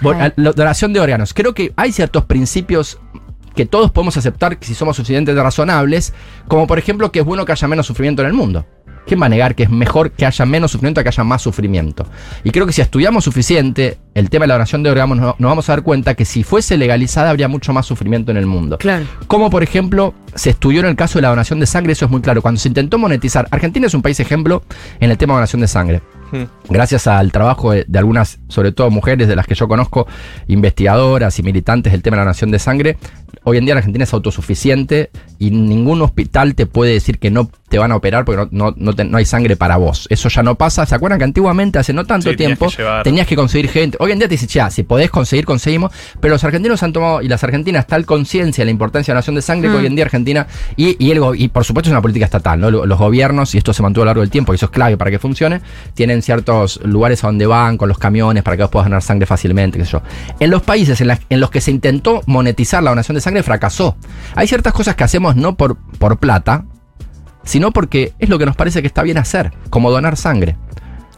[0.36, 1.34] La donación de órganos.
[1.34, 2.98] Creo que hay ciertos principios
[3.54, 6.14] que todos podemos aceptar si somos suficientemente razonables,
[6.48, 8.66] como por ejemplo que es bueno que haya menos sufrimiento en el mundo.
[9.06, 11.42] ¿Quién va a negar que es mejor que haya menos sufrimiento a que haya más
[11.42, 12.06] sufrimiento?
[12.44, 15.48] Y creo que si estudiamos suficiente el tema de la donación de órganos, no- nos
[15.50, 18.78] vamos a dar cuenta que si fuese legalizada habría mucho más sufrimiento en el mundo.
[18.78, 19.04] Claro.
[19.26, 22.10] Como por ejemplo se estudió en el caso de la donación de sangre, eso es
[22.10, 22.42] muy claro.
[22.42, 24.62] Cuando se intentó monetizar, Argentina es un país ejemplo
[25.00, 26.02] en el tema de donación de sangre.
[26.70, 30.06] Gracias al trabajo de, de algunas, sobre todo mujeres de las que yo conozco,
[30.48, 32.96] investigadoras y militantes del tema de la donación de sangre,
[33.44, 35.10] hoy en día la Argentina es autosuficiente
[35.46, 38.74] y ningún hospital te puede decir que no te van a operar porque no, no,
[38.76, 40.06] no te- no hay sangre para vos.
[40.10, 40.84] Eso ya no pasa.
[40.84, 43.02] ¿Se acuerdan que antiguamente, hace no tanto Sí, tenías tiempo, que llevar.
[43.02, 43.96] tenías que conseguir gente?
[43.98, 45.90] Hoy en día te dice, ya, si podés conseguir, conseguimos.
[46.20, 49.18] Pero los argentinos han tomado, y las argentinas, tal conciencia de la importancia de la
[49.18, 49.80] donación de sangre que Mm.
[49.80, 52.70] hoy en día Argentina, y, y, el y por supuesto es una política estatal, ¿no?
[52.70, 54.70] Lo- Los gobiernos, y esto se mantuvo a lo largo del tiempo, y eso es
[54.72, 55.62] clave para que funcione,
[55.94, 59.24] tienen ciertos lugares a donde van con los camiones para que vos puedas donar sangre
[59.26, 60.02] fácilmente, qué sé yo.
[60.40, 63.42] En los países en, las- en los que se intentó monetizar la donación de sangre,
[63.42, 63.96] fracasó.
[64.34, 66.64] Hay ciertas cosas que hacemos no por, por plata,
[67.44, 70.56] sino porque es lo que nos parece que está bien hacer, como donar sangre.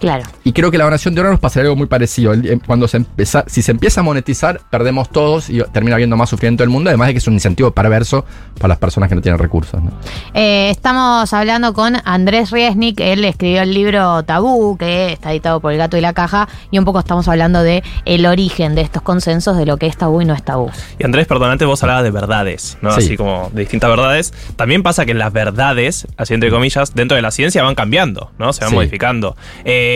[0.05, 0.23] Claro.
[0.45, 2.35] Y creo que la donación de órganos pasaría algo muy parecido.
[2.35, 6.29] Eh, Cuando se empieza, si se empieza a monetizar, perdemos todos y termina habiendo más
[6.29, 8.27] sufrimiento del mundo, además de que es un incentivo perverso
[8.59, 9.83] para las personas que no tienen recursos.
[9.83, 9.93] ¿no?
[10.35, 15.73] Eh, estamos hablando con Andrés Riesnik, él escribió el libro Tabú, que está editado por
[15.73, 19.01] El Gato y la Caja, y un poco estamos hablando de el origen de estos
[19.01, 20.71] consensos de lo que es tabú y no es tabú.
[20.99, 22.91] Y Andrés, perdón, antes vos hablabas de verdades, ¿no?
[22.91, 22.99] Sí.
[23.01, 24.35] Así como de distintas verdades.
[24.57, 28.53] También pasa que las verdades, así entre comillas, dentro de la ciencia van cambiando, ¿no?
[28.53, 28.75] Se van Sí.
[28.77, 29.35] modificando.
[29.65, 29.93] Eh,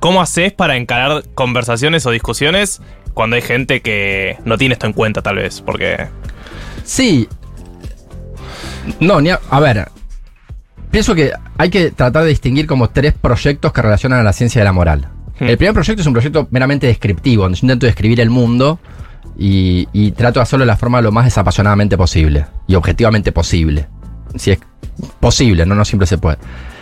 [0.00, 2.80] ¿Cómo haces para encarar conversaciones o discusiones
[3.14, 5.60] cuando hay gente que no tiene esto en cuenta, tal vez?
[5.60, 6.06] Porque.
[6.84, 7.28] Sí.
[9.00, 9.88] No, ni a, a ver.
[10.90, 14.60] Pienso que hay que tratar de distinguir como tres proyectos que relacionan a la ciencia
[14.60, 15.08] de la moral.
[15.40, 18.80] El primer proyecto es un proyecto meramente descriptivo, donde yo intento describir el mundo
[19.38, 23.86] y, y trato de hacerlo de la forma lo más desapasionadamente posible y objetivamente posible.
[24.36, 24.58] Si es
[25.20, 26.38] posible, no, no siempre se puede.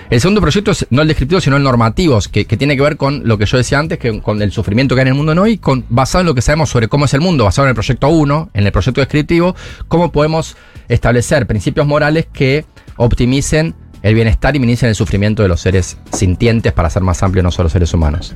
[0.08, 3.26] El segundo proyecto es no el descriptivo, sino el normativo, que, tiene que ver con
[3.26, 5.58] lo que yo decía antes, que con el sufrimiento que hay en el mundo hoy,
[5.58, 8.08] con, basado en lo que sabemos sobre cómo es el mundo, basado en el proyecto
[8.08, 9.56] 1, en el proyecto descriptivo,
[9.88, 10.56] cómo podemos
[10.88, 12.64] establecer principios morales que
[12.96, 17.42] optimicen el bienestar y minimicen el sufrimiento de los seres sintientes para ser más amplio,
[17.42, 18.32] no solo seres humanos.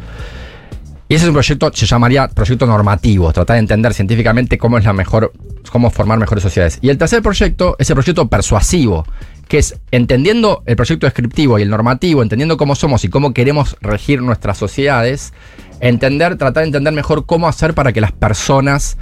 [1.09, 4.85] Y ese es un proyecto, se llamaría proyecto normativo, tratar de entender científicamente cómo es
[4.85, 5.33] la mejor,
[5.71, 6.79] cómo formar mejores sociedades.
[6.83, 9.05] Y el tercer proyecto es el proyecto persuasivo,
[9.51, 13.77] que es entendiendo el proyecto descriptivo y el normativo, entendiendo cómo somos y cómo queremos
[13.81, 15.33] regir nuestras sociedades,
[15.81, 18.97] entender, tratar de entender mejor cómo hacer para que las personas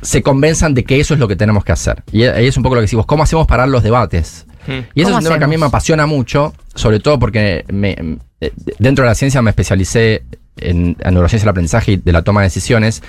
[0.00, 2.02] se convenzan de que eso es lo que tenemos que hacer.
[2.10, 4.46] Y ahí es un poco lo que decimos, ¿cómo hacemos parar los debates?
[4.66, 7.64] Y eso es ¿Cómo un tema que a mí me apasiona mucho, sobre todo porque
[7.72, 10.24] me- eh, dentro de la ciencia me especialicé
[10.56, 13.00] en, en neurociencia del aprendizaje y de la toma de decisiones.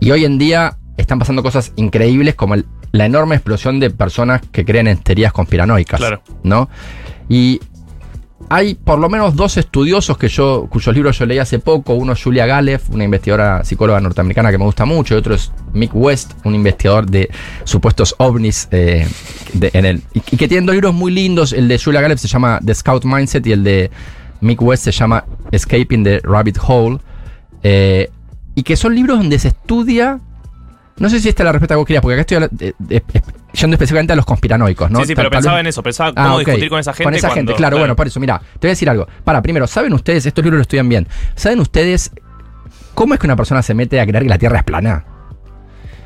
[0.00, 4.40] Y hoy en día están pasando cosas increíbles como el- la enorme explosión de personas
[4.52, 5.98] que creen en teorías conspiranoicas.
[5.98, 6.22] Claro.
[6.42, 6.68] ¿No?
[7.28, 7.60] Y
[8.50, 11.94] hay por lo menos dos estudiosos que yo, cuyos libros yo leí hace poco.
[11.94, 15.50] Uno es Julia Galeff, una investigadora psicóloga norteamericana que me gusta mucho, y otro es
[15.72, 17.30] Mick West, un investigador de
[17.64, 19.08] supuestos ovnis eh,
[19.54, 21.52] de- en el, y, y que tienen dos libros muy lindos.
[21.52, 23.90] El de Julia Galeff se llama The Scout Mindset y el de
[24.42, 26.98] Mick West se llama Escaping the Rabbit Hole.
[27.62, 28.10] eh,
[28.54, 30.20] y que son libros donde se estudia.
[30.96, 33.02] No sé si esta es la respuesta que vos querías, porque acá estoy eh, eh,
[33.52, 35.00] yendo específicamente a los conspiranoicos, ¿no?
[35.00, 37.04] Sí, sí, pero tal pensaba en eso, pensaba Ah, cómo discutir con esa gente.
[37.04, 39.08] Con esa cuando- gente, claro, bueno, por eso, mira, te voy a decir algo.
[39.24, 42.12] Para, primero, ¿saben ustedes, estos libros lo estudian bien, ¿saben ustedes
[42.94, 45.04] cómo es que una persona se mete a creer que la Tierra es plana?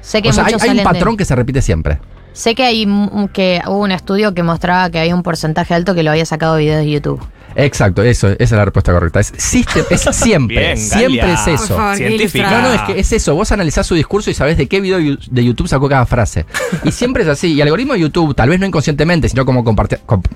[0.00, 1.98] Sé que O sea, hay, hay un patrón que se repite siempre.
[2.32, 2.86] Sé que hay
[3.34, 6.54] que hubo un estudio que mostraba que había un porcentaje alto que lo había sacado
[6.54, 7.20] de videos de YouTube.
[7.54, 9.20] Exacto, eso, esa es la respuesta correcta.
[9.20, 11.68] Es, system- es siempre, Bien, siempre es eso.
[11.68, 12.50] Por favor, qué Científica.
[12.50, 13.34] No, no, es que es eso.
[13.34, 16.46] Vos analizás su discurso y sabés de qué video de YouTube sacó cada frase.
[16.84, 17.54] Y siempre es así.
[17.54, 19.64] Y el algoritmo de YouTube, tal vez no inconscientemente, sino como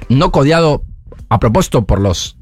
[0.08, 0.82] no codiado
[1.28, 2.36] a propósito por los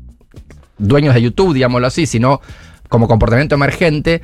[0.78, 2.40] dueños de YouTube, digámoslo así, sino
[2.88, 4.22] como comportamiento emergente,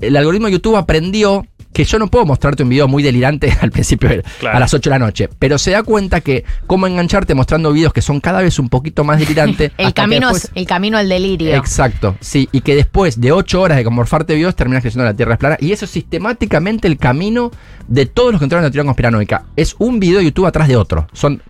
[0.00, 1.46] el algoritmo de YouTube aprendió
[1.76, 4.56] que yo no puedo mostrarte un video muy delirante al principio, de- Claro.
[4.56, 7.92] a las 8 de la noche, pero se da cuenta que cómo engancharte mostrando videos
[7.92, 9.72] que son cada vez un poquito más delirantes.
[9.78, 11.54] El camino, después- es- el camino al delirio.
[11.54, 15.34] Exacto, sí, y que después de ocho horas de morfarte videos terminas creyendo la Tierra
[15.34, 15.56] es plana.
[15.60, 17.50] Y eso es sistemáticamente el camino
[17.88, 19.44] de todos los que entraron en la teoría conspiranoica.
[19.54, 21.06] Es un video de YouTube atrás de otro.
[21.12, 21.42] Son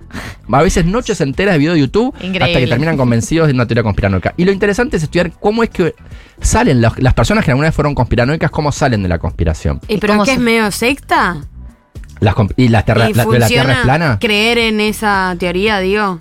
[0.52, 3.82] a veces noches enteras de video de YouTube hasta que terminan convencidos de una teoría
[3.82, 4.34] conspiranoica.
[4.36, 5.94] Y lo interesante es estudiar cómo es que
[6.40, 9.80] salen las, las personas que alguna vez fueron conspiranoicas, cómo salen de la conspiración.
[9.88, 11.36] ¿Y pero qué es medio secta?
[12.20, 15.80] Las y la, terra- ¿Y la, de la Tierra es plana, creer en esa teoría,
[15.80, 16.18] digo?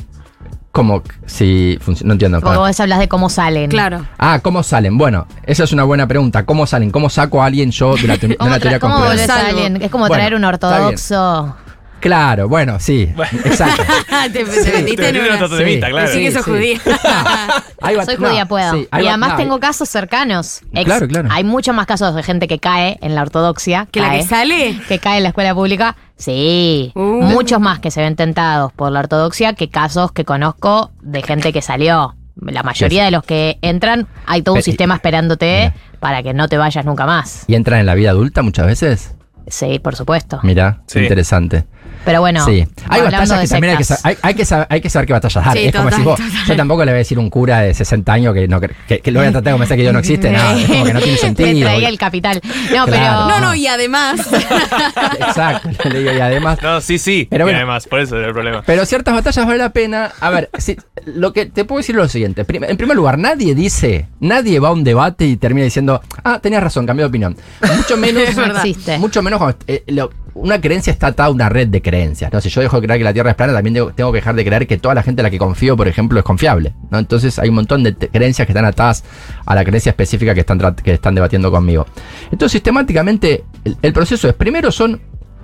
[0.76, 2.42] Como si funciona, no entiendo.
[2.42, 3.70] Porque vos hablas de cómo salen.
[3.70, 4.06] Claro.
[4.18, 4.98] Ah, ¿cómo salen?
[4.98, 6.46] Bueno, esa es una buena pregunta.
[6.46, 6.92] ¿Cómo salen?
[6.92, 9.82] ¿Cómo saco a alguien yo de, la te- de ¿Cómo, una teoría tra- cómo alguien?
[9.82, 10.84] Es como Bueno, traer un está bien.
[10.84, 11.56] ortodoxo.
[12.06, 13.11] Claro, bueno, sí.
[13.45, 13.82] Exacto.
[14.32, 15.44] te, metiste Te en una.
[15.44, 16.07] otro temita, Sí, claro.
[16.07, 16.52] Decí que Sí, sos sí.
[16.52, 16.80] judía.
[18.06, 18.73] Soy no, judía, puedo.
[18.73, 20.61] sí, y además no, tengo casos cercanos.
[20.84, 21.30] Claro, claro.
[21.32, 23.88] Hay muchos más casos de gente que cae en la ortodoxia.
[23.91, 24.80] ¿Que la cae, que sale?
[24.88, 25.95] Que cae en la escuela pública.
[26.15, 26.91] Sí.
[26.94, 27.23] Uh.
[27.23, 31.52] Muchos más que se ven tentados por la ortodoxia que casos que conozco de gente
[31.52, 32.15] que salió.
[32.40, 35.98] La mayoría de los que entran, hay todo un sistema esperándote Mira.
[35.99, 37.45] para que no te vayas nunca más.
[37.48, 39.15] ¿Y entran en la vida adulta muchas veces?
[39.48, 40.40] Sí, por supuesto.
[40.44, 40.99] Mira, Sí.
[40.99, 41.65] interesante.
[42.06, 42.65] Pero bueno, sí.
[42.88, 44.02] Hay batallas que también hay que, sectas.
[44.02, 45.53] sa- hay, hay que saber, hay que saber qué batallas dar.
[45.57, 47.73] Sí, es como si vos, yo tampoco le voy a decir a un cura de
[47.73, 49.99] 60 años que, no, que, que lo voy a tratar de convencer que Dios no
[49.99, 50.32] existe.
[50.32, 51.68] nada, es como que no tiene sentido.
[51.69, 52.41] traía el capital.
[52.44, 52.90] No, Claro.
[52.90, 53.27] pero.
[53.27, 54.19] No, no, y además.
[55.19, 55.69] Exacto.
[55.90, 57.27] le digo, y además, No, sí, sí.
[57.30, 57.57] Pero y bueno.
[57.57, 58.64] además, por eso era el problema.
[58.65, 60.11] Pero ciertas batallas vale la pena.
[60.19, 62.45] A ver, si- lo que te puedo decir es lo siguiente.
[62.48, 66.64] En primer lugar, nadie dice, nadie va a un debate y termina diciendo, ah, tenías
[66.64, 67.38] razón, cambié de opinión.
[67.76, 68.23] Mucho menos,
[68.56, 68.98] existe.
[68.98, 71.95] mucho menos cuando, eh, lo- una creencia está atada a una red de creencias.
[72.32, 72.42] ¿No?
[72.42, 74.46] Si yo dejo de creer que la Tierra es plana, también tengo, que dejar de
[74.46, 76.74] creer que toda la gente a la que confío, por ejemplo, es confiable.
[76.90, 77.00] ¿no?
[77.00, 79.04] Entonces hay un montón de creencias que están atadas
[79.46, 81.86] a la creencia específica que están, que están debatiendo conmigo.
[82.32, 85.02] Entonces, sistemáticamente, el, el proceso es, primero son,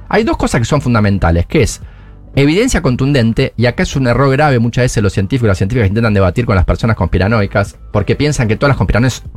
[0.09, 1.81] hay dos cosas que son fundamentales, que es
[2.33, 5.89] Evidencia contundente, y acá es un error grave muchas veces los científicos y las científicas
[5.89, 8.77] intentan debatir con las personas conspiranoicas, porque piensan que todas las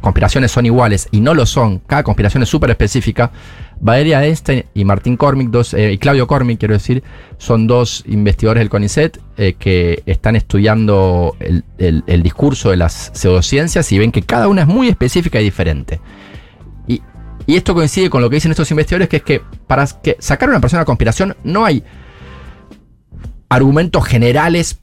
[0.00, 3.32] conspiraciones, son iguales, y no lo son, cada conspiración es súper específica.
[3.80, 7.02] Valeria Einstein y Martín Cormick, dos, eh, y Claudio Cormick, quiero decir,
[7.36, 13.98] son dos investigadores del CONICET eh, que están estudiando el, discurso de las pseudociencias y
[13.98, 16.00] ven que cada una es muy específica y diferente.
[16.86, 17.02] Y,
[17.48, 20.60] esto coincide con lo que dicen estos investigadores, que es que para sacar a una
[20.60, 21.82] persona de conspiración no hay
[23.54, 24.78] argumentos generales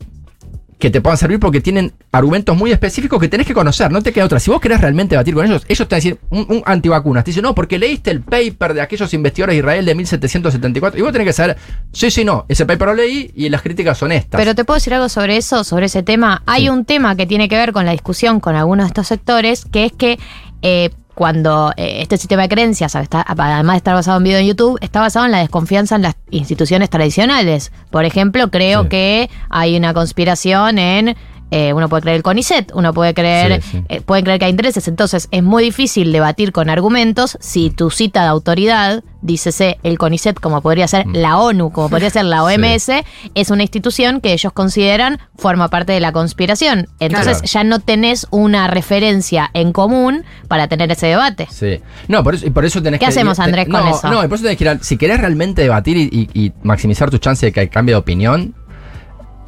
[0.81, 4.11] que te puedan servir porque tienen argumentos muy específicos que tenés que conocer, no te
[4.11, 4.39] queda otra.
[4.39, 7.23] Si vos querés realmente debatir con ellos, ellos te van a decir un, un antivacunas.
[7.23, 11.03] Te dicen, no, porque leíste el paper de aquellos investigadores de Israel de 1774 y
[11.03, 11.57] vos tenés que saber,
[11.93, 14.39] sí, sí, no, ese paper lo leí y las críticas son estas.
[14.39, 16.41] Pero te puedo decir algo sobre eso, sobre ese tema.
[16.47, 19.65] Hay un tema que tiene que ver con la discusión con algunos de estos sectores,
[19.65, 20.17] que es que
[20.63, 20.89] eh,
[21.21, 24.79] cuando eh, este sistema de creencias, está- además de estar basado en video en YouTube,
[24.81, 27.71] está basado en la desconfianza en las instituciones tradicionales.
[27.91, 28.89] Por ejemplo, creo Sí.
[28.89, 31.15] que hay una conspiración en
[31.51, 33.83] eh, uno puede creer el CONICET, uno puede creer, Sí, sí.
[33.89, 37.91] eh, pueden creer que hay intereses, entonces es muy difícil debatir con argumentos si tu
[37.91, 41.15] cita de autoridad, dícese el CONICET, como podría ser Mm.
[41.17, 42.89] la ONU, como podría ser la OMS,
[43.35, 46.87] es una institución que ellos consideran forma parte de la conspiración.
[46.99, 47.45] Entonces Claro.
[47.47, 51.47] ya no tenés una referencia en común para tener ese debate.
[51.51, 51.79] Sí.
[52.07, 53.09] No, por eso, y por eso tenés ¿Qué que.
[53.09, 54.09] hacemos, te- Andrés, con no, eso?
[54.09, 57.09] No, y por eso tenés que ir Si querés realmente debatir y, y- y maximizar
[57.11, 58.55] tu chance de que cambie de opinión,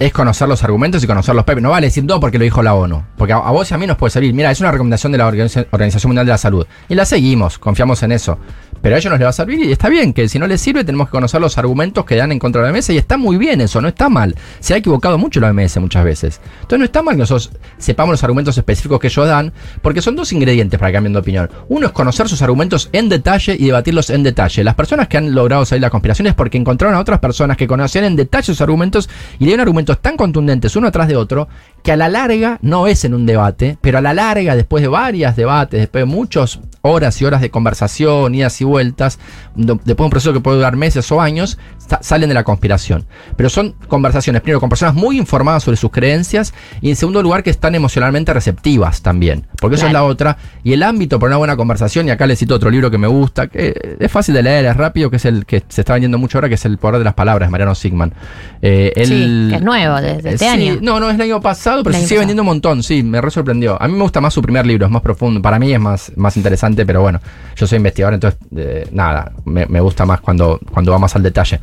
[0.06, 1.62] es conocer los argumentos y conocer los papers.
[1.64, 3.04] No vale decir no porque lo dijo la ONU.
[3.18, 4.34] Porque a, vos y a mí nos puede servir.
[4.34, 6.66] Mira, es una recomendación de la Organiza- Organización Mundial de la Salud.
[6.90, 8.38] Y la seguimos, confiamos en eso.
[8.82, 10.60] Pero a ellos nos le va a servir y está bien que si no les
[10.60, 13.16] sirve tenemos que conocer los argumentos que dan en contra de la OMS y está
[13.18, 14.36] muy bien eso, no está mal.
[14.60, 16.42] Se ha equivocado mucho la OMS muchas veces.
[16.56, 20.18] Entonces no está mal que nosotros sepamos los argumentos específicos que ellos dan, porque son
[20.18, 21.50] dos ingredientes para que cambien de opinión.
[21.70, 24.66] Uno es conocer sus argumentos en detalle y debatirlos en detalle.
[24.66, 27.56] Las personas que han logrado salir de la conspiración es porque encontraron a otras personas
[27.56, 29.10] que conocían en detalle sus argumentos
[29.40, 31.48] y le dieron argumentos tan contundentes uno atrás de otro
[31.84, 34.88] que a la larga no es en un debate, pero a la larga, después de
[34.88, 39.20] varias debates, después de muchas horas y horas de conversación, idas y vueltas,
[39.56, 43.06] después de un proceso que puede durar meses o años, sa- salen de la conspiración.
[43.38, 47.44] Pero son conversaciones, primero, con personas muy informadas sobre sus creencias y en segundo lugar
[47.44, 50.38] que están emocionalmente receptivas también, porque eso es la otra.
[50.64, 53.08] Y el ámbito para una buena conversación, y acá les cito otro libro que me
[53.08, 56.18] gusta, que es fácil de leer, es rápido, que es el que se está vendiendo
[56.18, 58.14] mucho ahora, que es El Poder de las Palabras, de Mariano Sigman.
[58.62, 60.80] Eh, él- Sí, que es nuevo, desde este eh, sí, año.
[60.82, 62.20] No, no, es el año pasado, pero se sigue pasado.
[62.20, 63.82] vendiendo un montón, sí, me re sorprendió.
[63.82, 65.42] A mí me gusta más su primer libro, es más profundo.
[65.42, 67.20] Para mí es más, más interesante, pero bueno,
[67.56, 71.24] yo soy investigador, entonces eh, nada, me, me gusta más cuando, cuando va más al
[71.24, 71.60] detalle.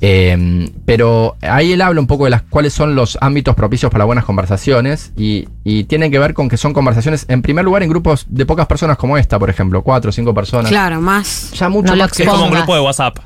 [0.00, 4.04] Eh, pero ahí él habla un poco de las cuáles son los ámbitos propicios para
[4.04, 7.88] buenas conversaciones y, y tienen que ver con que son conversaciones, en primer lugar, en
[7.88, 10.70] grupos de pocas personas como esta, por ejemplo, cuatro o cinco personas.
[10.70, 11.52] Claro, más.
[11.52, 13.18] Ya mucho No más que Es como un grupo de WhatsApp.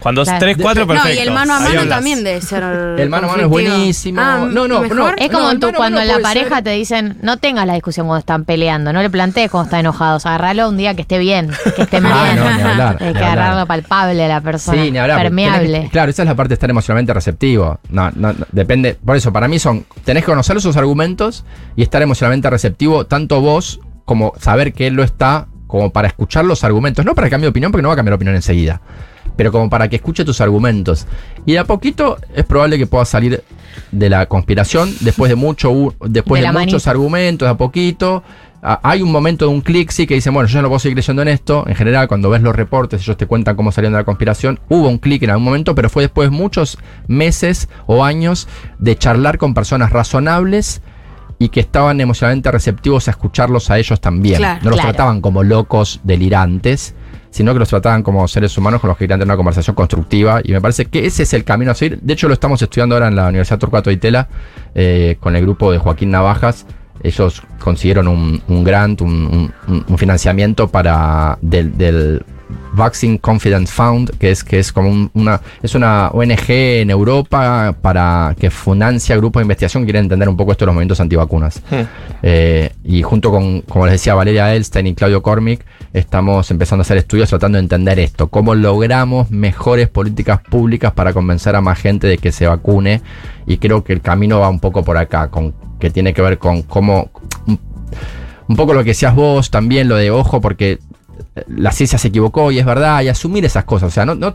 [0.00, 0.40] Cuando es Claro.
[0.40, 1.18] 3, 4, No, perfecto.
[1.18, 2.62] y el mano a mano también debe ser.
[2.62, 4.20] El mano a mano es buenísimo.
[4.20, 4.96] Ah, No, no, mejor.
[4.96, 5.08] no.
[5.16, 6.64] Es como No, no, no, cuando no en la pareja ser.
[6.64, 10.24] te dicen, no tengas la discusión cuando están peleando, no le plantees cuando están enojados,
[10.26, 12.12] agarralo un día que esté bien, que esté bien.
[12.14, 15.20] Ah, no, ni hablar, Hay que agarrarlo palpable a la persona, Sí, ni hablar.
[15.20, 15.82] permeable.
[15.82, 17.80] que- claro, esa es la parte de estar emocionalmente receptivo.
[17.90, 18.96] No, no, no, depende.
[19.04, 19.84] Por eso, para mí son.
[20.04, 21.44] Tenés que conocer sus argumentos
[21.76, 26.44] y estar emocionalmente receptivo, tanto vos como saber que él lo está, como para escuchar
[26.44, 27.04] los argumentos.
[27.04, 28.80] No para que cambie de opinión, porque no va a cambiar de opinión enseguida.
[29.38, 31.06] Pero como para que escuche tus argumentos.
[31.46, 33.44] Y de a poquito es probable que pueda salir
[33.92, 38.24] de la conspiración después de mucho después De muchos argumentos, de a poquito.
[38.60, 41.22] Hay un momento de un clic, sí, que dicen, bueno, yo no puedo seguir creyendo
[41.22, 41.64] en esto.
[41.68, 44.58] En general, cuando ves los reportes, ellos te cuentan cómo salieron de la conspiración.
[44.68, 48.48] Hubo un clic en algún momento, pero fue después de muchos meses o años
[48.80, 50.82] de charlar con personas razonables
[51.38, 54.38] y que estaban emocionalmente receptivos a escucharlos a ellos también.
[54.38, 54.90] Claro, no los claro.
[54.90, 56.96] trataban como locos, delirantes,
[57.38, 60.40] sino que los trataban como seres humanos con los que querían tener una conversación constructiva.
[60.42, 62.00] Y me parece que ese es el camino a seguir.
[62.00, 64.26] De hecho, lo estamos estudiando ahora en la Universidad Torcuato de Itela
[64.74, 66.66] eh, con el grupo de Joaquín Navajas.
[67.00, 69.52] Ellos consiguieron un, grant, un,
[69.96, 72.24] financiamiento para del
[72.72, 77.74] Vaccine Confidence Fund, que es, que es como un- una, es una ONG en Europa
[77.80, 81.00] para que financia grupos de investigación que quieren entender un poco esto de los movimientos
[81.00, 81.62] antivacunas.
[81.70, 81.82] Hmm.
[82.22, 86.84] Eh, y junto con, como les decía, Valeria Elstein y Claudio Cormick, estamos empezando a
[86.84, 91.78] hacer estudios tratando de entender esto, cómo logramos mejores políticas públicas para convencer a más
[91.78, 93.02] gente de que se vacune.
[93.46, 96.38] Y creo que el camino va un poco por acá, con, que tiene que ver
[96.38, 97.10] con cómo...
[97.46, 97.58] Un,
[98.48, 100.78] un poco lo que decías vos, también lo de ojo, porque
[101.48, 103.88] la ciencia se equivocó y es verdad, y asumir esas cosas.
[103.88, 104.34] O sea, no, no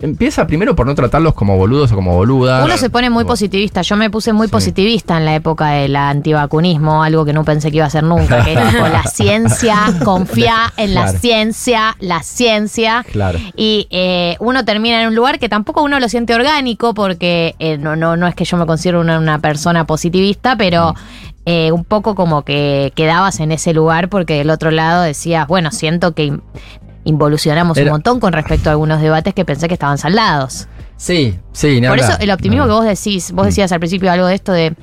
[0.00, 2.64] empieza primero por no tratarlos como boludos o como boludas.
[2.64, 3.82] Uno se pone muy positivista.
[3.82, 7.78] Yo me puse muy positivista en la época del antivacunismo, algo que no pensé que
[7.78, 13.04] iba a hacer nunca, que la ciencia, confía en la ciencia, la ciencia.
[13.10, 13.38] Claro.
[13.56, 17.78] Y eh, uno termina en un lugar que tampoco uno lo siente orgánico, porque eh,
[17.78, 20.94] no, no, no es que yo me considero una, una persona positivista, pero
[21.46, 25.70] eh, un poco como que quedabas en ese lugar porque del otro lado decías, bueno,
[25.70, 26.42] siento que in-
[27.04, 30.68] involucionamos Era- un montón con respecto a algunos debates que pensé que estaban saldados.
[30.96, 32.72] Sí, sí, Por eso el optimismo No.
[32.72, 34.74] que vos decís, vos decías al principio algo de esto de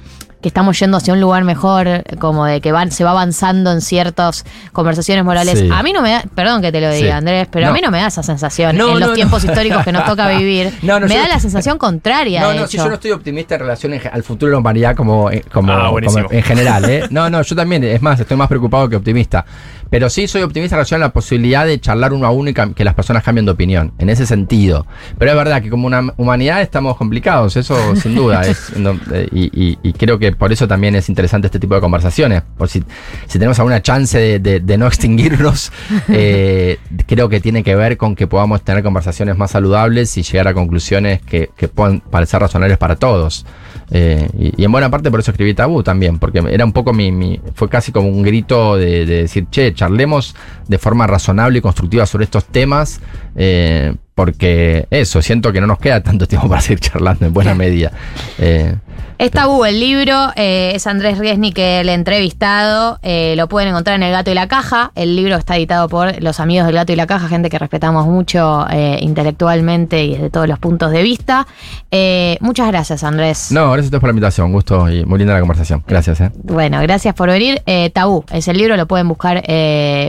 [0.44, 3.80] que estamos yendo hacia un lugar mejor, como de que van, se va avanzando en
[3.82, 5.57] ciertas conversaciones morales.
[5.57, 5.70] Sí.
[5.74, 7.10] A mí no me da, perdón que te lo diga, Sí.
[7.10, 9.49] Andrés, pero a mí no me da esa sensación No, en los no, tiempos no.
[9.52, 10.72] históricos que nos toca vivir.
[10.84, 12.41] No, no, me da la sensación contraria.
[12.41, 14.60] No, de no, si yo no estoy optimista en relación en al futuro de la
[14.60, 17.03] humanidad como, eh, como, Ah, como en general, ¿eh?
[17.10, 19.45] No, no, yo también, es más, estoy más preocupado que optimista.
[19.94, 22.53] Pero sí soy optimista en relación a la posibilidad de charlar uno a uno y
[22.56, 24.88] que las personas cambien de opinión, en ese sentido.
[25.20, 28.41] Pero es verdad que como una humanidad estamos complicados, eso sin duda.
[28.41, 31.76] es, no, eh, y, y- y creo que por eso también es interesante este tipo
[31.76, 32.41] de conversaciones.
[32.57, 32.84] Por si,
[33.28, 35.72] si tenemos alguna chance de, de- de no extinguirnos,
[36.10, 40.48] eh, creo que tiene que ver con que podamos tener conversaciones más saludables y llegar
[40.48, 43.45] a conclusiones que, que puedan parecer razonables para todos.
[43.91, 46.94] Eh, y, y en buena parte por eso escribí Tabú también, porque era un poco
[46.94, 50.34] mi, mi- fue casi como un grito de, de decir, che, charlemos
[50.70, 53.02] de forma razonable y constructiva sobre estos temas,
[53.36, 57.56] eh, porque eso, siento que no nos queda tanto tiempo para seguir charlando en buena
[57.56, 57.91] medida.
[58.38, 58.76] Eh,
[59.18, 64.03] Es tabú el libro, eh, es Andrés Riesnik el entrevistado, eh, lo pueden encontrar en
[64.03, 66.95] El Gato y la Caja, el libro está editado por los amigos del Gato y
[66.95, 71.48] la Caja, gente que respetamos mucho eh, intelectualmente y desde todos los puntos de vista.
[71.91, 73.52] Eh, muchas gracias Andrés.
[73.52, 75.84] no, gracias a ustedes por la invitación, un gusto y muy linda la conversación.
[75.88, 76.31] Gracias, eh.
[76.44, 77.61] Bueno, gracias por venir.
[77.65, 79.44] Eh, tabú, es el libro, lo pueden buscar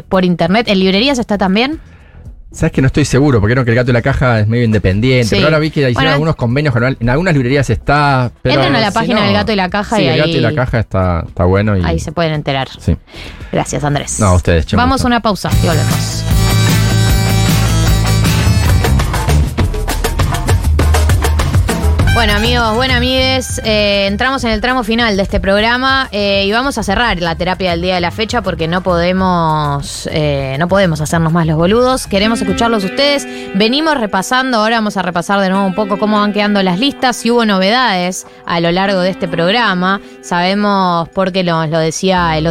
[0.08, 0.66] por internet.
[0.68, 1.80] ¿En librerías está también?
[2.54, 4.64] Sabes que no estoy seguro, porque creo que el gato y la caja es medio
[4.64, 5.34] independiente, Sí.
[5.36, 8.30] pero ahora vi que hicieron Bueno, algunos convenios, con- en algunas librerías está.
[8.42, 10.16] Pero Entren a la si página no- del Gato y la Caja sí, y el
[10.18, 11.84] gato ahí- y la caja está, está bueno y.
[11.84, 12.68] Ahí se pueden enterar.
[12.78, 12.96] Sí.
[13.52, 14.20] Gracias Andrés.
[14.20, 16.23] No, a ustedes, Vamos a una pausa y volvemos.
[22.14, 26.52] Bueno amigos, bueno amigues, eh, entramos en el tramo final de este programa eh, y
[26.52, 30.68] vamos a cerrar la terapia del día de la fecha porque no podemos, eh, no
[30.68, 32.06] podemos hacernos más los boludos.
[32.06, 33.26] Queremos escucharlos ustedes.
[33.56, 37.16] Venimos repasando, ahora vamos a repasar de nuevo un poco cómo van quedando las listas,
[37.16, 40.00] si hubo novedades a lo largo de este programa.
[40.22, 42.46] Sabemos, porque nos lo decía el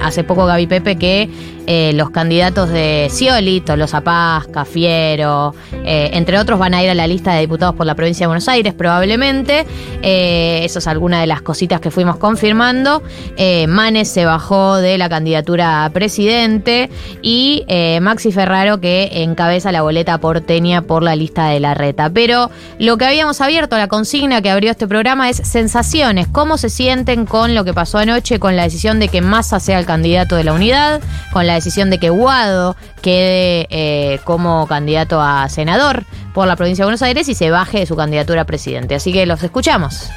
[0.00, 1.30] hace poco Gaby Pepe, que
[1.70, 5.54] eh, los candidatos de Scioli, Tolosa Paz, Cafiero,
[5.84, 8.28] eh, entre otros, van a ir a la lista de diputados por la provincia de
[8.28, 9.66] Buenos Aires, probablemente.
[10.00, 13.02] Eh, eso es alguna de las cositas que fuimos confirmando.
[13.36, 16.88] Eh, Manes se bajó de la candidatura a presidente
[17.20, 17.66] y
[18.00, 22.08] Maxi Ferraro que encabeza la boleta porteña por la lista de la reta.
[22.08, 26.28] Pero lo que habíamos abierto, la consigna que abrió este programa es sensaciones.
[26.28, 29.78] ¿Cómo se sienten con lo que pasó anoche, con la decisión de que Massa sea
[29.78, 35.20] el candidato de la unidad, con la decisión de que Guado quede eh, como candidato
[35.20, 36.04] a senador
[36.34, 38.94] por la provincia de Buenos Aires y se baje de su candidatura a presidente?
[38.94, 40.08] Así que los escuchamos.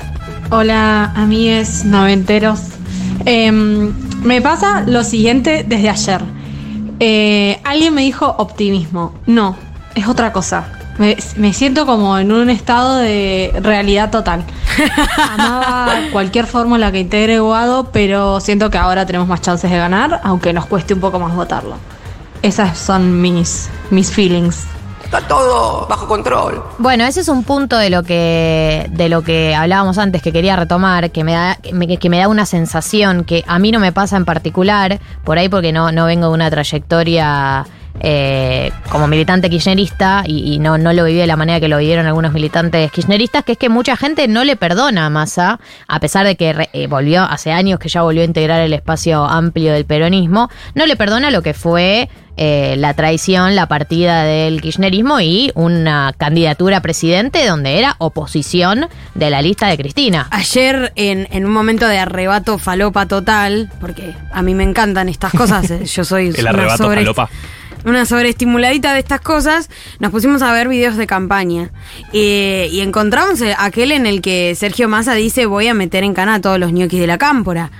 [0.49, 2.59] Hola, amigues noventeros.
[3.26, 3.93] Em,
[4.23, 6.22] me pasa lo siguiente desde ayer.
[6.99, 9.13] Eh, alguien me dijo optimismo.
[9.26, 9.55] No,
[9.95, 10.80] es otra cosa.
[11.02, 14.44] Me, me siento como en un estado de realidad total.
[15.32, 20.22] Amaba cualquier fórmula que integre Guado, pero siento que ahora tenemos más chances de ganar,
[20.23, 21.73] aunque nos cueste un poco más votarlo.
[22.44, 24.68] Esas son mis, mis feelings.
[25.03, 26.64] Está todo bajo control.
[26.78, 30.56] Bueno, ese es un punto de lo que de lo que hablábamos antes que quería
[30.56, 33.80] retomar, que me da que me, que me da una sensación que a mí no
[33.80, 37.65] me pasa en particular, por ahí porque no, no vengo de una trayectoria
[37.99, 41.77] eh, como militante kirchnerista y, y no, no lo viví de la manera que lo
[41.77, 45.99] vivieron algunos militantes kirchneristas, que es que mucha gente no le perdona a Massa, a
[45.99, 49.23] pesar de que re- eh, volvió hace años que ya volvió a integrar el espacio
[49.26, 54.61] amplio del peronismo, no le perdona lo que fue eh, la traición, la partida del
[54.61, 60.27] kirchnerismo y una candidatura a presidente donde era oposición de la lista de Cristina.
[60.31, 65.34] Ayer, en, en un momento de arrebato falopa total, porque a mí me encantan estas
[65.34, 67.30] cosas, eh, yo soy El arrebato sobre- falopa.
[67.85, 71.71] Una sobreestimuladita de estas cosas, nos pusimos a ver videos de campaña.
[72.13, 76.13] Eh, y encontramos eh, aquel en el que Sergio Massa dice voy a meter en
[76.13, 77.71] cana a todos los ñoquis de la cámpora.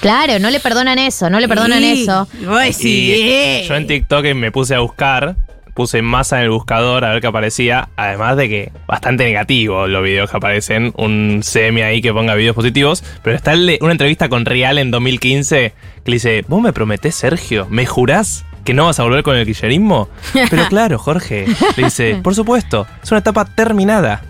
[0.00, 2.28] Claro, no le perdonan eso, no le perdonan Sí, eso.
[2.40, 3.64] y vos decís, Y eh.
[3.68, 5.34] yo en TikTok me puse a buscar,
[5.74, 10.04] puse masa en el buscador a ver qué aparecía, además de que bastante negativo los
[10.04, 13.90] videos que aparecen, un semi ahí que ponga videos positivos, pero está el de- una
[13.92, 15.72] entrevista con Real en 2015
[16.04, 17.66] que le dice, ¿vos me prometés, Sergio?
[17.68, 18.44] ¿Me jurás?
[18.68, 20.10] ¿Que no vas a volver con el kirchnerismo?
[20.50, 21.46] Pero claro, Jorge,
[21.78, 24.20] le dice, por supuesto, es una etapa terminada.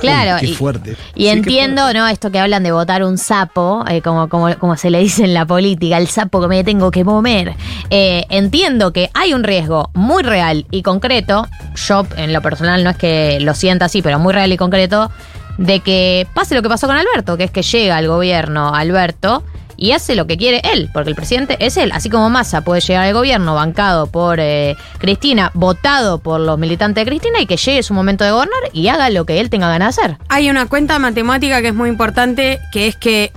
[0.00, 0.96] Claro, Qué y- fuerte.
[1.14, 2.08] Y entiendo, ¿no?
[2.08, 5.32] Esto que hablan de votar un sapo, eh, como, como, como se le dice en
[5.32, 7.54] la política, el sapo que me tengo que mover.
[7.88, 11.46] Eh, entiendo que hay un riesgo muy real y concreto,
[11.76, 15.12] yo en lo personal no es que lo sienta así, pero muy real y concreto,
[15.56, 19.44] de que pase lo que pasó con Alberto, que es que llega al gobierno Alberto
[19.76, 21.92] y hace lo que quiere él, porque el presidente es él.
[21.92, 27.04] Así como Massa puede llegar al gobierno bancado por eh, Cristina, votado por los militantes
[27.04, 29.68] de Cristina, y que llegue su momento de gobernar y haga lo que él tenga
[29.68, 30.18] ganas de hacer.
[30.28, 33.32] Hay una cuenta matemática que es muy importante, que es que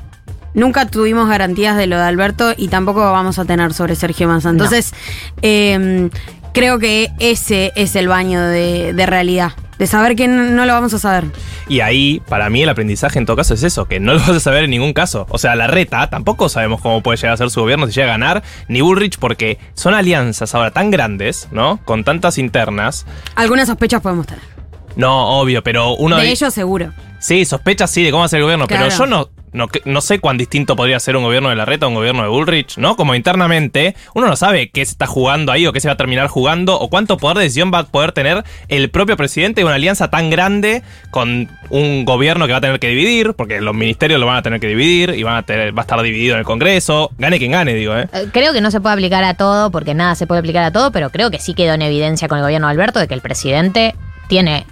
[0.54, 4.50] nunca tuvimos garantías de lo de Alberto y tampoco vamos a tener sobre Sergio Massa.
[4.50, 4.94] Entonces,
[5.42, 6.10] eh,
[6.54, 9.52] creo que ese es el baño de, de realidad.
[9.78, 11.26] De saber que no lo vamos a saber.
[11.68, 14.30] Y ahí, para mí, el aprendizaje en todo caso es eso, que no lo vas
[14.30, 15.26] a saber en ningún caso.
[15.30, 18.08] O sea, la reta, tampoco sabemos cómo puede llegar a ser su gobierno, si llega
[18.08, 21.80] a ganar, ni Bullrich, porque son alianzas ahora tan grandes, ¿no?
[21.86, 23.06] Con tantas internas.
[23.36, 24.57] Algunas sospechas podemos tener.
[24.98, 26.18] No, obvio, pero uno...
[26.18, 26.92] de ellos seguro.
[27.20, 28.86] Sí, sospechas sí de cómo va a ser el gobierno, Claro.
[28.90, 31.88] pero yo no, no, no sé cuán distinto podría ser un gobierno de la reta
[31.88, 32.96] a un gobierno de Bullrich, ¿no?
[32.96, 35.98] Como internamente, uno no sabe qué se está jugando ahí o qué se va a
[35.98, 39.66] terminar jugando o cuánto poder de decisión va a poder tener el propio presidente de
[39.66, 43.74] una alianza tan grande con un gobierno que va a tener que dividir, porque los
[43.74, 46.34] ministerios lo van a tener que dividir y van a tener, va a estar dividido
[46.36, 47.10] en el Congreso.
[47.18, 48.08] Gane quien gane, digo, ¿eh?
[48.14, 50.72] Eh, Creo que no se puede aplicar a todo, porque nada se puede aplicar a
[50.72, 53.16] todo, pero creo que sí quedó en evidencia con el gobierno de Alberto de que
[53.16, 53.96] el presidente
[54.28, 54.66] tiene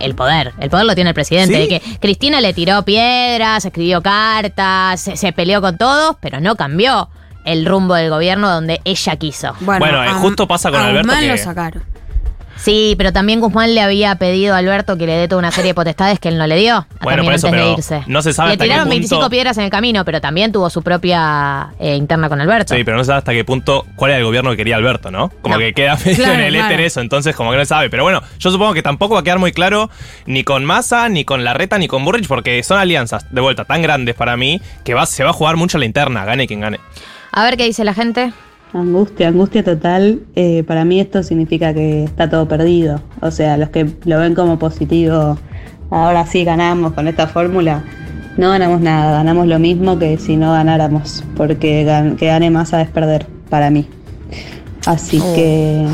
[0.00, 0.52] el poder.
[0.60, 1.54] El poder lo tiene el presidente.
[1.54, 1.60] ¿Sí?
[1.60, 6.56] De que Cristina le tiró piedras, escribió cartas, se, se peleó con todos, pero no
[6.56, 7.08] cambió
[7.44, 9.54] el rumbo del gobierno donde ella quiso.
[9.60, 11.82] Bueno, eh, a- justo pasa con a Alberto Guzmán que- lo sacaron.
[12.64, 15.72] Sí, pero también Guzmán le había pedido a Alberto que le dé toda una serie
[15.72, 16.86] de potestades que él no le dio.
[17.02, 18.02] Bueno, por eso, antes de irse.
[18.06, 20.50] no se sabe Le hasta qué tiraron punto- 25 piedras en el camino, pero también
[20.50, 22.74] tuvo su propia eh, interna con Alberto.
[22.74, 25.10] Sí, pero no se sabe hasta qué punto cuál era el gobierno que quería Alberto,
[25.10, 25.28] ¿no?
[25.42, 25.58] Como No.
[25.58, 26.82] que queda medio Claro, en el éter claro.
[26.84, 27.90] eso, entonces como que no se sabe.
[27.90, 29.90] Pero bueno, yo supongo que tampoco va a quedar muy claro
[30.24, 33.82] ni con Massa, ni con Larreta, ni con Burrich, porque son alianzas, de vuelta, tan
[33.82, 36.80] grandes para mí, que va, se va a jugar mucho la interna, gane quien gane.
[37.30, 38.32] A ver qué dice la gente.
[38.74, 40.20] Angustia, angustia total.
[40.34, 43.00] Eh, para mí esto significa que está todo perdido.
[43.20, 45.38] O sea, los que lo ven como positivo,
[45.90, 47.84] ahora sí ganamos con esta fórmula.
[48.36, 52.82] No ganamos nada, ganamos lo mismo que si no ganáramos, porque gan- que gane masa
[52.82, 53.86] es perder para mí.
[54.86, 55.34] Así Oh.
[55.36, 55.86] que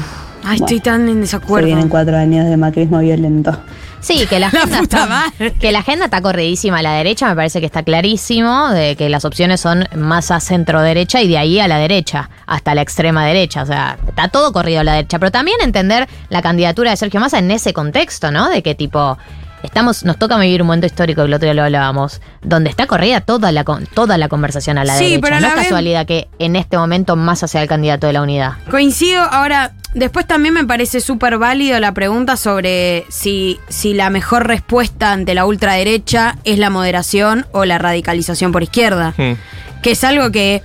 [0.42, 1.66] Ay, estoy tan en se desacuerdo.
[1.66, 3.52] vienen cuatro años de macrismo violento.
[4.00, 7.60] Sí, que la agenda, está, que la agenda está corridísima a la derecha, me parece
[7.60, 11.60] que está clarísimo, de que las opciones son más a centro derecha y de ahí
[11.60, 13.62] a la derecha, hasta la extrema derecha.
[13.62, 15.18] O sea, está todo corrido a la derecha.
[15.18, 18.48] Pero también entender la candidatura de Sergio Massa en ese contexto, ¿no?
[18.48, 19.18] De que tipo.
[19.62, 22.86] Estamos, nos toca vivir un momento histórico, que el otro día lo hablábamos, donde está
[22.86, 25.20] corrida toda la, con- toda la conversación a la Sí, derecha.
[25.22, 28.06] pero a no la es vez- casualidad que en este momento Massa sea el candidato
[28.06, 28.52] de la unidad.
[28.70, 34.46] Coincido, ahora, después también me parece súper válido la pregunta sobre si, si la mejor
[34.46, 39.34] respuesta ante la ultraderecha es la moderación o la radicalización por izquierda, Hmm.
[39.82, 40.62] que es algo que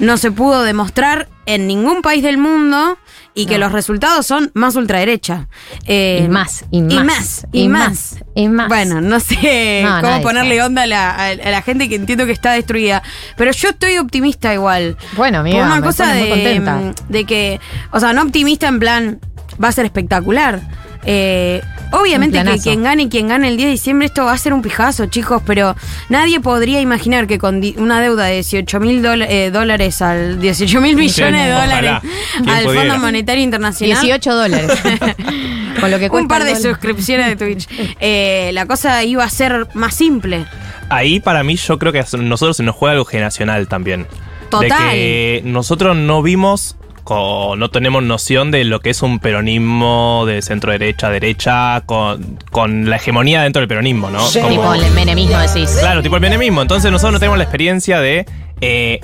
[0.00, 2.98] no se pudo demostrar en ningún país del mundo
[3.34, 5.48] y que los resultados son más ultraderecha.
[5.86, 8.16] Eh, Y más, y más, y más, y más.
[8.34, 8.68] y más.
[8.68, 10.62] Bueno, no sé No, cómo ponerle sabe.
[10.66, 13.02] onda a la, a- a la gente que entiendo que está destruida.
[13.36, 14.96] Pero yo estoy optimista igual.
[15.16, 16.80] Bueno, amiga, Por una me cosa muy de, contenta.
[17.08, 19.20] de que, o sea, no optimista en plan,
[19.62, 20.60] va a ser espectacular.
[21.06, 24.52] Eh, obviamente que quien gane, quien gane el 10 de diciembre, esto va a ser
[24.52, 25.76] un pijazo, chicos, pero
[26.08, 31.46] nadie podría imaginar que con una deuda de 18 mil dólares al 18 mil millones
[31.46, 31.92] de dólares
[32.32, 32.90] ¿Quién al pudiera?
[32.90, 34.00] Fondo Monetario Internacional.
[34.00, 34.72] 18 dólares.
[35.80, 37.68] Con lo que cuesta un par de suscripciones de Twitch.
[38.00, 40.46] Eh, la cosa iba a ser más simple.
[40.88, 44.06] Ahí para mí yo creo que a nosotros se nos juega algo generacional también.
[44.50, 44.68] Total.
[44.68, 46.76] De que nosotros no vimos
[47.08, 52.88] no tenemos noción de lo que es un peronismo de centro derecha, derecha, con, con
[52.88, 54.18] la hegemonía dentro del peronismo, ¿no?
[54.32, 55.76] Como- Tipo el menemismo decís.
[55.80, 56.62] Claro, tipo el menemismo.
[56.62, 58.26] Entonces nosotros no tenemos la experiencia de
[58.60, 59.00] eh,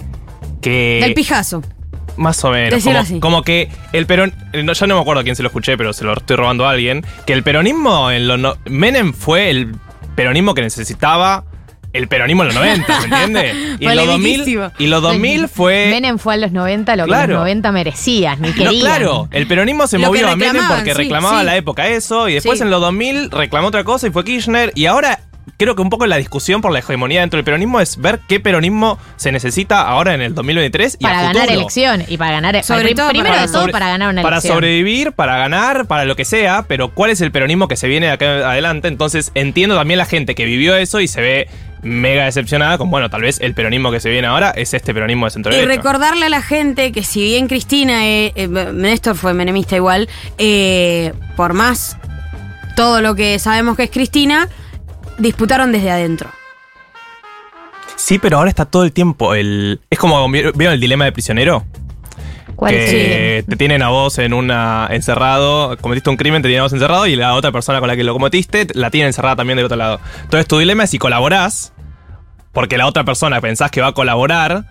[0.63, 1.01] que...
[1.03, 1.63] Del pijazo.
[2.17, 2.83] Más o menos.
[2.85, 3.21] Como, así.
[3.21, 4.35] como que el perón.
[4.53, 6.37] eh, no, ya no me acuerdo a quién se lo escuché, pero se lo estoy
[6.37, 7.05] robando a alguien.
[7.27, 8.39] Que el peronismo en los.
[8.39, 9.75] no- Menem fue el
[10.17, 11.45] peronismo que necesitaba
[11.93, 13.77] el peronismo en los 90, ¿se entiende?
[13.81, 14.73] Y en los 2000, Polemiquísimo.
[14.79, 15.89] y los 2000 fue.
[15.91, 17.33] Menem fue a los 90 lo que Claro.
[17.35, 18.75] los 90 merecías, ni No, querían.
[18.81, 21.47] claro, el peronismo se Lo movió que a Menem porque sí, reclamaba sí.
[21.47, 22.65] la época eso, y después Sí.
[22.65, 25.21] en los 2000 reclamó otra cosa y fue Kirchner, y ahora
[25.57, 28.41] creo que un poco la discusión por la hegemonía dentro del peronismo es ver qué
[28.41, 31.61] peronismo se necesita ahora en el 2023 y a Para ganar futuro.
[31.61, 32.63] elección y para ganar.
[32.65, 34.55] Sobre todo primero para de todo sobre- para ganar una para elección.
[34.55, 38.07] sobrevivir, para ganar, para lo que sea, pero ¿cuál es el peronismo que se viene
[38.07, 38.89] de acá adelante?
[38.89, 41.49] Entonces entiendo también la gente que vivió eso y se ve
[41.83, 45.27] mega decepcionada con, bueno, tal vez el peronismo que se viene ahora es este peronismo
[45.27, 49.35] de centro Y recordarle a la gente que si bien Cristina, eh, eh, Néstor fue
[49.35, 50.09] menemista igual,
[50.39, 51.97] eh, por más
[52.77, 54.49] todo lo que sabemos que es Cristina,
[55.19, 56.31] disputaron desde adentro.
[57.97, 59.81] Sí, pero ahora está todo el tiempo el...
[59.91, 61.67] Es como, ¿vieron el dilema de prisionero?
[62.61, 66.65] ¿Cuál que te tienen a vos en una encerrado, cometiste un crimen, te tienen a
[66.65, 69.57] vos encerrado y la otra persona con la que lo cometiste la tiene encerrada también
[69.57, 69.99] del otro lado.
[70.25, 71.73] Entonces tu dilema es si colaborás,
[72.53, 74.67] porque la otra persona pensás que va a colaborar,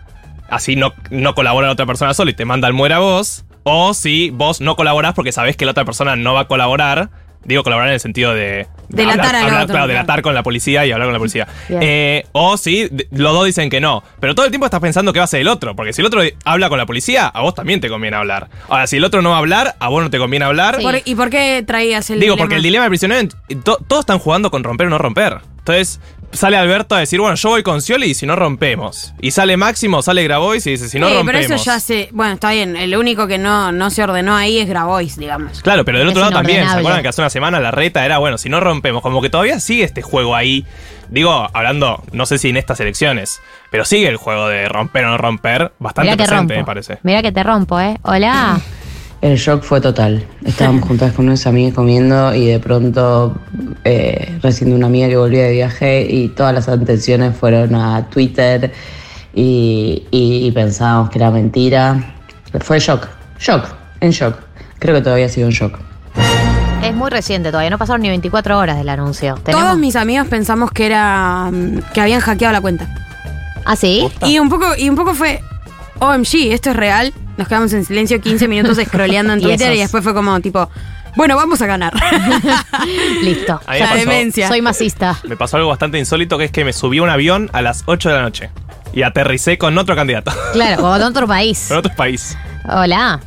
[0.51, 3.43] así no, no colabora la otra persona solo y te manda al muere a vos,
[3.63, 7.09] o si vos no colaborás porque sabés que la otra persona no va a colaborar,
[7.45, 9.87] digo colaborar en el sentido de Delatar hablar, hablar, claro, claro.
[9.87, 11.47] delatar con la policía y hablar con la policía.
[11.69, 14.03] Eh, o sí, los dos dicen que no.
[14.19, 15.75] Pero todo el tiempo estás pensando que va a ser el otro.
[15.75, 18.49] Porque si el otro habla con la policía, a vos también te conviene hablar.
[18.67, 20.79] Ahora, si el otro no va a hablar, a vos no te conviene hablar.
[21.05, 22.43] ¿Y por qué traías el Digo, dilema?
[22.43, 23.27] porque el dilema del prisionero,
[23.63, 25.37] to- todos están jugando con romper o no romper.
[25.59, 25.99] Entonces,
[26.31, 29.13] sale Alberto a decir, bueno, yo voy con Scioli y si no rompemos.
[29.21, 31.41] Y sale Máximo, sale Grabois y dice, si no Sí, rompemos.
[31.45, 32.09] pero eso ya se.
[32.11, 32.75] Bueno, está bien.
[32.75, 35.61] El único que no, no se ordenó ahí es Grabois, digamos.
[35.61, 36.67] Claro, pero del Es otro lado también.
[36.69, 39.01] ¿Se acuerdan que hace una semana la reta era, bueno, si no rompemos?
[39.01, 40.65] Como que todavía sigue este juego ahí.
[41.09, 43.41] Digo, hablando, no sé si en estas elecciones,
[43.71, 46.99] pero sigue el juego de romper o no romper bastante Mirá presente, me parece.
[47.01, 47.97] Mira que te rompo, ¿eh?
[48.03, 48.59] Hola.
[49.21, 50.25] El shock fue total.
[50.45, 53.35] Estábamos juntas con unos amigos comiendo y de pronto
[53.83, 58.71] eh, recién una amiga que volvía de viaje y todas las atenciones fueron a Twitter
[59.33, 62.15] y, y- y pensábamos que era mentira.
[62.61, 63.07] Fue shock,
[63.39, 63.65] shock,
[63.99, 64.35] en shock.
[64.79, 65.77] Creo que todavía ha sido un shock.
[66.81, 69.35] Es muy reciente todavía, no pasaron ni 24 horas del anuncio.
[69.43, 71.49] Todos mis amigos pensamos que era.
[71.51, 72.87] mm, que habían hackeado la cuenta.
[73.65, 74.07] ¿Ah, sí?
[74.25, 75.41] Y un poco, y un poco fue.
[75.99, 77.13] OMG, esto es real.
[77.39, 80.69] Nos quedamos en silencio 15 minutos scrolleando en Y Twitter y, después fue como tipo.
[81.15, 81.93] Bueno, vamos a ganar.
[83.23, 83.61] Listo.
[83.65, 84.47] A La pasó- demencia.
[84.49, 85.17] Soy masista.
[85.23, 87.83] Me pasó algo bastante insólito que es que me subí a un avión a las
[87.85, 88.49] 8 de la noche
[88.91, 90.31] y aterricé con otro candidato.
[90.51, 91.65] Claro, o de otro país.
[91.69, 92.37] Con otro país.
[92.67, 93.21] Hola.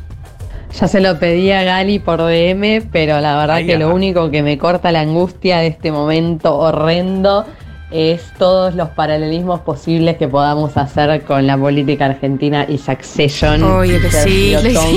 [0.79, 4.29] Ya se lo pedí a Gali por DM, pero la verdad Ay, que lo único
[4.29, 7.45] que me corta la angustia de este momento horrendo
[7.91, 13.63] es todos los paralelismos posibles que podamos hacer con la política argentina y Succession.
[13.63, 14.55] Oye, que sí.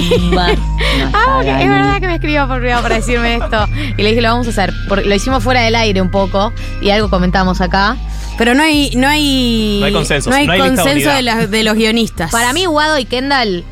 [0.08, 0.52] Tomás,
[1.12, 1.64] Ah, Gali.
[1.64, 3.66] es verdad que me escribió por privado para decirme esto.
[3.98, 4.72] Y le dije, lo vamos a hacer.
[4.88, 7.96] Porque lo hicimos fuera del aire un poco y algo comentamos acá.
[8.38, 9.78] Pero no hay, no hay.
[9.80, 12.30] No hay consensos, No hay no hay lista de consenso de los guionistas.
[12.30, 13.64] Para mí, Guado y Kendall,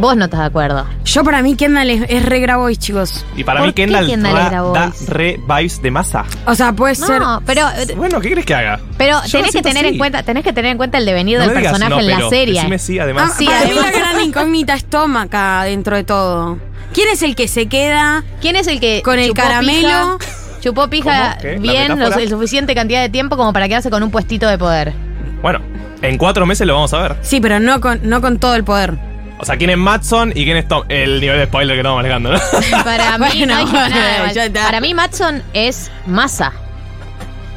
[0.00, 0.86] vos no estás de acuerdo.
[1.04, 3.24] Yo para mí Kendall es, es re Grabois, chicos.
[3.36, 5.04] Y para ¿Por mí qué Kendall Kendall da voice?
[5.12, 6.24] re vibes de masa.
[6.46, 7.20] O sea, puede ser.
[7.20, 7.66] No, pero,
[7.96, 8.80] Bueno, ¿qué crees que haga?
[8.98, 9.94] pero Yo lo tenés que siento tener así.
[9.94, 12.00] en cuenta, tenés que tener en cuenta el devenir No del me digas, personaje no,
[12.00, 12.54] en la pero serie.
[12.54, 13.30] decime sí, además.
[13.32, 16.58] Ah, Sí, para mí además- la gran incógnita es Tom acá dentro de todo.
[16.92, 20.18] ¿Quién es el que se queda ¿Quién es el que con el chupó caramelo?
[20.18, 21.40] pija- chupó pija ¿Cómo?
[21.42, 21.52] ¿Qué?
[21.54, 22.16] ¿La bien, metáfora?
[22.16, 24.92] lo- el suficiente cantidad de tiempo como para quedarse con un puestito de poder?
[25.40, 25.60] Bueno,
[26.02, 27.16] en cuatro meses lo vamos a ver.
[27.22, 28.98] Sí, pero no con, no con todo el poder.
[29.42, 30.82] O sea, ¿quién es Matson y quién es Tom?
[30.90, 32.38] El nivel de spoiler que estamos manejando, ¿no?
[32.84, 34.34] Para mí, Bueno, no hay bueno, nada de mal.
[34.34, 34.64] ya está.
[34.64, 36.52] Para mí, Matson es masa.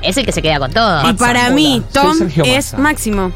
[0.01, 1.09] Es el que se queda con todo.
[1.09, 2.77] y para mí, Tom Sergio es Massa.
[2.77, 3.31] Máximo.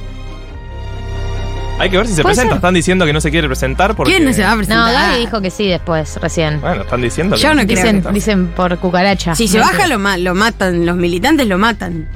[1.80, 2.54] Hay que ver si se Puede presenta.
[2.54, 2.58] ser.
[2.58, 4.12] Están diciendo que no se quiere presentar porque...
[4.14, 4.92] ¿Quién no se va a No, presentar?
[4.94, 6.60] Gaby dijo que sí después, recién.
[6.60, 9.36] Bueno, están diciendo que Yo no creo Dicen, que- dicen por cucaracha.
[9.36, 9.88] Si se No baja, sé.
[9.90, 10.86] lo, ma- lo matan.
[10.86, 12.08] Los militantes lo matan.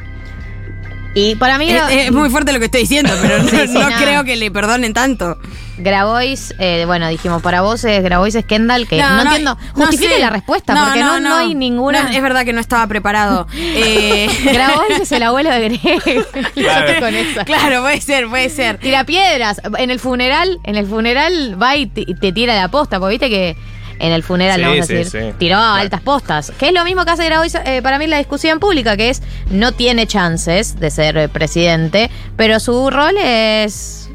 [1.13, 3.73] Y para mí, Es, es muy fuerte lo que estoy diciendo, pero no, Sí, sí,
[3.73, 3.97] no nada.
[4.01, 5.38] creo que le perdonen tanto.
[5.77, 9.57] Grabois, eh, bueno, dijimos para vos es Grabois es Kendall, que no, No, no, entiendo.
[9.75, 10.19] no Justifique sé.
[10.19, 12.03] la respuesta, porque no, no, hay ninguna.
[12.03, 13.47] No, es verdad que no estaba preparado.
[13.55, 16.27] Eh, Grabois es el abuelo de Greg.
[16.53, 16.99] Claro.
[16.99, 17.41] con eso.
[17.45, 18.77] claro, puede ser, puede ser.
[18.77, 19.59] Tira piedras.
[19.79, 23.13] En el funeral, en el funeral va y te, y te tira la posta, porque
[23.13, 23.55] viste que
[24.01, 25.33] en el funeral, Sí, vamos a decir, sí.
[25.37, 26.51] tiró altas postas.
[26.57, 29.21] Que es lo mismo que hace Grabois eh, para mí la discusión pública, que es
[29.49, 34.09] no tiene chances de ser eh, presidente, pero su rol es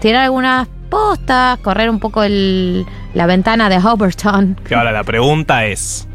[0.00, 2.84] tirar algunas postas, correr un poco el-
[3.14, 4.58] la ventana de Hoberton.
[4.66, 6.08] Que ahora la pregunta es: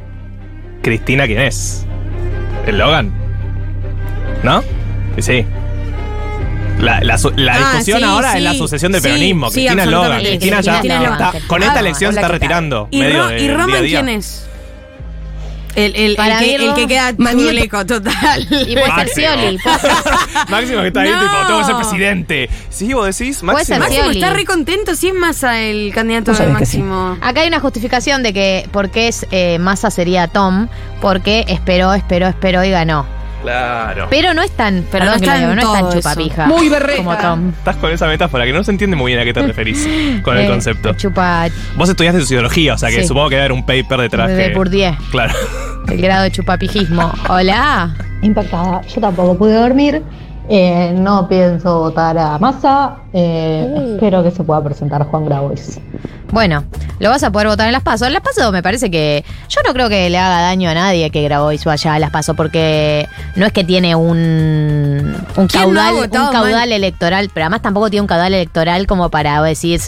[0.81, 1.85] ¿Cristina quién es?
[2.65, 3.13] ¿El Logan?
[4.43, 4.63] ¿No?
[5.19, 5.45] Sí.
[6.79, 8.37] La, la Ah, discusión sí, ahora sí.
[8.37, 9.49] es la sucesión del Sí, peronismo.
[9.49, 10.19] sí, Cristina Logan.
[10.21, 11.35] Cristina ya Cristina es Logan.
[11.35, 12.87] está- con esta Ah, elección se está retirando.
[12.91, 14.01] ¿Y, medio Ro- de- y del Roman día a día.
[14.03, 14.43] quién es?
[15.75, 18.41] El, el, el que, el queda chuleco total.
[18.67, 19.27] Y puede ser Máximo.
[19.27, 19.57] Scioli.
[19.59, 19.91] ser-
[20.49, 21.19] Máximo que está ahí, No.
[21.19, 22.49] tipo, tengo que ser presidente.
[22.69, 23.79] Sí, vos decís, Máximo.
[23.79, 24.19] Máximo Scioli.
[24.19, 26.43] está re contento, sí es Massa el candidato de sí.
[26.45, 27.17] Máximo.
[27.21, 30.67] Acá hay una justificación de que por qué es eh, Massa sería Tom,
[30.99, 33.05] porque esperó, esperó, esperó y ganó.
[33.41, 34.07] Claro.
[34.09, 35.93] Pero no es tan, perdón no que digo, no es tan eso.
[35.97, 36.45] chupapija.
[36.47, 36.97] Muy berreta.
[37.03, 37.49] Como Tom.
[37.49, 39.87] Estás con esa metáfora que no se entiende muy bien a qué te referís
[40.23, 40.93] con el Eh, concepto.
[40.93, 43.07] Chupa Vos estudiaste sociología, o sea que Sí.
[43.07, 44.53] supongo que debe haber un paper detrás de que.
[44.55, 45.33] Bourdieu, Claro.
[45.87, 47.11] el grado de chupapijismo.
[47.29, 47.95] Hola.
[48.21, 48.81] Impactada.
[48.83, 50.01] Yo tampoco pude dormir.
[50.49, 52.95] Eh, no pienso votar a Massa.
[53.19, 55.79] Eh, Espero que se pueda presentar Juan Grabois.
[56.29, 56.65] Bueno,
[56.99, 58.05] lo vas a poder votar en las pasos.
[58.07, 59.23] En las pasos me parece que.
[59.49, 62.11] Yo no creo que le haga daño a nadie que grabó y vaya a las
[62.11, 67.31] pasos, porque no es que tiene un, un ¿Quién no ha caudal, un caudal electoral,
[67.33, 69.79] pero además tampoco tiene un caudal electoral como para decir,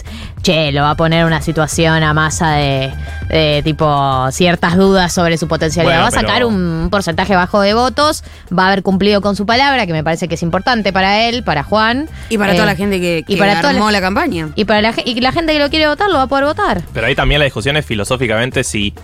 [0.42, 2.90] che, lo va a poner en una situación a masa de,
[3.28, 5.96] de tipo ciertas dudas sobre su potencialidad.
[5.96, 8.24] Bueno, va a sacar pero- un porcentaje bajo de votos,
[8.56, 11.44] va a haber cumplido con su palabra, que me parece que es importante para él,
[11.44, 12.08] para Juan.
[12.30, 14.50] Y para Eh, toda la gente que, que y para armó la- la campaña.
[14.54, 16.82] Y para la, y la gente que lo quiere votar lo va a poder votar.
[16.92, 18.94] Pero ahí también la discusión es filosóficamente si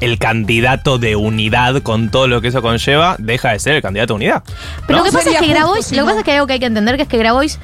[0.00, 4.12] el candidato de unidad con todo lo que eso conlleva, deja de ser el candidato
[4.14, 4.42] de unidad.
[4.86, 5.04] Pero ¿no?
[5.04, 6.58] lo que pasa es que Grabois, lo que pasa es que hay algo que hay
[6.60, 7.58] que entender que es que Grabois,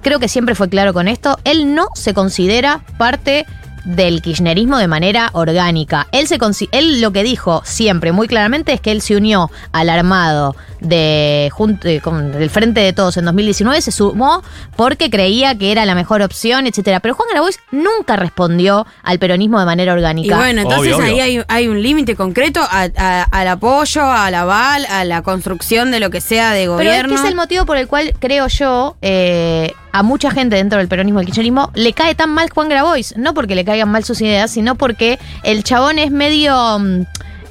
[0.00, 3.46] creo que siempre fue claro con esto, él no se considera parte
[3.84, 6.08] del kirchnerismo de manera orgánica.
[6.12, 6.38] Él, se
[6.72, 11.50] él lo que dijo siempre muy claramente es que él se unió al armado de,
[11.52, 14.42] jun- eh, con- del Frente de Todos en 2019, se sumó
[14.76, 17.00] porque creía que era la mejor opción, etcétera.
[17.00, 20.36] Pero Juan Grabois nunca respondió al peronismo de manera Y orgánica.
[20.36, 21.22] bueno, entonces Obvio, ahí obvio.
[21.24, 26.00] hay, hay un límite concreto a- a- al apoyo, al aval, a la construcción de
[26.00, 27.14] lo que sea de Pero gobierno.
[27.14, 30.88] este es el motivo por el cual creo yo eh, a mucha gente dentro del
[30.88, 33.14] peronismo y el kirchnerismo le cae tan mal Juan Grabois.
[33.16, 36.54] No porque le caigan mal sus ideas, sino porque el chabón es medio.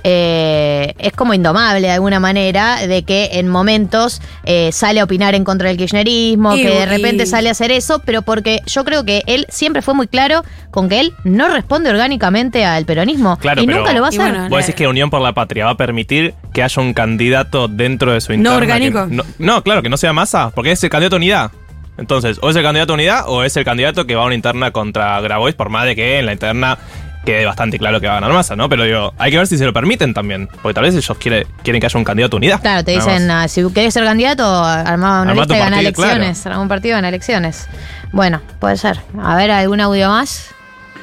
[0.07, 5.34] Eh, es como indomable de alguna manera, de que en momentos eh, sale a opinar
[5.34, 8.61] en contra del kirchnerismo, Y- que de repente y- sale a hacer eso, pero porque
[8.68, 12.86] yo creo que él siempre fue muy claro con que él no responde orgánicamente al
[12.86, 13.38] peronismo.
[13.38, 14.22] Claro, y pero nunca lo va a hacer.
[14.22, 17.68] bueno, Vos decís que Unión por la Patria va a permitir que haya un candidato
[17.68, 18.57] dentro de su No interna.
[18.57, 19.07] orgánico.
[19.07, 21.52] que- no, no, claro, que no sea masa, porque es el candidato a unidad.
[21.98, 24.36] Entonces, o es el candidato a unidad o es el candidato que va a una
[24.36, 26.77] interna contra Grabois, por más de que en la interna
[27.26, 28.69] quede bastante claro que va a ganar masa, ¿no?
[28.69, 31.45] Pero digo, hay que ver si se lo permiten también, porque tal vez ellos quiere-
[31.64, 32.61] quieren que haya un candidato a unidad.
[32.61, 35.93] Claro, te dicen, ah, si querés ser candidato, armá una Armá lista y gana partido,
[35.93, 36.11] claro.
[36.14, 36.45] elecciones.
[36.45, 37.68] Armá un partido gana elecciones.
[38.14, 38.99] Bueno, puede ser.
[39.22, 40.49] A ver, ¿algún audio más?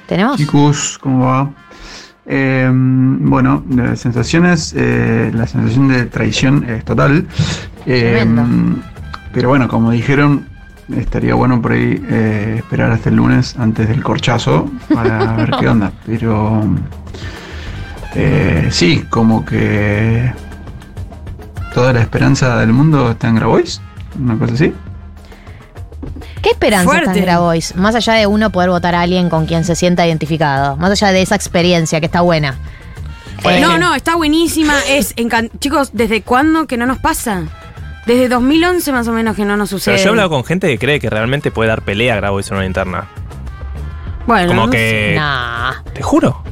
[0.06, 0.36] ¿Tenemos?
[0.38, 1.50] Chicos, ¿cómo va?
[2.24, 7.26] Eh, bueno, de sensaciones, eh, la sensación de traición es total.
[7.86, 8.24] Eh,
[9.32, 10.46] pero bueno, como dijeron,
[10.96, 15.68] estaría bueno por ahí eh, esperar hasta el lunes antes del corchazo para ver qué
[15.68, 15.92] onda.
[16.06, 16.64] Pero
[18.14, 20.32] eh, sí, como que
[21.74, 23.80] toda la esperanza del mundo está en Grabois,
[24.18, 24.74] una cosa así.
[26.42, 27.04] ¿Qué esperanza Fuerte.
[27.06, 27.76] está en Grabois?
[27.76, 30.76] Más allá de uno poder votar a alguien con quien se sienta identificado.
[30.76, 32.56] Más allá de esa experiencia que está buena.
[33.44, 34.74] Eh, No, no, está buenísima.
[34.88, 35.14] Es
[35.60, 37.42] Chicos, ¿desde cuándo que no nos pasa?
[38.06, 39.94] Desde 2011 más o menos que no nos sucede.
[39.94, 42.50] Pero yo he hablado con gente que cree que realmente puede dar pelea a Grabois
[42.50, 43.06] en una interna.
[44.26, 45.10] Bueno, como no que.
[45.10, 45.14] sé.
[45.16, 45.72] Nah.
[45.94, 46.42] Te juro.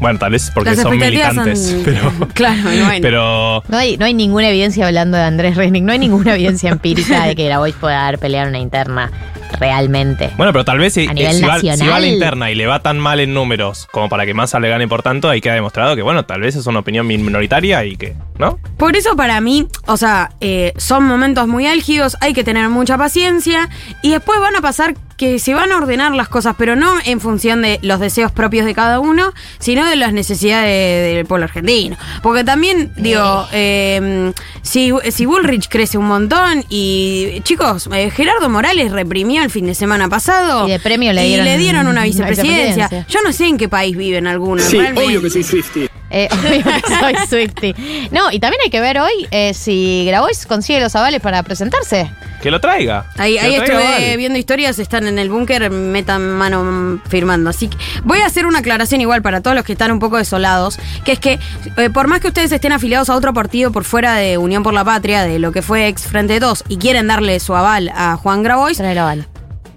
[0.00, 1.68] Bueno, tal vez porque Las son militantes.
[1.70, 2.12] son- Pero.
[2.34, 2.98] Claro, bueno.
[3.02, 3.62] Pero.
[3.68, 7.26] No hay, no hay ninguna evidencia hablando de Andrés Resnick, no hay ninguna evidencia empírica
[7.26, 9.10] de que Grabois pueda dar pelea en una interna
[9.58, 10.30] realmente.
[10.36, 12.54] Bueno, pero tal vez si, A nivel si va, si va a la interna y
[12.54, 15.40] le va tan mal en números como para que Massa le gane por tanto, ahí
[15.42, 18.58] queda demostrado que, bueno, tal vez es una opinión minoritaria y que, ¿no?
[18.76, 22.98] Por eso para mí, o sea, eh, son momentos muy álgidos, hay que tener mucha
[22.98, 23.68] paciencia
[24.02, 27.20] y después van a pasar que se van a ordenar las cosas, pero no en
[27.20, 31.98] función de los deseos propios de cada uno, sino de las necesidades del pueblo argentino.
[32.22, 38.92] Porque también, digo, eh, si, si Bullrich crece un montón y, chicos, eh, Gerardo Morales
[38.92, 42.04] reprimió el fin de semana pasado Y de premio le y dieron le dieron una
[42.04, 42.84] vicepresidencia.
[42.86, 43.06] vicepresidencia.
[43.08, 44.72] Yo no sé en qué país viven algunos.
[44.72, 45.28] realmente.
[45.28, 45.99] soy Swifty.
[46.10, 47.74] Eh, obvio que soy Swifty.
[48.10, 52.10] No, y también hay que ver hoy eh, si Grabois consigue los avales para presentarse.
[52.42, 53.06] Que lo traiga.
[53.16, 57.50] Ahí, ahí lo traiga estuve viendo historias, están en el búnker, metan mano firmando.
[57.50, 60.16] Así que voy a hacer una aclaración igual para todos los que están un poco
[60.16, 61.38] desolados, que es que
[61.76, 64.74] eh, por más que ustedes estén afiliados a otro partido por fuera de Unión por
[64.74, 68.16] la Patria, de lo que fue ex Frente 2, y quieren darle su aval a
[68.16, 68.80] Juan Grabois,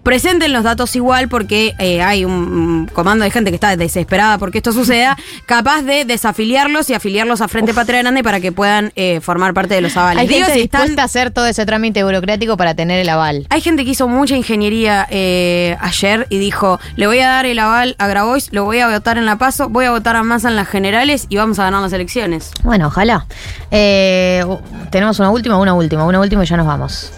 [0.04, 4.60] presenten los datos igual porque eh, hay un, comando de gente que está desesperada porque
[4.60, 9.20] esto suceda, capaz de desafiliarlos y afiliarlos a Frente Patria Grande para que puedan eh,
[9.22, 10.22] formar parte de los avales.
[10.22, 13.10] Hay Digo, gente si están- dispuesta a hacer todo ese trámite burocrático para tener el
[13.10, 13.48] aval.
[13.50, 17.60] hay gente que hizo mucha ingeniería eh, ayer y dijo, le voy a dar el
[17.60, 20.50] aval a Grabois, lo voy a votar en la PASO, voy a votar a Massa
[20.50, 22.52] en las generales y vamos a ganar las elecciones.
[22.64, 23.26] Bueno, ojalá.
[23.72, 24.44] Eh,
[24.92, 27.12] tenemos una última, una última, una última y ya nos vamos.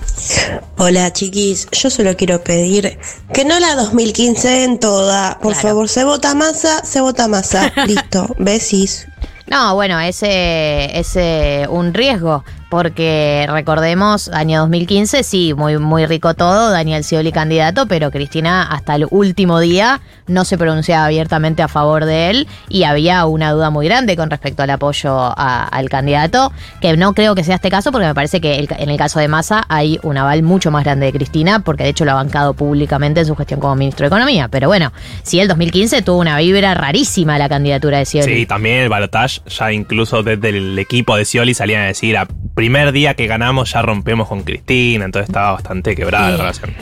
[0.77, 5.39] Hola chiquis, yo solo quiero pedir que no la 2015 en toda.
[5.39, 7.71] Por favor, se vota masa, se vota masa.
[7.87, 9.07] Listo, besis.
[9.47, 11.15] No, bueno, ese es
[11.69, 18.11] un riesgo, porque recordemos, año 2015, sí, muy, muy rico todo, Daniel Scioli candidato, pero
[18.11, 23.25] Cristina hasta el último día no se pronunciaba abiertamente a favor de él y había
[23.25, 26.51] una duda muy grande con respecto al apoyo al candidato,
[26.81, 29.27] que no creo que sea este caso, porque me parece que en el caso de
[29.27, 32.53] Massa hay un aval mucho más grande de Cristina, porque de hecho lo ha bancado
[32.53, 34.47] públicamente en su gestión como ministro de Economía.
[34.49, 34.91] Pero bueno,
[35.23, 38.35] sí, el 2015 tuvo una vibra rarísima la candidatura de Scioli.
[38.35, 42.27] Sí, también el balotage, ya incluso desde el equipo de Scioli salían a decir, a
[42.55, 46.73] primer día que ganamos ya rompemos con Cristina, entonces estaba bastante quebrada la relación.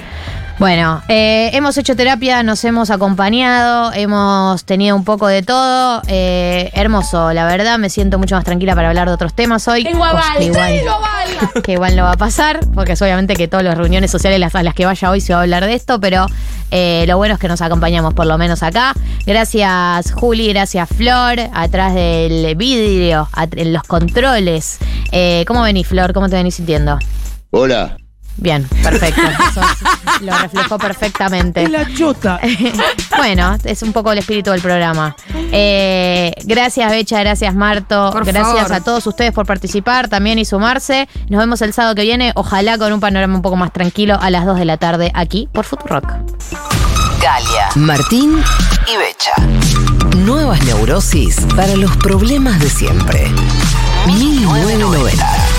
[0.64, 6.02] Bueno, eh, hemos hecho terapia, nos hemos acompañado, hemos tenido un poco de todo.
[6.08, 9.84] eh, hermoso, la verdad, me siento mucho más tranquila para hablar de otros temas hoy.
[9.84, 11.28] Tengo aval, cosa que igual, tengo aval.
[11.64, 14.56] que igual no va a pasar, porque es obviamente que todas las reuniones sociales las-
[14.56, 16.28] a las que vaya hoy se va a hablar de esto, pero
[16.76, 18.94] Eh, lo bueno es que nos acompañamos por lo menos acá.
[19.28, 24.80] Gracias Juli, gracias Flor, atrás del vidrio, en los controles.
[25.12, 26.14] Eh, ¿Cómo venís Flor?
[26.14, 26.98] ¿Cómo te venís sintiendo?
[27.52, 27.98] Hola.
[28.38, 29.22] Bien, perfecto.
[29.22, 29.62] Eso
[30.22, 31.68] lo reflejó perfectamente.
[31.70, 32.40] La chota.
[33.18, 35.16] bueno, es un poco el espíritu del programa.
[35.52, 38.10] Eh, gracias, Becha, gracias, Marto.
[38.12, 38.74] Por gracias favor.
[38.74, 41.08] a todos ustedes por participar también y sumarse.
[41.30, 44.30] Nos vemos el sábado que viene, ojalá con un panorama un poco más tranquilo a
[44.30, 46.06] las 2 de la tarde aquí por Futurock.
[47.22, 48.44] Galia, Martín
[48.92, 50.18] y Becha.
[50.18, 53.32] Nuevas neurosis para los problemas de siempre.
[54.08, 55.53] 1990.